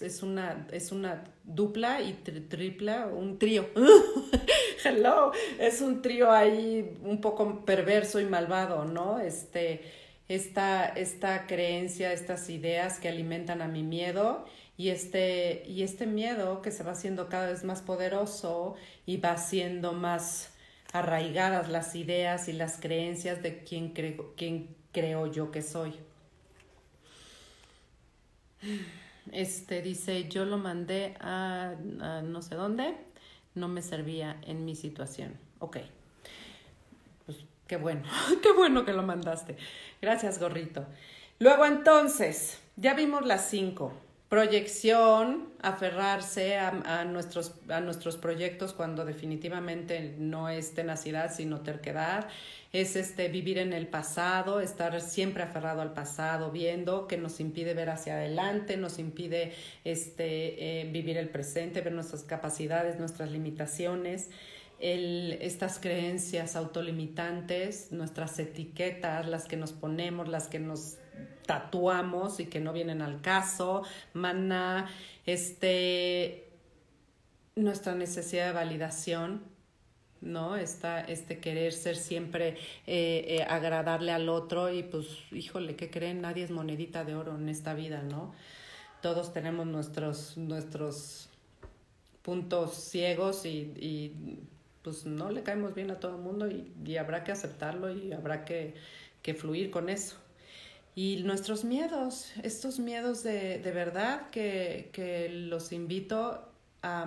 es 0.00 0.22
una, 0.22 0.66
es 0.72 0.90
una 0.90 1.24
dupla 1.44 2.00
y 2.00 2.14
tripla, 2.14 3.08
un 3.08 3.38
trío. 3.38 3.68
Hello, 4.84 5.32
es 5.58 5.82
un 5.82 6.00
trío 6.00 6.32
ahí 6.32 6.98
un 7.02 7.20
poco 7.20 7.64
perverso 7.66 8.18
y 8.18 8.24
malvado, 8.24 8.86
¿no? 8.86 9.18
Este, 9.18 9.82
esta, 10.28 10.86
esta 10.86 11.46
creencia, 11.46 12.12
estas 12.12 12.48
ideas 12.48 12.98
que 13.00 13.08
alimentan 13.08 13.60
a 13.60 13.68
mi 13.68 13.82
miedo 13.82 14.46
y 14.76 14.90
este, 14.90 15.64
y 15.66 15.82
este 15.82 16.06
miedo 16.06 16.60
que 16.60 16.70
se 16.70 16.82
va 16.82 16.92
haciendo 16.92 17.28
cada 17.28 17.46
vez 17.46 17.64
más 17.64 17.80
poderoso 17.80 18.74
y 19.06 19.16
va 19.16 19.38
siendo 19.38 19.92
más 19.92 20.52
arraigadas 20.92 21.68
las 21.68 21.94
ideas 21.94 22.48
y 22.48 22.52
las 22.52 22.78
creencias 22.78 23.42
de 23.42 23.64
quién, 23.64 23.92
creo, 23.92 24.34
creo 24.92 25.26
yo 25.32 25.50
que 25.50 25.62
soy. 25.62 25.94
Este 29.32 29.80
dice, 29.80 30.28
yo 30.28 30.44
lo 30.44 30.58
mandé 30.58 31.14
a, 31.20 31.74
a, 32.00 32.22
no 32.22 32.42
sé 32.42 32.54
dónde, 32.54 32.96
no 33.54 33.68
me 33.68 33.80
servía 33.80 34.38
en 34.42 34.64
mi 34.64 34.76
situación. 34.76 35.38
Ok, 35.58 35.78
pues 37.24 37.38
qué 37.66 37.78
bueno, 37.78 38.02
qué 38.42 38.52
bueno 38.52 38.84
que 38.84 38.92
lo 38.92 39.02
mandaste. 39.02 39.56
Gracias, 40.02 40.38
gorrito. 40.38 40.86
Luego 41.38 41.64
entonces, 41.64 42.60
ya 42.76 42.94
vimos 42.94 43.24
las 43.24 43.48
cinco 43.48 43.92
proyección, 44.28 45.48
aferrarse 45.62 46.56
a, 46.56 47.04
nuestros, 47.04 47.54
a 47.68 47.80
nuestros 47.80 48.16
proyectos 48.16 48.72
cuando 48.72 49.04
definitivamente 49.04 50.16
no 50.18 50.48
es 50.48 50.74
tenacidad, 50.74 51.32
sino 51.32 51.60
terquedad, 51.60 52.26
es 52.72 52.96
este 52.96 53.28
vivir 53.28 53.58
en 53.58 53.72
el 53.72 53.86
pasado, 53.86 54.60
estar 54.60 55.00
siempre 55.00 55.44
aferrado 55.44 55.80
al 55.80 55.92
pasado, 55.92 56.50
viendo 56.50 57.06
que 57.06 57.16
nos 57.16 57.38
impide 57.38 57.72
ver 57.74 57.88
hacia 57.88 58.14
adelante, 58.14 58.76
nos 58.76 58.98
impide 58.98 59.52
este, 59.84 60.80
eh, 60.80 60.90
vivir 60.90 61.16
el 61.18 61.28
presente, 61.28 61.80
ver 61.80 61.92
nuestras 61.92 62.24
capacidades, 62.24 62.98
nuestras 62.98 63.30
limitaciones. 63.30 64.30
El, 64.78 65.38
estas 65.40 65.78
creencias 65.78 66.54
autolimitantes, 66.54 67.92
nuestras 67.92 68.38
etiquetas, 68.40 69.26
las 69.26 69.46
que 69.46 69.56
nos 69.56 69.72
ponemos, 69.72 70.28
las 70.28 70.48
que 70.48 70.58
nos 70.58 70.98
tatuamos 71.46 72.40
y 72.40 72.46
que 72.46 72.60
no 72.60 72.72
vienen 72.72 73.00
al 73.00 73.20
caso, 73.20 73.82
mana, 74.12 74.90
este, 75.24 76.48
nuestra 77.54 77.94
necesidad 77.94 78.46
de 78.48 78.52
validación, 78.52 79.42
¿no? 80.20 80.56
Esta, 80.56 81.00
este 81.00 81.38
querer 81.38 81.72
ser 81.72 81.96
siempre, 81.96 82.56
eh, 82.86 83.24
eh, 83.28 83.46
agradarle 83.48 84.12
al 84.12 84.28
otro 84.28 84.72
y 84.72 84.82
pues, 84.82 85.06
híjole, 85.30 85.76
¿qué 85.76 85.90
creen? 85.90 86.20
Nadie 86.20 86.44
es 86.44 86.50
monedita 86.50 87.04
de 87.04 87.14
oro 87.14 87.36
en 87.36 87.48
esta 87.48 87.74
vida, 87.74 88.02
¿no? 88.02 88.34
Todos 89.00 89.32
tenemos 89.32 89.66
nuestros, 89.66 90.36
nuestros 90.36 91.28
puntos 92.22 92.74
ciegos 92.74 93.46
y, 93.46 93.72
y 93.76 94.40
pues 94.82 95.06
no 95.06 95.30
le 95.30 95.42
caemos 95.44 95.74
bien 95.74 95.92
a 95.92 96.00
todo 96.00 96.16
el 96.16 96.22
mundo 96.22 96.50
y, 96.50 96.72
y 96.84 96.96
habrá 96.96 97.22
que 97.22 97.30
aceptarlo 97.30 97.92
y 97.92 98.12
habrá 98.12 98.44
que, 98.44 98.74
que 99.22 99.34
fluir 99.34 99.70
con 99.70 99.88
eso 99.88 100.16
y 100.96 101.22
nuestros 101.24 101.62
miedos, 101.62 102.32
estos 102.42 102.78
miedos 102.78 103.22
de, 103.22 103.58
de 103.58 103.70
verdad 103.70 104.30
que, 104.30 104.88
que, 104.94 105.28
los 105.28 105.70
invito 105.70 106.50
a, 106.82 107.06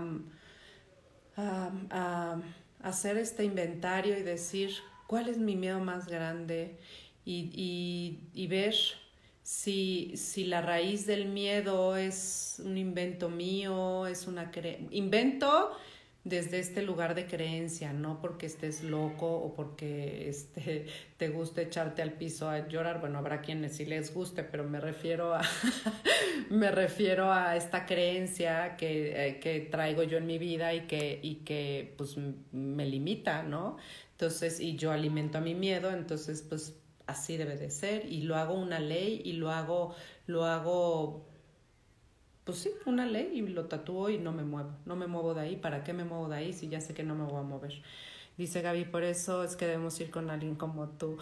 a, 1.36 1.72
a, 1.90 2.42
hacer 2.84 3.18
este 3.18 3.44
inventario 3.44 4.16
y 4.16 4.22
decir 4.22 4.70
cuál 5.08 5.28
es 5.28 5.40
mi 5.40 5.56
miedo 5.56 5.80
más 5.80 6.08
grande 6.08 6.78
y, 7.26 7.50
y, 7.52 8.20
y 8.40 8.46
ver 8.46 8.76
si, 9.42 10.14
si, 10.16 10.46
la 10.46 10.62
raíz 10.62 11.08
del 11.08 11.26
miedo 11.26 11.98
es 11.98 12.62
un 12.64 12.78
invento 12.78 13.28
mío, 13.28 14.06
es 14.06 14.28
una 14.28 14.52
invento 14.92 15.72
desde 16.24 16.60
este 16.60 16.82
lugar 16.82 17.16
de 17.16 17.26
creencia, 17.26 17.94
no 17.94 18.20
porque 18.20 18.46
estés 18.46 18.84
loco 18.84 19.32
o 19.32 19.54
porque 19.54 20.30
este, 20.30 20.88
te 21.18 21.30
guste 21.30 21.64
echarte 21.64 22.02
al 22.02 22.14
piso 22.14 22.50
a 22.50 22.68
llorar. 22.68 23.00
Bueno, 23.00 23.20
habrá 23.20 23.42
quienes 23.42 23.78
sí 23.78 23.86
les 23.86 24.14
guste, 24.14 24.44
pero 24.44 24.64
me 24.64 24.80
refiero 24.80 25.34
a, 25.34 25.42
me 26.50 26.72
refiero 26.72 27.32
a 27.32 27.56
esta 27.56 27.86
creencia 27.86 28.76
que, 28.76 29.28
eh, 29.28 29.40
que 29.40 29.62
traigo 29.62 30.04
yo 30.04 30.18
en 30.18 30.28
mi 30.28 30.38
vida 30.38 30.74
y 30.74 30.82
que, 30.82 31.20
y 31.22 31.36
que 31.38 31.94
pues 31.98 32.16
me 32.52 32.86
limita, 32.86 33.44
¿no? 33.44 33.78
Entonces, 34.12 34.60
y 34.60 34.76
yo 34.76 34.92
alimento 34.92 35.38
a 35.38 35.42
mi 35.42 35.56
miedo, 35.56 35.92
entonces 35.92 36.42
pues 36.42 36.76
así 37.08 37.38
debe 37.38 37.56
de 37.58 37.72
ser 37.72 38.06
y 38.06 38.22
lo 38.22 38.36
hago 38.36 38.54
una 38.54 38.80
ley 38.80 39.22
y 39.26 39.34
lo 39.34 39.52
hago, 39.52 39.96
lo 40.28 40.46
hago 40.46 41.29
pues 42.50 42.62
sí, 42.62 42.72
una 42.88 43.06
ley 43.06 43.30
y 43.36 43.42
lo 43.42 43.66
tatúo 43.66 44.10
y 44.10 44.18
no 44.18 44.32
me 44.32 44.44
muevo. 44.44 44.72
No 44.88 44.96
me 44.96 45.06
muevo 45.06 45.36
de 45.36 45.42
ahí. 45.42 45.56
¿Para 45.56 45.84
qué 45.84 45.94
me 45.94 46.04
muevo 46.04 46.30
de 46.30 46.38
ahí 46.38 46.52
si 46.52 46.68
ya 46.68 46.82
sé 46.82 46.96
que 46.96 47.04
no 47.04 47.14
me 47.14 47.24
voy 47.24 47.40
a 47.40 47.44
mover? 47.44 47.80
Dice 48.40 48.64
Gaby, 48.64 48.86
por 48.86 49.04
eso 49.04 49.44
es 49.44 49.56
que 49.56 49.68
debemos 49.68 50.00
ir 50.02 50.10
con 50.10 50.32
alguien 50.32 50.56
como 50.56 50.88
tú 50.90 51.20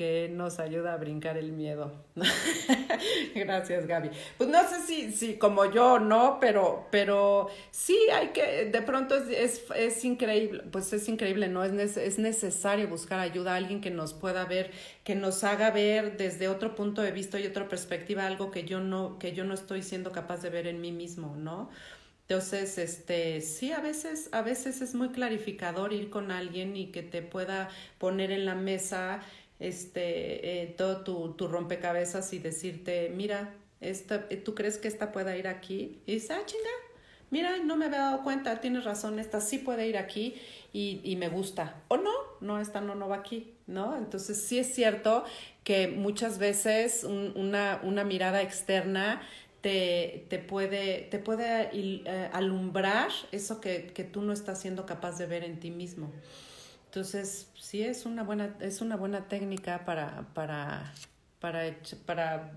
que 0.00 0.30
nos 0.32 0.60
ayuda 0.60 0.94
a 0.94 0.96
brincar 0.96 1.36
el 1.36 1.52
miedo. 1.52 1.92
Gracias, 3.34 3.86
Gaby. 3.86 4.08
Pues 4.38 4.48
no 4.48 4.66
sé 4.66 4.80
si, 4.80 5.12
si 5.12 5.34
como 5.34 5.70
yo, 5.70 5.98
¿no? 5.98 6.38
Pero, 6.40 6.86
pero 6.90 7.48
sí 7.70 7.98
hay 8.10 8.28
que, 8.28 8.70
de 8.72 8.80
pronto 8.80 9.14
es, 9.14 9.28
es, 9.28 9.64
es 9.76 10.02
increíble, 10.06 10.62
pues 10.72 10.90
es 10.94 11.06
increíble, 11.06 11.48
¿no? 11.48 11.64
Es, 11.64 11.98
es 11.98 12.18
necesario 12.18 12.88
buscar 12.88 13.20
ayuda 13.20 13.52
a 13.52 13.56
alguien 13.56 13.82
que 13.82 13.90
nos 13.90 14.14
pueda 14.14 14.46
ver, 14.46 14.70
que 15.04 15.14
nos 15.14 15.44
haga 15.44 15.70
ver 15.70 16.16
desde 16.16 16.48
otro 16.48 16.74
punto 16.74 17.02
de 17.02 17.12
vista 17.12 17.38
y 17.38 17.46
otra 17.46 17.68
perspectiva 17.68 18.24
algo 18.24 18.50
que 18.50 18.64
yo 18.64 18.80
no, 18.80 19.18
que 19.18 19.34
yo 19.34 19.44
no 19.44 19.52
estoy 19.52 19.82
siendo 19.82 20.12
capaz 20.12 20.40
de 20.40 20.48
ver 20.48 20.66
en 20.66 20.80
mí 20.80 20.92
mismo, 20.92 21.36
¿no? 21.36 21.68
Entonces, 22.30 22.78
este, 22.78 23.40
sí, 23.40 23.72
a 23.72 23.80
veces, 23.80 24.28
a 24.30 24.40
veces 24.40 24.82
es 24.82 24.94
muy 24.94 25.08
clarificador 25.08 25.92
ir 25.92 26.10
con 26.10 26.30
alguien 26.30 26.76
y 26.76 26.92
que 26.92 27.02
te 27.02 27.22
pueda 27.22 27.70
poner 27.98 28.30
en 28.30 28.46
la 28.46 28.54
mesa 28.54 29.20
este, 29.60 30.62
eh, 30.62 30.74
todo 30.76 31.04
tu, 31.04 31.34
tu, 31.34 31.46
rompecabezas 31.46 32.32
y 32.32 32.38
decirte, 32.38 33.12
mira, 33.14 33.54
esta, 33.80 34.26
eh, 34.30 34.36
¿tú 34.36 34.54
crees 34.54 34.78
que 34.78 34.88
esta 34.88 35.12
pueda 35.12 35.36
ir 35.36 35.46
aquí? 35.46 36.00
Y 36.06 36.14
dices, 36.14 36.30
ah, 36.32 36.40
chinga, 36.46 36.70
mira, 37.30 37.58
no 37.58 37.76
me 37.76 37.86
había 37.86 37.98
dado 37.98 38.24
cuenta, 38.24 38.60
tienes 38.60 38.84
razón, 38.84 39.18
esta 39.18 39.40
sí 39.40 39.58
puede 39.58 39.86
ir 39.86 39.98
aquí 39.98 40.34
y, 40.72 41.00
y 41.04 41.16
me 41.16 41.28
gusta. 41.28 41.82
O 41.88 41.98
no, 41.98 42.12
no, 42.40 42.58
esta 42.58 42.80
no, 42.80 42.94
no 42.94 43.08
va 43.08 43.16
aquí, 43.16 43.54
¿no? 43.66 43.96
Entonces 43.96 44.42
sí 44.42 44.58
es 44.58 44.74
cierto 44.74 45.24
que 45.62 45.88
muchas 45.88 46.38
veces 46.38 47.04
una, 47.04 47.80
una 47.84 48.02
mirada 48.02 48.42
externa 48.42 49.22
te, 49.60 50.26
te, 50.28 50.38
puede, 50.38 51.02
te 51.10 51.18
puede 51.18 51.68
eh, 51.72 52.30
alumbrar 52.32 53.10
eso 53.30 53.60
que, 53.60 53.92
que 53.94 54.04
tú 54.04 54.22
no 54.22 54.32
estás 54.32 54.60
siendo 54.60 54.86
capaz 54.86 55.18
de 55.18 55.26
ver 55.26 55.44
en 55.44 55.60
ti 55.60 55.70
mismo. 55.70 56.10
Entonces, 56.90 57.48
sí 57.54 57.84
es 57.84 58.04
una 58.04 58.24
buena, 58.24 58.56
es 58.58 58.80
una 58.80 58.96
buena 58.96 59.28
técnica 59.28 59.84
para, 59.84 60.26
para, 60.34 60.92
para, 61.38 61.76
para 62.04 62.52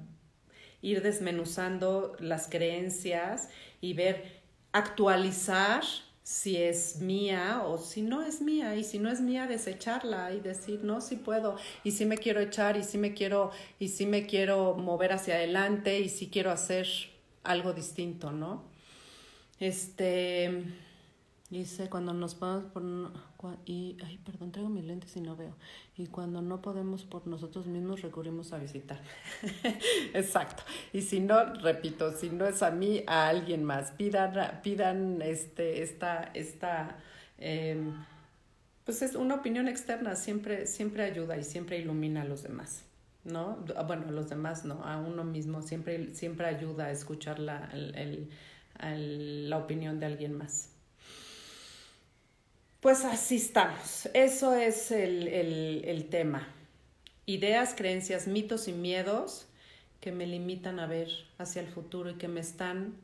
ir 0.81 1.03
desmenuzando 1.03 2.15
las 2.17 2.47
creencias 2.47 3.49
y 3.79 3.93
ver, 3.93 4.41
actualizar 4.71 5.83
si 6.23 6.57
es 6.57 6.95
mía 6.99 7.61
o 7.63 7.77
si 7.77 8.01
no 8.01 8.23
es 8.23 8.41
mía. 8.41 8.75
Y 8.75 8.83
si 8.83 8.97
no 8.97 9.11
es 9.11 9.21
mía 9.21 9.45
desecharla 9.45 10.33
y 10.33 10.39
decir 10.39 10.83
no 10.83 10.99
si 10.99 11.17
puedo. 11.17 11.57
Y 11.83 11.91
si 11.91 12.07
me 12.07 12.17
quiero 12.17 12.39
echar 12.39 12.75
y 12.75 12.83
si 12.83 12.97
me 12.97 13.13
quiero 13.13 13.51
y 13.77 13.89
si 13.89 14.07
me 14.07 14.25
quiero 14.25 14.73
mover 14.73 15.13
hacia 15.13 15.35
adelante 15.35 15.99
y 15.99 16.09
si 16.09 16.31
quiero 16.31 16.49
hacer 16.49 16.87
algo 17.43 17.73
distinto 17.73 18.31
no 18.31 18.63
este 19.59 20.63
Dice, 21.53 21.87
cuando 21.87 22.13
nos 22.13 22.33
podemos 22.33 22.71
por... 22.71 22.81
Y, 23.65 23.97
ay, 24.03 24.17
perdón, 24.19 24.51
traigo 24.51 24.69
mis 24.69 24.85
lentes 24.85 25.15
y 25.15 25.21
no 25.21 25.35
veo. 25.35 25.55
Y 25.97 26.07
cuando 26.07 26.41
no 26.41 26.61
podemos 26.61 27.03
por 27.03 27.27
nosotros 27.27 27.67
mismos, 27.67 28.01
recurrimos 28.01 28.53
a 28.53 28.57
visitar. 28.57 28.99
Exacto. 30.13 30.63
Y 30.91 31.01
si 31.01 31.19
no, 31.19 31.53
repito, 31.55 32.11
si 32.11 32.29
no 32.29 32.45
es 32.45 32.63
a 32.63 32.71
mí, 32.71 33.03
a 33.07 33.27
alguien 33.27 33.63
más. 33.63 33.91
Pidan, 33.91 34.61
pidan 34.61 35.21
este, 35.21 35.83
esta, 35.83 36.31
esta, 36.33 36.97
em, 37.37 37.93
pues 38.85 39.01
es 39.01 39.15
una 39.15 39.35
opinión 39.35 39.67
externa, 39.67 40.15
siempre, 40.15 40.67
siempre 40.67 41.03
ayuda 41.03 41.37
y 41.37 41.43
siempre 41.43 41.77
ilumina 41.79 42.21
a 42.21 42.25
los 42.25 42.43
demás. 42.43 42.85
¿No? 43.23 43.63
Bueno, 43.87 44.07
a 44.09 44.11
los 44.11 44.29
demás 44.29 44.65
no, 44.65 44.83
a 44.83 44.99
uno 44.99 45.23
mismo 45.23 45.61
siempre, 45.61 46.13
siempre 46.13 46.45
ayuda 46.45 46.87
a 46.87 46.91
escuchar 46.91 47.39
la, 47.39 47.69
el, 47.71 48.29
el, 48.81 49.49
la 49.49 49.57
opinión 49.57 49.99
de 50.01 50.07
alguien 50.07 50.37
más. 50.37 50.72
Pues 52.83 53.05
así 53.05 53.37
estamos. 53.37 54.09
Eso 54.13 54.53
es 54.53 54.91
el, 54.91 55.29
el, 55.29 56.09
tema. 56.09 56.49
Ideas, 57.25 57.75
creencias, 57.77 58.27
mitos 58.27 58.67
y 58.67 58.73
miedos 58.73 59.47
que 60.01 60.11
me 60.11 60.27
limitan 60.27 60.81
a 60.81 60.85
ver 60.85 61.07
hacia 61.37 61.61
el 61.61 61.69
futuro 61.69 62.09
y 62.09 62.15
que 62.15 62.27
me 62.27 62.41
están 62.41 62.97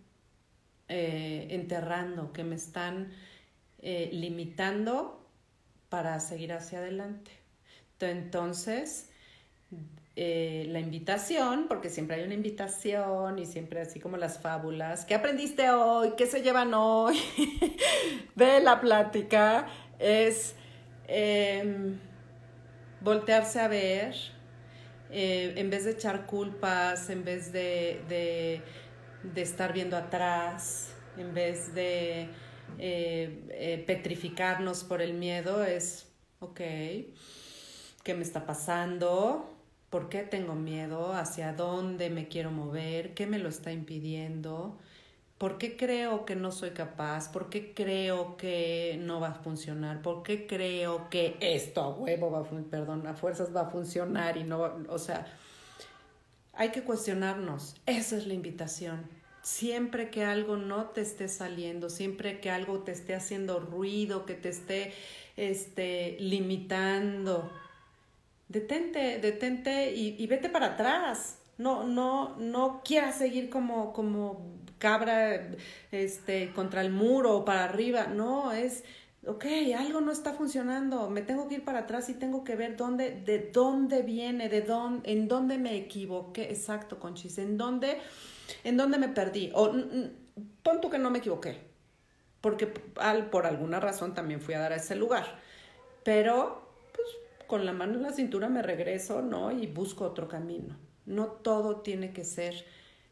eh, 0.89 1.47
enterrando, 1.51 2.33
que 2.33 2.43
me 2.43 2.55
están 2.55 3.13
eh, 3.81 4.09
limitando 4.11 5.25
para 5.87 6.19
seguir 6.19 6.51
hacia 6.51 6.79
adelante. 6.79 7.31
Entonces, 8.01 9.07
eh, 10.21 10.65
la 10.67 10.81
invitación, 10.81 11.67
porque 11.69 11.89
siempre 11.89 12.17
hay 12.17 12.23
una 12.25 12.33
invitación 12.33 13.39
y 13.39 13.45
siempre 13.45 13.79
así 13.79 14.01
como 14.01 14.17
las 14.17 14.37
fábulas. 14.37 15.05
¿Qué 15.05 15.15
aprendiste 15.15 15.69
hoy? 15.69 16.11
¿Qué 16.17 16.25
se 16.25 16.41
llevan 16.41 16.73
hoy? 16.73 17.17
de 18.35 18.59
la 18.59 18.81
plática 18.81 19.67
es 19.97 20.55
em, 21.07 21.97
voltearse 22.99 23.61
a 23.61 23.69
ver, 23.69 24.13
eh, 25.09 25.53
en 25.55 25.69
vez 25.69 25.85
de 25.85 25.91
echar 25.91 26.25
culpas, 26.25 27.09
en 27.09 27.23
vez 27.23 27.53
de, 27.53 28.01
de, 28.09 28.61
de 29.23 29.41
estar 29.41 29.71
viendo 29.71 29.95
atrás, 29.95 30.93
en 31.17 31.33
vez 31.33 31.73
de 31.73 32.27
eh, 32.77 33.83
petrificarnos 33.87 34.83
por 34.83 35.01
el 35.01 35.13
miedo, 35.13 35.63
es, 35.63 36.11
ok, 36.41 36.59
¿qué 38.03 38.13
me 38.13 38.23
está 38.23 38.45
pasando? 38.45 39.55
¿Por 39.89 40.09
qué 40.09 40.19
tengo 40.19 40.55
miedo? 40.55 41.13
¿Hacia 41.13 41.53
dónde 41.53 42.09
me 42.09 42.27
quiero 42.27 42.51
mover? 42.51 43.13
¿Qué 43.13 43.25
me 43.25 43.39
lo 43.39 43.49
está 43.49 43.71
impidiendo? 43.71 44.77
¿Por 45.39 45.57
qué 45.57 45.77
creo 45.77 46.25
que 46.25 46.35
no 46.35 46.51
soy 46.51 46.71
capaz? 46.71 47.31
¿Por 47.31 47.49
qué 47.49 47.73
creo 47.73 48.35
que 48.35 48.99
no 49.01 49.19
va 49.19 49.29
a 49.29 49.33
funcionar? 49.35 50.01
¿Por 50.01 50.21
qué 50.21 50.45
creo 50.45 51.09
que 51.09 51.37
esto 51.39 51.81
a 51.81 51.89
huevo 51.89 52.29
va 52.29 52.39
a 52.39 52.63
perdón, 52.69 53.07
a 53.07 53.13
fuerzas 53.13 53.55
va 53.55 53.61
a 53.61 53.69
funcionar 53.69 54.35
y 54.35 54.43
no 54.43 54.59
o 54.89 54.99
sea, 54.99 55.25
hay 56.53 56.71
que 56.71 56.83
cuestionarnos. 56.83 57.77
Esa 57.85 58.17
es 58.17 58.27
la 58.27 58.33
invitación. 58.33 59.07
Siempre 59.41 60.09
que 60.09 60.25
algo 60.25 60.57
no 60.57 60.87
te 60.87 60.99
esté 60.99 61.29
saliendo, 61.29 61.89
siempre 61.89 62.41
que 62.41 62.51
algo 62.51 62.79
te 62.79 62.91
esté 62.91 63.15
haciendo 63.15 63.61
ruido, 63.61 64.25
que 64.25 64.33
te 64.33 64.49
esté 64.49 64.93
este, 65.37 66.17
limitando, 66.19 67.49
detente, 68.49 69.19
detente 69.19 69.93
y, 69.93 70.27
vete 70.27 70.49
para 70.49 70.73
atrás. 70.73 71.37
No, 71.57 71.83
no, 71.83 72.35
no 72.37 72.81
quieras 72.83 73.17
seguir 73.17 73.49
como, 73.49 73.93
como 73.93 74.59
cabra 74.77 75.51
este, 75.91 76.51
contra 76.53 76.81
el 76.81 76.91
muro 76.91 77.37
o 77.37 77.45
para 77.45 77.65
arriba. 77.65 78.07
No, 78.07 78.51
es, 78.51 78.83
ok, 79.25 79.45
algo 79.77 80.01
no 80.01 80.11
está 80.11 80.33
funcionando. 80.33 81.09
Me 81.09 81.21
tengo 81.21 81.47
que 81.47 81.55
ir 81.55 81.63
para 81.63 81.79
atrás 81.79 82.09
y 82.09 82.15
tengo 82.15 82.43
que 82.43 82.55
ver 82.55 82.75
dónde, 82.75 83.11
de 83.11 83.51
dónde 83.53 84.01
viene, 84.01 84.49
de 84.49 84.61
dónde, 84.61 85.11
en 85.11 85.27
dónde 85.27 85.57
me 85.57 85.75
equivoqué. 85.75 86.49
Exacto, 86.49 86.99
Conchis, 86.99 87.37
en 87.37 87.57
dónde, 87.57 87.99
en 88.63 88.77
dónde 88.77 88.97
me 88.97 89.09
perdí. 89.09 89.51
O 89.53 89.71
pon 90.63 90.81
tú 90.81 90.89
que 90.89 90.97
no 90.97 91.11
me 91.11 91.19
equivoqué. 91.19 91.69
Porque 92.41 92.73
al, 92.95 93.29
por 93.29 93.45
alguna 93.45 93.81
razón 93.81 94.13
también 94.13 94.41
fui 94.41 94.53
a 94.53 94.59
dar 94.59 94.71
a 94.71 94.77
ese 94.77 94.95
lugar. 94.95 95.25
Pero 96.03 96.69
con 97.49 97.65
la 97.65 97.73
mano 97.73 97.95
en 97.95 98.03
la 98.03 98.13
cintura 98.13 98.47
me 98.47 98.61
regreso, 98.61 99.23
¿no? 99.23 99.51
Y 99.51 99.65
busco 99.65 100.05
otro 100.05 100.27
camino. 100.27 100.77
No 101.07 101.25
todo 101.25 101.77
tiene 101.77 102.13
que 102.13 102.23
ser 102.23 102.63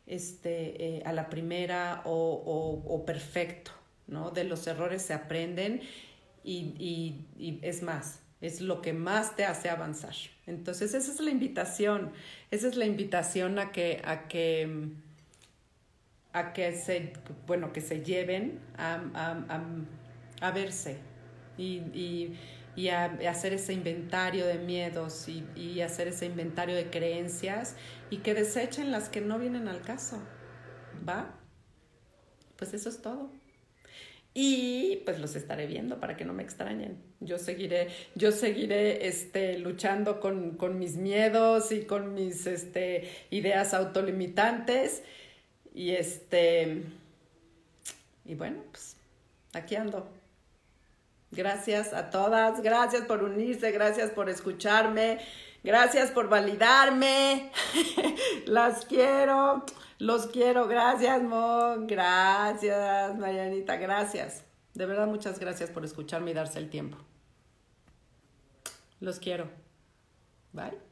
este, 0.05 0.97
eh, 0.97 1.03
a 1.05 1.11
la 1.11 1.27
primera 1.27 2.03
o, 2.05 3.03
perfecto, 3.03 3.71
¿no? 4.05 4.29
De 4.29 4.43
los 4.43 4.67
errores 4.67 5.01
se 5.01 5.15
aprenden 5.15 5.81
y, 6.43 7.25
es 7.63 7.81
más, 7.81 8.19
es 8.39 8.61
lo 8.61 8.79
que 8.83 8.93
más 8.93 9.35
te 9.35 9.43
hace 9.43 9.71
avanzar. 9.71 10.13
Entonces, 10.45 10.93
esa 10.93 11.11
es 11.11 11.19
la 11.19 11.31
invitación, 11.31 12.11
esa 12.51 12.67
es 12.67 12.75
la 12.75 12.85
invitación 12.85 13.57
a 13.57 13.71
que, 13.71 14.03
a 14.05 14.27
que, 14.27 14.91
a 16.31 16.53
que 16.53 16.73
se, 16.73 17.13
bueno, 17.47 17.73
que 17.73 17.81
se 17.81 18.03
lleven 18.03 18.59
a, 18.77 19.01
a, 19.15 20.47
a 20.47 20.51
verse 20.51 20.99
y, 21.57 21.77
y 21.91 22.37
y 22.77 22.89
a, 22.89 23.05
hacer 23.27 23.53
ese 23.53 23.73
inventario 23.73 24.45
de 24.45 24.59
miedos 24.59 25.27
y, 25.27 25.43
y, 25.55 25.81
hacer 25.81 26.07
ese 26.07 26.27
inventario 26.27 26.75
de 26.75 26.91
creencias 26.91 27.75
y 28.11 28.17
que 28.17 28.35
desechen 28.35 28.91
las 28.91 29.09
que 29.09 29.19
no 29.19 29.39
vienen 29.39 29.67
al 29.67 29.81
caso. 29.81 30.21
¿Va? 31.07 31.35
Pues 32.55 32.75
eso 32.75 32.89
es 32.89 33.01
todo. 33.01 33.31
y 34.33 34.97
pues 35.05 35.19
los 35.19 35.35
estaré 35.35 35.65
viendo 35.65 35.99
para 35.99 36.15
que 36.15 36.23
no 36.23 36.33
me 36.33 36.43
extrañen. 36.43 36.97
Yo 37.19 37.39
seguiré, 37.39 37.87
yo 38.13 38.31
seguiré 38.31 39.07
este, 39.07 39.57
luchando 39.57 40.19
con, 40.19 40.51
con 40.57 40.77
mis 40.77 40.97
miedos 40.97 41.71
y 41.71 41.85
con 41.85 42.13
mis 42.13 42.45
este, 42.45 43.09
ideas 43.31 43.73
autolimitantes. 43.73 45.01
Y 45.73 45.91
este, 45.91 46.83
y 48.25 48.35
bueno, 48.35 48.63
pues 48.71 48.97
aquí 49.53 49.75
ando. 49.75 50.07
Gracias 51.31 51.93
a 51.93 52.09
todas, 52.09 52.61
gracias 52.61 53.03
por 53.03 53.23
unirse, 53.23 53.71
gracias 53.71 54.11
por 54.11 54.29
escucharme, 54.29 55.19
gracias 55.63 56.11
por 56.11 56.29
validarme. 56.29 57.51
Las 58.45 58.85
quiero. 58.85 59.65
Los 59.99 60.27
quiero, 60.27 60.67
gracias, 60.67 61.23
Mon, 61.23 61.87
gracias, 61.87 63.17
Marianita, 63.17 63.77
gracias. 63.77 64.43
De 64.75 64.85
verdad, 64.85 65.07
muchas 65.07 65.39
gracias 65.39 65.71
por 65.71 65.83
escucharme 65.83 66.31
y 66.31 66.33
darse 66.35 66.59
el 66.59 66.69
tiempo. 66.69 66.97
Los 68.99 69.19
quiero. 69.19 69.49
Bye. 70.53 70.86